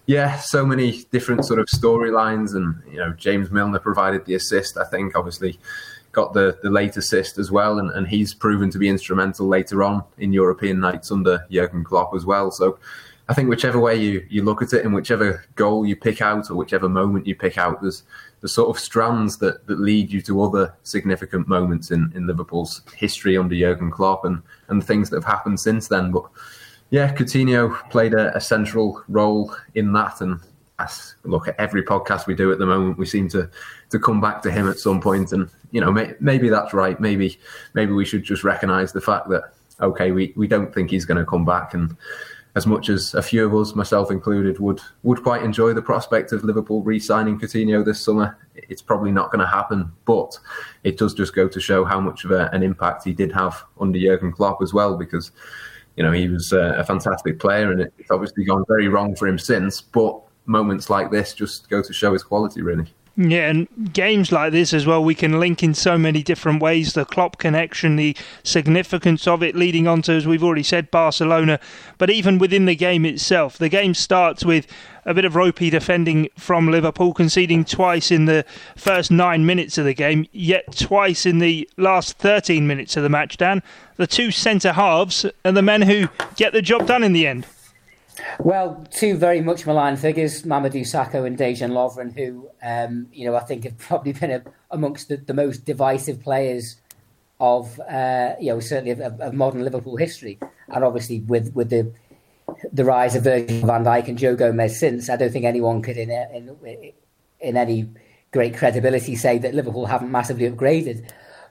yeah, 0.07 0.39
so 0.39 0.65
many 0.65 1.05
different 1.11 1.45
sort 1.45 1.59
of 1.59 1.67
storylines, 1.67 2.55
and 2.55 2.81
you 2.91 2.99
know, 2.99 3.13
James 3.15 3.51
Milner 3.51 3.81
provided 3.81 4.25
the 4.27 4.35
assist. 4.35 4.77
I 4.77 4.85
think 4.85 5.17
obviously 5.17 5.59
got 6.15 6.33
the 6.33 6.59
the 6.63 6.71
late 6.71 6.97
assist 6.97 7.39
as 7.39 7.51
well, 7.51 7.79
and, 7.79 7.91
and 7.91 8.07
he's 8.07 8.33
proven 8.33 8.71
to 8.71 8.79
be 8.79 8.89
instrumental 8.89 9.47
later 9.47 9.83
on 9.83 10.03
in 10.19 10.33
European 10.33 10.81
nights 10.81 11.11
under 11.11 11.45
Jurgen 11.51 11.85
Klopp 11.85 12.15
as 12.15 12.25
well. 12.25 12.51
So 12.51 12.79
I 13.29 13.35
think 13.35 13.49
whichever 13.49 13.79
way 13.79 13.97
you, 13.97 14.27
you 14.29 14.43
look 14.45 14.61
at 14.61 14.73
it 14.75 14.85
and 14.85 14.95
whichever 14.95 15.45
goal 15.55 15.87
you 15.87 15.97
pick 15.97 16.21
out 16.21 16.51
or 16.51 16.57
whichever 16.57 16.89
moment 16.91 17.27
you 17.27 17.35
pick 17.35 17.57
out, 17.57 17.81
there's 17.81 18.03
the 18.43 18.49
sort 18.49 18.69
of 18.69 18.79
strands 18.79 19.39
that, 19.39 19.67
that 19.67 19.81
lead 19.81 20.13
you 20.13 20.21
to 20.23 20.43
other 20.43 20.75
significant 20.83 21.49
moments 21.49 21.91
in, 21.91 22.13
in 22.15 22.27
Liverpool's 22.27 22.83
history 22.95 23.39
under 23.39 23.57
Jurgen 23.57 23.91
Klopp 23.91 24.27
and, 24.27 24.43
and 24.69 24.85
things 24.85 25.09
that 25.09 25.17
have 25.17 25.25
happened 25.25 25.59
since 25.59 25.89
then. 25.89 26.11
But 26.11 26.25
yeah, 26.91 27.15
Coutinho 27.15 27.89
played 27.89 28.13
a, 28.13 28.37
a 28.37 28.41
central 28.43 29.03
role 29.09 29.57
in 29.75 29.95
that. 29.95 30.21
And 30.21 30.41
as 30.79 31.15
look 31.25 31.47
at 31.47 31.59
every 31.59 31.83
podcast 31.83 32.27
we 32.27 32.35
do 32.35 32.51
at 32.53 32.59
the 32.59 32.67
moment, 32.67 32.99
we 32.99 33.07
seem 33.07 33.29
to 33.31 33.49
to 33.91 33.99
come 33.99 34.21
back 34.21 34.43
to 34.43 34.51
him 34.51 34.69
at 34.69 34.79
some 34.79 35.01
point. 35.01 35.33
And 35.33 35.49
you 35.71 35.81
know, 35.81 35.93
may, 35.93 36.15
maybe 36.21 36.49
that's 36.49 36.75
right. 36.75 36.99
Maybe 37.01 37.39
maybe 37.75 37.93
we 37.93 38.05
should 38.05 38.25
just 38.25 38.45
recognise 38.45 38.93
the 38.93 39.01
fact 39.01 39.29
that 39.29 39.45
okay, 39.81 40.13
we, 40.13 40.33
we 40.37 40.47
don't 40.47 40.73
think 40.73 40.91
he's 40.91 41.05
going 41.05 41.19
to 41.19 41.27
come 41.27 41.45
back 41.45 41.75
and 41.75 41.97
as 42.57 42.67
much 42.67 42.89
as 42.89 43.15
a 43.15 43.23
few 43.23 43.45
of 43.45 43.55
us, 43.55 43.75
myself 43.75 44.11
included, 44.11 44.61
would 44.61 44.81
would 45.03 45.23
quite 45.23 45.43
enjoy 45.43 45.75
the 45.75 45.83
prospect 45.83 46.33
of 46.33 46.45
Liverpool 46.45 46.83
re-signing 46.83 47.39
Coutinho 47.39 47.85
this 47.85 48.01
summer, 48.01 48.39
it's 48.55 48.83
probably 48.83 49.11
not 49.11 49.33
going 49.33 49.41
to 49.41 49.47
happen. 49.47 49.91
But 50.05 50.39
it 50.85 50.97
does 50.97 51.15
just 51.15 51.35
go 51.35 51.49
to 51.49 51.61
show 51.61 51.85
how 51.85 52.01
much 52.01 52.25
of 52.25 52.31
a, 52.31 52.49
an 52.53 52.63
impact 52.63 53.05
he 53.05 53.13
did 53.13 53.33
have 53.33 53.65
under 53.81 53.99
Jurgen 53.99 54.33
Klopp 54.33 54.63
as 54.63 54.73
well, 54.73 54.97
because 54.97 55.33
you 55.97 56.05
know 56.05 56.13
he 56.13 56.29
was 56.29 56.53
a, 56.53 56.75
a 56.79 56.85
fantastic 56.85 57.41
player, 57.41 57.73
and 57.73 57.81
it's 57.81 58.11
obviously 58.11 58.45
gone 58.45 58.65
very 58.69 58.87
wrong 58.87 59.17
for 59.17 59.27
him 59.27 59.39
since. 59.39 59.81
But 59.81 60.21
moments 60.47 60.91
like 60.91 61.11
this 61.11 61.35
just 61.35 61.69
go 61.69 61.83
to 61.83 61.93
show 61.93 62.13
his 62.13 62.23
quality, 62.23 62.63
really. 62.63 62.87
Yeah, 63.17 63.49
and 63.49 63.69
games 63.93 64.33
like 64.33 64.51
this 64.51 64.75
as 64.75 64.87
well, 64.87 65.03
we 65.03 65.15
can 65.15 65.39
link 65.39 65.63
in 65.63 65.73
so 65.73 65.97
many 65.97 66.21
different 66.21 66.61
ways. 66.61 66.95
The 66.95 67.05
Klopp 67.05 67.39
connection, 67.39 67.95
the 67.95 68.17
significance 68.43 69.29
of 69.29 69.41
it, 69.41 69.55
leading 69.55 69.87
on 69.87 70.03
to, 70.03 70.13
as 70.13 70.27
we've 70.27 70.43
already 70.43 70.65
said, 70.65 70.91
Barcelona. 70.91 71.61
But 71.97 72.11
even 72.11 72.39
within 72.39 72.65
the 72.65 72.75
game 72.75 73.05
itself, 73.05 73.57
the 73.57 73.69
game 73.69 73.95
starts 73.95 74.45
with 74.45 74.67
a 75.05 75.15
bit 75.15 75.25
of 75.25 75.37
ropey 75.37 75.71
defending 75.71 76.29
from 76.37 76.73
Liverpool, 76.73 77.15
conceding 77.15 77.65
twice 77.65 78.11
in 78.11 78.25
the 78.25 78.45
first 78.75 79.13
nine 79.13 79.47
minutes 79.47 79.79
of 79.79 79.85
the 79.85 79.95
game, 79.95 80.27
yet 80.33 80.77
twice 80.77 81.25
in 81.25 81.39
the 81.39 81.71
last 81.77 82.19
13 82.19 82.67
minutes 82.67 82.97
of 82.97 83.05
the 83.05 83.09
match, 83.09 83.37
Dan. 83.37 83.63
The 83.97 84.09
two 84.09 84.33
centre 84.33 84.73
halves 84.73 85.25
are 85.45 85.53
the 85.53 85.63
men 85.63 85.83
who 85.83 86.09
get 86.35 86.53
the 86.53 86.63
job 86.63 86.89
done 86.89 87.05
in 87.05 87.13
the 87.13 87.29
end. 87.29 87.47
Well, 88.39 88.87
two 88.91 89.17
very 89.17 89.41
much 89.41 89.67
maligned 89.67 89.99
figures, 89.99 90.43
Mamadou 90.43 90.83
Sakho 90.83 91.27
and 91.27 91.37
Dejan 91.37 91.73
Lovren, 91.73 92.15
who, 92.15 92.49
um, 92.63 93.09
you 93.13 93.27
know, 93.27 93.35
I 93.35 93.41
think 93.41 93.65
have 93.65 93.79
probably 93.79 94.13
been 94.13 94.31
a, 94.31 94.43
amongst 94.71 95.09
the, 95.09 95.17
the, 95.17 95.35
most 95.35 95.65
divisive 95.65 96.23
players 96.23 96.77
of, 97.41 97.81
uh, 97.81 98.35
you 98.41 98.49
know, 98.49 98.61
certainly 98.61 98.93
of, 98.93 99.21
of, 99.21 99.35
modern 99.35 99.65
Liverpool 99.65 99.97
history. 99.97 100.39
And 100.69 100.85
obviously 100.85 101.21
with, 101.21 101.53
with 101.55 101.71
the 101.71 101.93
the 102.73 102.85
rise 102.85 103.17
of 103.17 103.25
Virgil 103.25 103.67
van 103.67 103.85
Dijk 103.85 104.07
and 104.07 104.19
Joe 104.19 104.37
Gomez 104.37 104.79
since, 104.79 105.09
I 105.09 105.17
don't 105.17 105.33
think 105.33 105.45
anyone 105.45 105.81
could 105.83 105.97
in, 105.97 106.11
in, 106.11 106.93
in 107.41 107.57
any 107.57 107.89
great 108.33 108.55
credibility 108.55 109.17
say 109.17 109.39
that 109.39 109.55
Liverpool 109.55 109.87
haven't 109.87 110.11
massively 110.11 110.49
upgraded. 110.49 111.09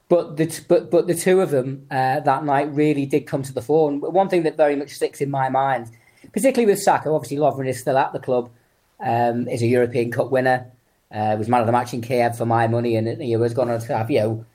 But 0.08 0.38
the, 0.38 0.64
but, 0.68 0.92
but 0.92 1.08
the 1.08 1.16
two 1.16 1.42
of 1.42 1.50
them 1.50 1.88
uh, 1.90 2.20
that 2.22 2.46
night 2.46 2.72
really 2.74 3.06
did 3.06 3.26
come 3.26 3.42
to 3.42 3.54
the 3.54 3.62
fore. 3.62 3.90
And 3.90 4.02
one 4.02 4.30
thing 4.30 4.44
that 4.44 4.56
very 4.56 4.76
much 4.76 4.92
sticks 4.92 5.20
in 5.20 5.30
my 5.32 5.50
mind– 5.50 5.90
particularly 6.34 6.72
with 6.72 6.84
Sakho. 6.86 7.16
Obviously, 7.16 7.38
Lovren 7.38 7.70
is 7.70 7.80
still 7.80 7.98
at 7.98 8.12
the 8.12 8.20
club. 8.20 8.50
Um, 9.00 9.48
is 9.48 9.62
a 9.62 9.68
European 9.68 10.12
Cup 10.12 10.32
winner. 10.32 10.72
Uh, 11.12 11.36
was 11.38 11.48
man 11.48 11.62
of 11.62 11.68
the 11.68 11.72
match 11.72 11.94
in 11.94 12.02
Kiev 12.02 12.38
for 12.38 12.46
my 12.46 12.68
money, 12.68 12.96
and 12.96 13.22
he 13.22 13.36
was 13.38 13.54
going 13.54 13.70
on 13.70 13.80
to 13.80 13.98
have 13.98 14.10
you 14.10 14.20
know 14.20 14.46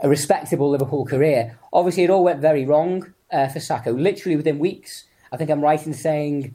a 0.00 0.08
respectable 0.08 0.70
Liverpool 0.70 1.06
career. 1.06 1.58
Obviously, 1.72 2.04
it 2.04 2.10
all 2.10 2.24
went 2.24 2.40
very 2.40 2.64
wrong 2.64 3.12
uh, 3.32 3.48
for 3.48 3.58
Sakho. 3.58 3.98
Literally 3.98 4.36
within 4.36 4.58
weeks, 4.58 5.04
I 5.32 5.36
think 5.36 5.50
I'm 5.50 5.60
right 5.60 5.84
in 5.86 5.94
saying 5.94 6.54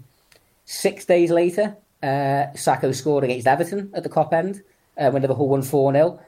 six 0.66 1.06
days 1.06 1.32
later, 1.32 1.76
uh, 2.04 2.54
Sakho 2.54 2.94
scored 2.94 3.24
against 3.24 3.48
Everton 3.48 3.92
at 3.94 4.04
the 4.04 4.10
Kop 4.10 4.34
end 4.34 4.62
uh, 4.98 5.10
when 5.10 5.22
Liverpool 5.22 5.50
won 5.50 5.64
four 5.64 5.92
0 5.92 6.20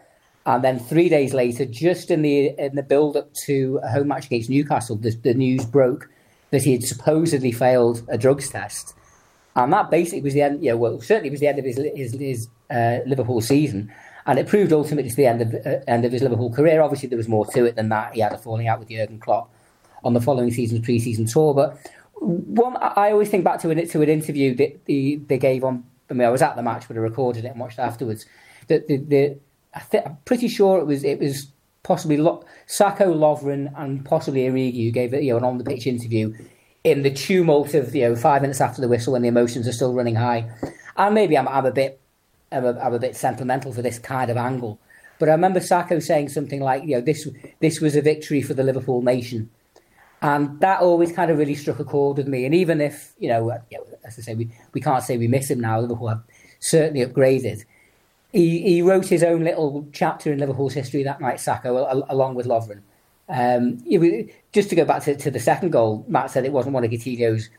and 0.45 0.63
then 0.63 0.79
three 0.79 1.07
days 1.07 1.33
later, 1.33 1.65
just 1.65 2.11
in 2.11 2.21
the 2.21 2.53
in 2.57 2.75
the 2.75 2.83
build 2.83 3.15
up 3.15 3.33
to 3.45 3.79
a 3.83 3.89
home 3.89 4.09
match 4.09 4.25
against 4.25 4.49
Newcastle, 4.49 4.95
the, 4.95 5.11
the 5.11 5.33
news 5.33 5.65
broke 5.65 6.09
that 6.53 6.61
he 6.61 6.71
had 6.71 6.83
supposedly 6.83 7.51
failed 7.51 8.03
a 8.07 8.15
drugs 8.15 8.47
test. 8.47 8.93
And 9.55 9.73
that 9.73 9.89
basically 9.89 10.21
was 10.21 10.35
the 10.35 10.43
end, 10.43 10.63
yeah, 10.63 10.73
well, 10.73 11.01
certainly 11.01 11.31
was 11.31 11.39
the 11.39 11.47
end 11.47 11.57
of 11.57 11.65
his, 11.65 11.77
his, 11.95 12.13
his 12.13 12.47
uh, 12.69 12.99
Liverpool 13.07 13.41
season. 13.41 13.91
And 14.27 14.37
it 14.37 14.47
proved 14.47 14.71
ultimately 14.71 15.09
to 15.09 15.15
the 15.15 15.25
end 15.25 15.41
of, 15.41 15.55
uh, 15.65 15.79
end 15.87 16.05
of 16.05 16.11
his 16.11 16.21
Liverpool 16.21 16.53
career. 16.53 16.79
Obviously, 16.81 17.09
there 17.09 17.17
was 17.17 17.27
more 17.27 17.47
to 17.47 17.65
it 17.65 17.75
than 17.75 17.89
that. 17.89 18.13
He 18.13 18.19
had 18.19 18.33
a 18.33 18.37
falling 18.37 18.67
out 18.67 18.77
with 18.77 18.89
Jurgen 18.89 19.19
Klopp 19.19 19.51
on 20.03 20.13
the 20.13 20.21
following 20.21 20.51
season's 20.51 20.85
pre-season 20.85 21.25
tour. 21.25 21.55
But 21.55 21.75
one, 22.13 22.77
I 22.77 23.11
always 23.11 23.29
think 23.29 23.43
back 23.43 23.59
to 23.61 23.71
an, 23.71 23.87
to 23.87 24.01
an 24.03 24.09
interview 24.09 24.53
that 24.57 24.85
the, 24.85 25.15
they 25.27 25.39
gave 25.39 25.63
on, 25.63 25.83
I 26.11 26.13
mean, 26.13 26.27
I 26.27 26.29
was 26.29 26.43
at 26.43 26.55
the 26.55 26.61
match, 26.61 26.87
but 26.87 26.97
I 26.97 26.99
recorded 26.99 27.45
it 27.45 27.47
and 27.47 27.59
watched 27.59 27.79
afterwards. 27.79 28.27
That 28.67 28.87
the, 28.87 28.97
the, 28.97 29.37
I 29.73 29.79
th- 29.79 30.03
I'm 30.05 30.17
pretty 30.25 30.49
sure 30.49 30.79
it 30.79 30.85
was, 30.85 31.03
it 31.03 31.17
was 31.17 31.47
possibly 31.83 32.17
Lo- 32.17 32.43
Sakho, 32.67 33.13
Lovren, 33.13 33.71
and 33.77 34.03
possibly 34.05 34.41
Origi 34.41 34.85
who 34.85 34.91
gave 34.91 35.13
you 35.13 35.31
know, 35.31 35.37
an 35.37 35.43
on 35.43 35.57
the 35.57 35.63
pitch 35.63 35.85
interview 35.85 36.33
in 36.83 37.03
the 37.03 37.11
tumult 37.11 37.73
of 37.73 37.93
you 37.95 38.09
know 38.09 38.15
five 38.15 38.41
minutes 38.41 38.61
after 38.61 38.81
the 38.81 38.87
whistle 38.87 39.13
when 39.13 39.21
the 39.21 39.27
emotions 39.27 39.67
are 39.67 39.73
still 39.73 39.93
running 39.93 40.15
high. 40.15 40.49
And 40.97 41.13
maybe 41.13 41.37
I'm, 41.37 41.47
I'm 41.47 41.65
a 41.65 41.71
bit 41.71 41.99
I'm 42.51 42.65
a, 42.65 42.79
I'm 42.79 42.93
a 42.93 42.99
bit 42.99 43.15
sentimental 43.15 43.73
for 43.73 43.81
this 43.81 43.99
kind 43.99 44.29
of 44.29 44.37
angle, 44.37 44.79
but 45.19 45.29
I 45.29 45.33
remember 45.33 45.59
Sakho 45.59 46.01
saying 46.01 46.29
something 46.29 46.61
like, 46.61 46.83
you 46.83 46.95
know, 46.95 47.01
this 47.01 47.27
this 47.59 47.79
was 47.79 47.95
a 47.95 48.01
victory 48.01 48.41
for 48.41 48.53
the 48.53 48.63
Liverpool 48.63 49.01
nation. 49.01 49.49
And 50.21 50.57
that 50.61 50.79
always 50.79 51.11
kind 51.11 51.29
of 51.29 51.37
really 51.37 51.55
struck 51.55 51.79
a 51.79 51.83
chord 51.83 52.15
with 52.15 52.29
me. 52.29 52.45
And 52.45 52.55
even 52.55 52.79
if, 52.79 53.13
you 53.19 53.27
know, 53.27 53.49
as 54.05 54.17
I 54.17 54.21
say, 54.21 54.33
we, 54.33 54.49
we 54.71 54.79
can't 54.79 55.03
say 55.03 55.17
we 55.17 55.27
miss 55.27 55.51
him 55.51 55.59
now, 55.59 55.81
Liverpool 55.81 56.07
have 56.07 56.23
certainly 56.59 57.05
upgraded 57.05 57.65
he, 58.33 58.61
he 58.61 58.81
wrote 58.81 59.05
his 59.05 59.23
own 59.23 59.43
little 59.43 59.87
chapter 59.93 60.33
in 60.33 60.39
Liverpool's 60.39 60.73
history 60.73 61.03
that 61.03 61.21
night, 61.21 61.37
Sakho, 61.37 62.03
along 62.09 62.33
with 62.33 62.47
Lovren. 62.47 62.81
Um, 63.29 63.77
just 64.51 64.69
to 64.69 64.75
go 64.75 64.83
back 64.83 65.03
to, 65.03 65.15
to, 65.15 65.31
the 65.31 65.39
second 65.39 65.69
goal, 65.69 66.03
Matt 66.07 66.31
said 66.31 66.43
it 66.43 66.51
wasn't 66.51 66.73
one 66.73 66.83
of 66.83 66.91
Coutinho's 66.91 67.49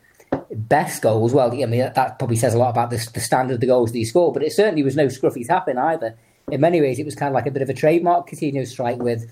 best 0.50 1.00
goals. 1.00 1.32
Well, 1.32 1.52
I 1.52 1.66
mean, 1.66 1.80
that 1.80 2.18
probably 2.18 2.36
says 2.36 2.54
a 2.54 2.58
lot 2.58 2.70
about 2.70 2.90
the, 2.90 3.08
the 3.14 3.20
standard 3.20 3.54
of 3.54 3.60
the 3.60 3.66
goals 3.66 3.92
that 3.92 3.98
he 3.98 4.04
scored, 4.04 4.34
but 4.34 4.42
it 4.42 4.52
certainly 4.52 4.82
was 4.82 4.96
no 4.96 5.06
scruffy 5.06 5.46
tapping 5.46 5.78
either. 5.78 6.16
In 6.50 6.60
many 6.60 6.80
ways, 6.80 6.98
it 6.98 7.06
was 7.06 7.14
kind 7.14 7.28
of 7.28 7.34
like 7.34 7.46
a 7.46 7.50
bit 7.50 7.62
of 7.62 7.70
a 7.70 7.74
trademark 7.74 8.28
Coutinho 8.28 8.66
strike 8.66 8.98
with 8.98 9.30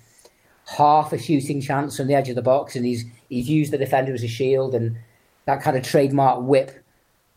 half 0.67 1.13
a 1.13 1.19
shooting 1.19 1.61
chance 1.61 1.97
from 1.97 2.07
the 2.07 2.15
edge 2.15 2.29
of 2.29 2.37
the 2.37 2.43
box, 2.43 2.77
and 2.77 2.87
he's 2.87 3.05
he's 3.29 3.49
used 3.49 3.73
the 3.73 3.79
defender 3.79 4.15
as 4.15 4.23
a 4.23 4.29
shield, 4.29 4.75
and 4.75 4.97
that 5.45 5.61
kind 5.61 5.77
of 5.77 5.83
trademark 5.83 6.41
whip 6.43 6.83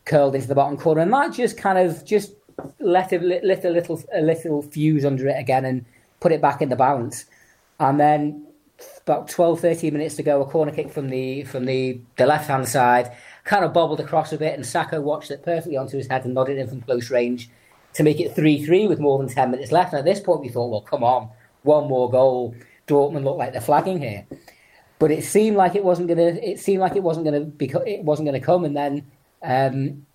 curled 0.04 0.34
into 0.34 0.46
the 0.46 0.54
bottom 0.54 0.78
corner, 0.78 1.02
and 1.02 1.12
that 1.12 1.32
just 1.32 1.58
kind 1.58 1.76
of 1.76 2.04
just 2.04 2.32
let 2.80 3.12
a, 3.12 3.18
lit 3.18 3.64
a 3.64 3.70
little 3.70 4.02
a 4.14 4.20
little 4.20 4.62
fuse 4.62 5.04
under 5.04 5.28
it 5.28 5.38
again 5.38 5.64
and 5.64 5.84
put 6.20 6.32
it 6.32 6.40
back 6.40 6.62
in 6.62 6.68
the 6.68 6.76
balance. 6.76 7.26
And 7.78 8.00
then 8.00 8.46
about 9.02 9.28
12, 9.28 9.60
13 9.60 9.92
minutes 9.92 10.16
to 10.16 10.22
go, 10.22 10.42
a 10.42 10.46
corner 10.46 10.72
kick 10.72 10.90
from 10.90 11.08
the 11.08 11.44
from 11.44 11.64
the, 11.64 12.00
the 12.16 12.26
left 12.26 12.48
hand 12.48 12.68
side, 12.68 13.12
kind 13.44 13.64
of 13.64 13.72
bobbled 13.72 14.00
across 14.00 14.32
a 14.32 14.38
bit, 14.38 14.54
and 14.54 14.64
Sakho 14.64 15.02
watched 15.02 15.30
it 15.30 15.42
perfectly 15.42 15.76
onto 15.76 15.96
his 15.96 16.08
head 16.08 16.24
and 16.24 16.34
nodded 16.34 16.58
in 16.58 16.68
from 16.68 16.82
close 16.82 17.10
range 17.10 17.50
to 17.94 18.02
make 18.02 18.20
it 18.20 18.34
3 18.34 18.64
3 18.64 18.86
with 18.88 19.00
more 19.00 19.18
than 19.18 19.28
10 19.28 19.50
minutes 19.50 19.72
left. 19.72 19.92
And 19.92 20.00
at 20.00 20.04
this 20.04 20.20
point, 20.20 20.40
we 20.40 20.48
thought, 20.48 20.70
well, 20.70 20.82
come 20.82 21.04
on, 21.04 21.30
one 21.62 21.88
more 21.88 22.10
goal. 22.10 22.54
Dortmund 22.86 23.24
looked 23.24 23.38
like 23.38 23.52
they're 23.52 23.60
flagging 23.60 24.00
here. 24.00 24.26
But 24.98 25.10
it 25.10 25.24
seemed 25.24 25.56
like 25.56 25.74
it 25.74 25.84
wasn't 25.84 26.08
gonna. 26.08 26.38
It 26.42 26.58
seemed 26.60 26.80
like 26.80 26.96
it 26.96 27.02
wasn't 27.02 27.26
gonna 27.26 27.40
be. 27.40 27.70
It 27.86 28.04
wasn't 28.04 28.26
gonna 28.26 28.40
come. 28.40 28.64
And 28.64 28.76
then 28.76 29.06
um, 29.42 30.06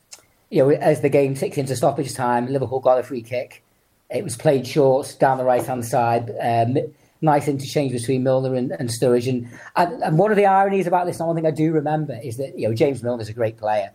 you 0.51 0.61
know, 0.61 0.69
as 0.69 1.01
the 1.01 1.09
game 1.09 1.33
ticked 1.33 1.57
into 1.57 1.75
stoppage 1.75 2.13
time, 2.13 2.47
Liverpool 2.47 2.81
got 2.81 2.99
a 2.99 3.03
free 3.03 3.21
kick. 3.23 3.63
It 4.09 4.23
was 4.23 4.35
played 4.35 4.67
short 4.67 5.15
down 5.19 5.37
the 5.37 5.45
right 5.45 5.65
hand 5.65 5.85
side. 5.85 6.29
Um, 6.39 6.77
nice 7.21 7.47
interchange 7.47 7.93
between 7.93 8.23
Milner 8.23 8.55
and, 8.55 8.71
and 8.71 8.89
Sturridge. 8.89 9.29
And, 9.29 9.49
and, 9.77 10.03
and, 10.03 10.19
one 10.19 10.29
of 10.29 10.37
the 10.37 10.45
ironies 10.45 10.87
about 10.87 11.05
this, 11.05 11.19
and 11.19 11.27
one 11.27 11.37
thing 11.37 11.45
I 11.45 11.51
do 11.51 11.71
remember, 11.71 12.19
is 12.21 12.35
that 12.37 12.59
you 12.59 12.67
know 12.67 12.75
James 12.75 13.01
Milner's 13.01 13.29
a 13.29 13.33
great 13.33 13.57
player. 13.57 13.91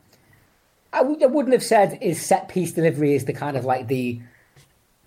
I 0.94 0.98
w- 0.98 1.18
I 1.22 1.26
wouldn't 1.26 1.52
have 1.52 1.62
said 1.62 1.98
his 2.00 2.24
set 2.24 2.48
piece 2.48 2.72
delivery 2.72 3.14
is 3.14 3.26
the 3.26 3.34
kind 3.34 3.58
of 3.58 3.66
like 3.66 3.88
the 3.88 4.20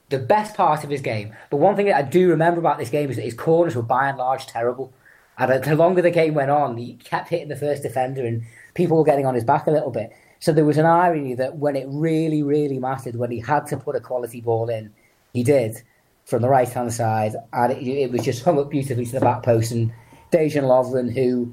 the 0.09 0.19
best 0.19 0.55
part 0.55 0.83
of 0.83 0.91
his 0.91 1.01
game. 1.01 1.35
But 1.49 1.57
one 1.57 1.75
thing 1.75 1.87
that 1.87 1.95
I 1.95 2.01
do 2.03 2.29
remember 2.29 2.59
about 2.59 2.77
this 2.77 2.89
game 2.89 3.09
is 3.09 3.15
that 3.15 3.25
his 3.25 3.33
corners 3.33 3.75
were 3.75 3.81
by 3.81 4.09
and 4.09 4.17
large 4.17 4.45
terrible. 4.45 4.93
And 5.37 5.63
the 5.63 5.75
longer 5.75 6.01
the 6.01 6.11
game 6.11 6.33
went 6.33 6.51
on, 6.51 6.77
he 6.77 6.95
kept 6.95 7.29
hitting 7.29 7.47
the 7.47 7.55
first 7.55 7.81
defender, 7.81 8.25
and 8.25 8.43
people 8.75 8.97
were 8.97 9.03
getting 9.03 9.25
on 9.25 9.35
his 9.35 9.43
back 9.43 9.65
a 9.65 9.71
little 9.71 9.91
bit. 9.91 10.11
So 10.39 10.53
there 10.53 10.65
was 10.65 10.77
an 10.77 10.85
irony 10.85 11.33
that 11.35 11.57
when 11.57 11.75
it 11.75 11.85
really, 11.89 12.43
really 12.43 12.79
mattered, 12.79 13.15
when 13.15 13.31
he 13.31 13.39
had 13.39 13.67
to 13.67 13.77
put 13.77 13.95
a 13.95 13.99
quality 13.99 14.41
ball 14.41 14.69
in, 14.69 14.93
he 15.33 15.43
did 15.43 15.81
from 16.25 16.41
the 16.41 16.49
right 16.49 16.69
hand 16.69 16.93
side, 16.93 17.35
and 17.51 17.71
it, 17.73 17.85
it, 17.87 18.11
was 18.11 18.23
just 18.23 18.43
hung 18.43 18.59
up 18.59 18.69
beautifully 18.69 19.05
to 19.05 19.13
the 19.13 19.19
back 19.19 19.43
post. 19.43 19.71
And 19.71 19.91
Dejan 20.31 20.63
Lovren, 20.63 21.13
who 21.13 21.51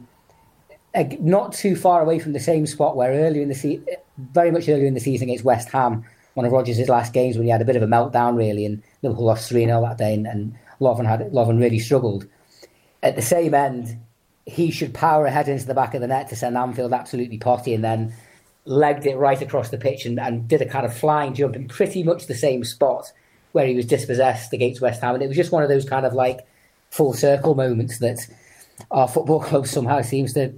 not 1.21 1.53
too 1.53 1.77
far 1.77 2.01
away 2.01 2.19
from 2.19 2.33
the 2.33 2.41
same 2.41 2.67
spot 2.67 2.97
where 2.97 3.13
earlier 3.13 3.43
in 3.43 3.49
the 3.49 3.55
season, 3.55 3.87
very 4.33 4.51
much 4.51 4.69
earlier 4.69 4.87
in 4.87 4.95
the 4.95 5.01
season 5.01 5.29
against 5.29 5.45
West 5.45 5.69
Ham, 5.71 6.05
one 6.35 6.47
of 6.47 6.53
Rodgers' 6.53 6.89
last 6.89 7.13
games 7.13 7.37
when 7.37 7.45
he 7.45 7.51
had 7.51 7.63
a 7.63 7.65
bit 7.65 7.77
of 7.77 7.83
a 7.83 7.87
meltdown, 7.87 8.37
really, 8.37 8.65
and 8.67 8.83
Liverpool 9.03 9.25
lost 9.25 9.49
3 9.49 9.65
0 9.65 9.81
that 9.81 9.99
day, 9.99 10.15
and, 10.15 10.27
and 10.27 10.55
Lovren, 10.81 11.07
had, 11.07 11.21
Lovren 11.33 11.59
really 11.59 11.79
struggled. 11.79 12.27
At 13.03 13.17
the 13.17 13.23
same 13.23 13.55
end, 13.55 13.99
he 14.45 14.71
should 14.71 14.95
power 14.95 15.27
ahead 15.27 15.49
into 15.49 15.67
the 15.67 15.75
back 15.75 15.95
of 15.95 16.01
the 16.01 16.07
net 16.07 16.29
to 16.29 16.37
send 16.37 16.57
Anfield 16.57 16.93
absolutely 16.93 17.39
potty 17.39 17.75
and 17.75 17.83
then 17.83 18.15
legged 18.67 19.07
it 19.07 19.17
right 19.17 19.41
across 19.41 19.71
the 19.71 19.79
pitch 19.79 20.05
and, 20.05 20.21
and 20.21 20.47
did 20.49 20.61
a 20.61 20.67
kind 20.67 20.85
of 20.85 20.97
flying 20.97 21.35
jump 21.35 21.57
in 21.57 21.69
pretty 21.69 22.03
much 22.03 22.27
the 22.27 22.35
same 22.35 22.65
spot 22.65 23.13
where 23.53 23.67
he 23.67 23.75
was 23.75 23.87
dispossessed 23.87 24.53
against 24.53 24.81
West 24.81 25.01
Ham. 25.01 25.15
And 25.15 25.23
it 25.23 25.29
was 25.29 25.37
just 25.37 25.53
one 25.53 25.63
of 25.63 25.69
those 25.69 25.89
kind 25.89 26.05
of 26.05 26.13
like 26.13 26.47
full 26.91 27.15
circle 27.15 27.55
moments 27.55 28.01
that 28.01 28.19
our 28.91 29.09
football 29.09 29.41
club 29.49 29.67
somehow 29.67 30.03
seems 30.03 30.35
to 30.35 30.53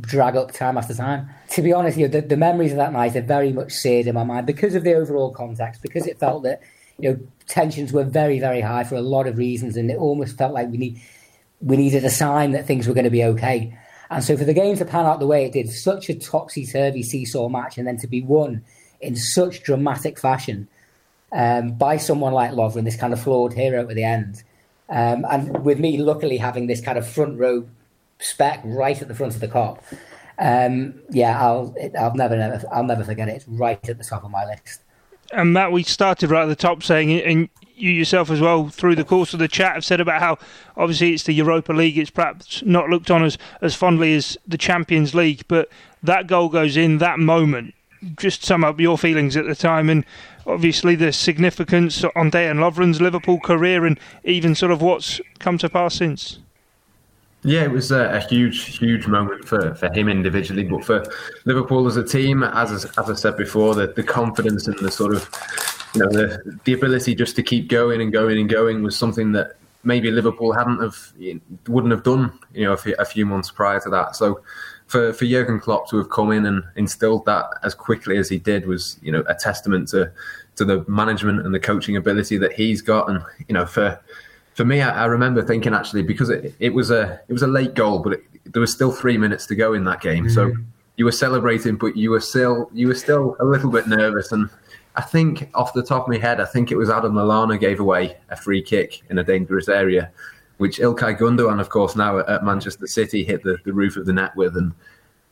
drag 0.00 0.36
up 0.36 0.52
time 0.52 0.78
after 0.78 0.94
time. 0.94 1.28
To 1.50 1.62
be 1.62 1.72
honest, 1.72 1.98
you 1.98 2.06
know, 2.06 2.20
the, 2.20 2.26
the 2.26 2.36
memories 2.36 2.72
of 2.72 2.78
that 2.78 2.92
night 2.92 3.16
are 3.16 3.22
very 3.22 3.52
much 3.52 3.72
seared 3.72 4.06
in 4.06 4.14
my 4.14 4.24
mind 4.24 4.46
because 4.46 4.74
of 4.74 4.84
the 4.84 4.94
overall 4.94 5.30
context, 5.32 5.82
because 5.82 6.06
it 6.06 6.18
felt 6.18 6.42
that 6.44 6.60
you 6.98 7.10
know 7.10 7.20
tensions 7.46 7.92
were 7.92 8.04
very, 8.04 8.38
very 8.38 8.60
high 8.60 8.84
for 8.84 8.96
a 8.96 9.00
lot 9.00 9.26
of 9.26 9.38
reasons, 9.38 9.76
and 9.76 9.90
it 9.90 9.96
almost 9.96 10.36
felt 10.36 10.52
like 10.52 10.68
we 10.68 10.78
need 10.78 11.00
we 11.60 11.76
needed 11.76 12.04
a 12.04 12.10
sign 12.10 12.52
that 12.52 12.66
things 12.66 12.86
were 12.86 12.94
going 12.94 13.04
to 13.04 13.10
be 13.10 13.24
okay. 13.24 13.76
And 14.10 14.24
so 14.24 14.36
for 14.36 14.44
the 14.44 14.54
game 14.54 14.76
to 14.76 14.84
pan 14.84 15.06
out 15.06 15.20
the 15.20 15.26
way 15.26 15.44
it 15.44 15.52
did, 15.52 15.70
such 15.70 16.08
a 16.08 16.14
topsy 16.14 16.66
turvy 16.66 17.02
seesaw 17.02 17.48
match, 17.48 17.78
and 17.78 17.86
then 17.86 17.98
to 17.98 18.06
be 18.06 18.22
won 18.22 18.64
in 19.00 19.16
such 19.16 19.62
dramatic 19.62 20.18
fashion 20.18 20.68
um, 21.32 21.72
by 21.72 21.96
someone 21.96 22.32
like 22.32 22.52
Lovren, 22.52 22.84
this 22.84 22.96
kind 22.96 23.12
of 23.12 23.20
flawed 23.20 23.52
hero 23.52 23.88
at 23.88 23.94
the 23.94 24.04
end. 24.04 24.42
Um, 24.88 25.26
and 25.30 25.64
with 25.64 25.78
me, 25.78 25.98
luckily, 25.98 26.38
having 26.38 26.66
this 26.66 26.80
kind 26.80 26.96
of 26.96 27.06
front 27.06 27.38
row 27.38 27.68
spec 28.18 28.60
right 28.64 29.00
at 29.00 29.08
the 29.08 29.14
front 29.14 29.34
of 29.34 29.40
the 29.40 29.48
Kop. 29.48 29.80
Um, 30.38 30.94
yeah, 31.10 31.40
I'll 31.40 31.74
I'll 31.98 32.14
never 32.14 32.36
never 32.36 32.62
I'll 32.72 32.84
never 32.84 33.04
forget 33.04 33.28
it. 33.28 33.36
It's 33.36 33.48
right 33.48 33.88
at 33.88 33.98
the 33.98 34.04
top 34.04 34.24
of 34.24 34.30
my 34.30 34.44
list. 34.46 34.82
And 35.32 35.52
Matt, 35.52 35.72
we 35.72 35.82
started 35.82 36.30
right 36.30 36.44
at 36.44 36.48
the 36.48 36.56
top 36.56 36.82
saying, 36.82 37.12
and 37.20 37.48
you 37.74 37.90
yourself 37.90 38.30
as 38.30 38.40
well 38.40 38.68
through 38.68 38.96
the 38.96 39.04
course 39.04 39.32
of 39.32 39.38
the 39.38 39.48
chat 39.48 39.74
have 39.74 39.84
said 39.84 40.00
about 40.00 40.20
how 40.20 40.38
obviously 40.76 41.12
it's 41.12 41.24
the 41.24 41.32
Europa 41.32 41.72
League. 41.72 41.98
It's 41.98 42.10
perhaps 42.10 42.62
not 42.64 42.88
looked 42.88 43.10
on 43.10 43.24
as 43.24 43.38
as 43.60 43.74
fondly 43.74 44.14
as 44.14 44.36
the 44.46 44.58
Champions 44.58 45.14
League, 45.14 45.42
but 45.48 45.68
that 46.02 46.26
goal 46.26 46.48
goes 46.48 46.76
in 46.76 46.98
that 46.98 47.18
moment. 47.18 47.74
Just 48.16 48.44
sum 48.44 48.64
up 48.64 48.80
your 48.80 48.96
feelings 48.96 49.36
at 49.36 49.46
the 49.46 49.54
time, 49.54 49.90
and 49.90 50.04
obviously 50.46 50.94
the 50.94 51.12
significance 51.12 52.04
on 52.04 52.30
Dejan 52.30 52.58
Lovren's 52.58 53.00
Liverpool 53.00 53.40
career, 53.40 53.84
and 53.84 53.98
even 54.24 54.54
sort 54.54 54.72
of 54.72 54.82
what's 54.82 55.20
come 55.38 55.58
to 55.58 55.68
pass 55.68 55.96
since. 55.96 56.38
Yeah, 57.44 57.62
it 57.62 57.70
was 57.70 57.92
a, 57.92 58.10
a, 58.10 58.20
huge, 58.20 58.78
huge 58.78 59.06
moment 59.06 59.46
for, 59.46 59.72
for 59.74 59.92
him 59.92 60.08
individually, 60.08 60.64
but 60.64 60.84
for 60.84 61.04
Liverpool 61.44 61.86
as 61.86 61.96
a 61.96 62.02
team, 62.02 62.42
as 62.42 62.84
as 62.84 63.10
I 63.10 63.14
said 63.14 63.36
before, 63.36 63.76
the, 63.76 63.86
the 63.86 64.02
confidence 64.02 64.66
and 64.66 64.76
the 64.80 64.90
sort 64.90 65.14
of 65.14 65.30
you 65.94 66.02
know 66.02 66.10
the 66.10 66.58
the 66.64 66.72
ability 66.72 67.14
just 67.14 67.36
to 67.36 67.42
keep 67.42 67.68
going 67.68 68.00
and 68.00 68.12
going 68.12 68.38
and 68.38 68.50
going 68.50 68.82
was 68.82 68.96
something 68.96 69.32
that 69.32 69.56
maybe 69.84 70.10
Liverpool 70.10 70.52
hadn't 70.52 70.80
have 70.80 71.12
wouldn't 71.68 71.92
have 71.92 72.02
done 72.02 72.36
you 72.52 72.64
know 72.64 72.72
a 72.72 72.76
few, 72.76 72.96
a 72.98 73.04
few 73.04 73.24
months 73.24 73.52
prior 73.52 73.78
to 73.80 73.90
that. 73.90 74.16
So 74.16 74.42
for 74.88 75.12
for 75.12 75.24
Jurgen 75.24 75.60
Klopp 75.60 75.88
to 75.90 75.96
have 75.98 76.10
come 76.10 76.32
in 76.32 76.44
and 76.44 76.64
instilled 76.74 77.24
that 77.26 77.46
as 77.62 77.74
quickly 77.74 78.16
as 78.16 78.28
he 78.28 78.38
did 78.38 78.66
was 78.66 78.98
you 79.00 79.12
know 79.12 79.22
a 79.28 79.34
testament 79.34 79.88
to 79.88 80.10
to 80.56 80.64
the 80.64 80.84
management 80.88 81.46
and 81.46 81.54
the 81.54 81.60
coaching 81.60 81.96
ability 81.96 82.36
that 82.38 82.52
he's 82.52 82.82
got, 82.82 83.08
and 83.08 83.22
you 83.46 83.54
know 83.54 83.64
for 83.64 84.00
for 84.58 84.64
me, 84.64 84.82
I, 84.82 85.04
I, 85.04 85.04
remember 85.04 85.40
thinking 85.40 85.72
actually 85.72 86.02
because 86.02 86.30
it, 86.30 86.52
it 86.58 86.74
was 86.74 86.90
a 86.90 87.20
it 87.28 87.32
was 87.32 87.42
a 87.42 87.46
late 87.46 87.74
goal, 87.74 88.00
but 88.00 88.14
it, 88.14 88.24
there 88.52 88.60
was 88.60 88.72
still 88.72 88.90
three 88.90 89.16
minutes 89.16 89.46
to 89.46 89.54
go 89.54 89.72
in 89.72 89.84
that 89.84 90.00
game. 90.00 90.24
Mm-hmm. 90.24 90.34
So 90.34 90.52
you 90.96 91.04
were 91.04 91.12
celebrating, 91.12 91.76
but 91.76 91.96
you 91.96 92.10
were 92.10 92.18
still 92.18 92.68
you 92.74 92.88
were 92.88 92.96
still 92.96 93.36
a 93.38 93.44
little 93.44 93.70
bit 93.70 93.86
nervous. 93.86 94.32
And 94.32 94.50
I 94.96 95.02
think 95.02 95.48
off 95.54 95.74
the 95.74 95.84
top 95.84 96.02
of 96.02 96.08
my 96.08 96.18
head, 96.18 96.40
I 96.40 96.44
think 96.44 96.72
it 96.72 96.76
was 96.76 96.90
Adam 96.90 97.12
Lallana 97.12 97.60
gave 97.60 97.78
away 97.78 98.16
a 98.30 98.36
free 98.36 98.60
kick 98.60 99.00
in 99.08 99.18
a 99.18 99.22
dangerous 99.22 99.68
area, 99.68 100.10
which 100.56 100.80
Ilkay 100.80 101.16
Gundogan, 101.16 101.60
of 101.60 101.68
course, 101.68 101.94
now 101.94 102.18
at 102.18 102.42
Manchester 102.42 102.88
City, 102.88 103.22
hit 103.22 103.44
the, 103.44 103.58
the 103.64 103.72
roof 103.72 103.96
of 103.96 104.06
the 104.06 104.12
net 104.12 104.34
with. 104.34 104.56
And 104.56 104.72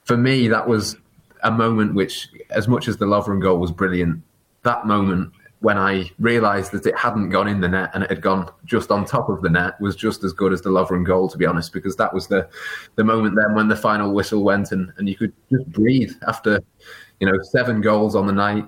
for 0.04 0.16
me, 0.16 0.46
that 0.46 0.68
was 0.68 0.96
a 1.42 1.50
moment 1.50 1.96
which, 1.96 2.28
as 2.50 2.68
much 2.68 2.86
as 2.86 2.98
the 2.98 3.06
Lovren 3.06 3.42
goal 3.42 3.58
was 3.58 3.72
brilliant, 3.72 4.22
that 4.62 4.86
moment 4.86 5.32
when 5.66 5.78
I 5.78 6.08
realised 6.20 6.70
that 6.70 6.86
it 6.86 6.96
hadn't 6.96 7.30
gone 7.30 7.48
in 7.48 7.60
the 7.60 7.66
net 7.66 7.90
and 7.92 8.04
it 8.04 8.10
had 8.10 8.20
gone 8.20 8.48
just 8.64 8.92
on 8.92 9.04
top 9.04 9.28
of 9.28 9.42
the 9.42 9.50
net 9.50 9.80
was 9.80 9.96
just 9.96 10.22
as 10.22 10.32
good 10.32 10.52
as 10.52 10.62
the 10.62 10.70
Lovren 10.70 11.04
goal, 11.04 11.28
to 11.28 11.36
be 11.36 11.44
honest, 11.44 11.72
because 11.72 11.96
that 11.96 12.14
was 12.14 12.28
the 12.28 12.48
the 12.94 13.02
moment 13.02 13.34
then 13.34 13.52
when 13.52 13.66
the 13.66 13.74
final 13.74 14.14
whistle 14.14 14.44
went 14.44 14.70
and, 14.70 14.92
and 14.96 15.08
you 15.08 15.16
could 15.16 15.32
just 15.50 15.66
breathe 15.72 16.12
after, 16.28 16.62
you 17.18 17.26
know, 17.26 17.36
seven 17.42 17.80
goals 17.80 18.14
on 18.14 18.28
the 18.28 18.32
night. 18.32 18.64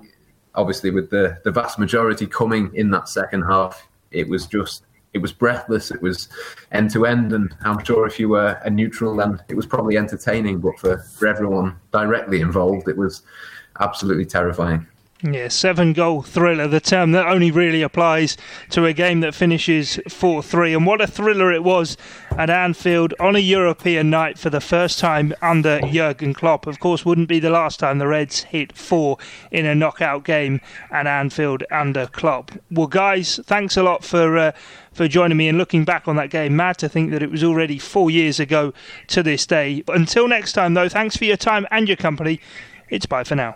Obviously, 0.55 0.91
with 0.91 1.09
the, 1.09 1.39
the 1.45 1.51
vast 1.51 1.79
majority 1.79 2.27
coming 2.27 2.69
in 2.75 2.91
that 2.91 3.07
second 3.07 3.43
half, 3.43 3.87
it 4.11 4.27
was 4.27 4.45
just 4.45 4.83
it 5.13 5.19
was 5.19 5.31
breathless. 5.31 5.91
It 5.91 6.01
was 6.01 6.27
end 6.73 6.91
to 6.91 7.05
end, 7.05 7.31
and 7.31 7.55
I'm 7.61 7.81
sure 7.85 8.07
if 8.07 8.19
you 8.19 8.27
were 8.27 8.59
a 8.65 8.69
neutral, 8.69 9.15
then 9.15 9.41
it 9.47 9.55
was 9.55 9.65
probably 9.65 9.97
entertaining. 9.97 10.59
But 10.59 10.77
for, 10.77 10.97
for 10.97 11.27
everyone 11.29 11.77
directly 11.93 12.41
involved, 12.41 12.89
it 12.89 12.97
was 12.97 13.21
absolutely 13.79 14.25
terrifying. 14.25 14.85
Yeah, 15.21 15.49
seven 15.49 15.91
goal 15.91 16.21
thriller, 16.21 16.65
the 16.69 16.79
term 16.79 17.11
that 17.11 17.27
only 17.27 17.51
really 17.51 17.81
applies 17.81 18.37
to 18.69 18.85
a 18.85 18.93
game 18.93 19.19
that 19.19 19.35
finishes 19.35 19.99
4 20.07 20.41
3. 20.41 20.73
And 20.73 20.85
what 20.85 21.01
a 21.01 21.07
thriller 21.07 21.51
it 21.51 21.61
was 21.61 21.97
at 22.37 22.49
Anfield 22.49 23.13
on 23.19 23.35
a 23.35 23.39
European 23.39 24.09
night 24.09 24.39
for 24.39 24.49
the 24.49 24.61
first 24.61 24.97
time 24.97 25.33
under 25.41 25.81
Jurgen 25.81 26.33
Klopp. 26.33 26.67
Of 26.67 26.79
course, 26.79 27.05
wouldn't 27.05 27.27
be 27.27 27.41
the 27.41 27.49
last 27.49 27.81
time 27.81 27.97
the 27.97 28.07
Reds 28.07 28.43
hit 28.43 28.77
four 28.77 29.17
in 29.51 29.65
a 29.65 29.75
knockout 29.75 30.23
game 30.23 30.61
at 30.89 31.05
Anfield 31.05 31.65
under 31.69 32.07
Klopp. 32.07 32.51
Well, 32.71 32.87
guys, 32.87 33.41
thanks 33.45 33.75
a 33.75 33.83
lot 33.83 34.05
for. 34.05 34.37
Uh, 34.37 34.51
for 34.91 35.07
joining 35.07 35.37
me 35.37 35.47
and 35.47 35.57
looking 35.57 35.85
back 35.85 36.09
on 36.09 36.17
that 36.17 36.29
game. 36.29 36.55
Mad 36.57 36.77
to 36.79 36.89
think 36.89 37.11
that 37.11 37.23
it 37.23 37.31
was 37.31 37.41
already 37.43 37.77
four 37.77 38.09
years 38.11 38.37
ago 38.37 38.73
to 39.07 39.23
this 39.23 39.45
day. 39.45 39.81
Until 39.87 40.27
next 40.27 40.53
time, 40.53 40.73
though, 40.73 40.89
thanks 40.89 41.15
for 41.15 41.23
your 41.25 41.37
time 41.37 41.65
and 41.71 41.87
your 41.87 41.95
company. 41.95 42.41
It's 42.89 43.05
bye 43.05 43.23
for 43.23 43.35
now. 43.35 43.55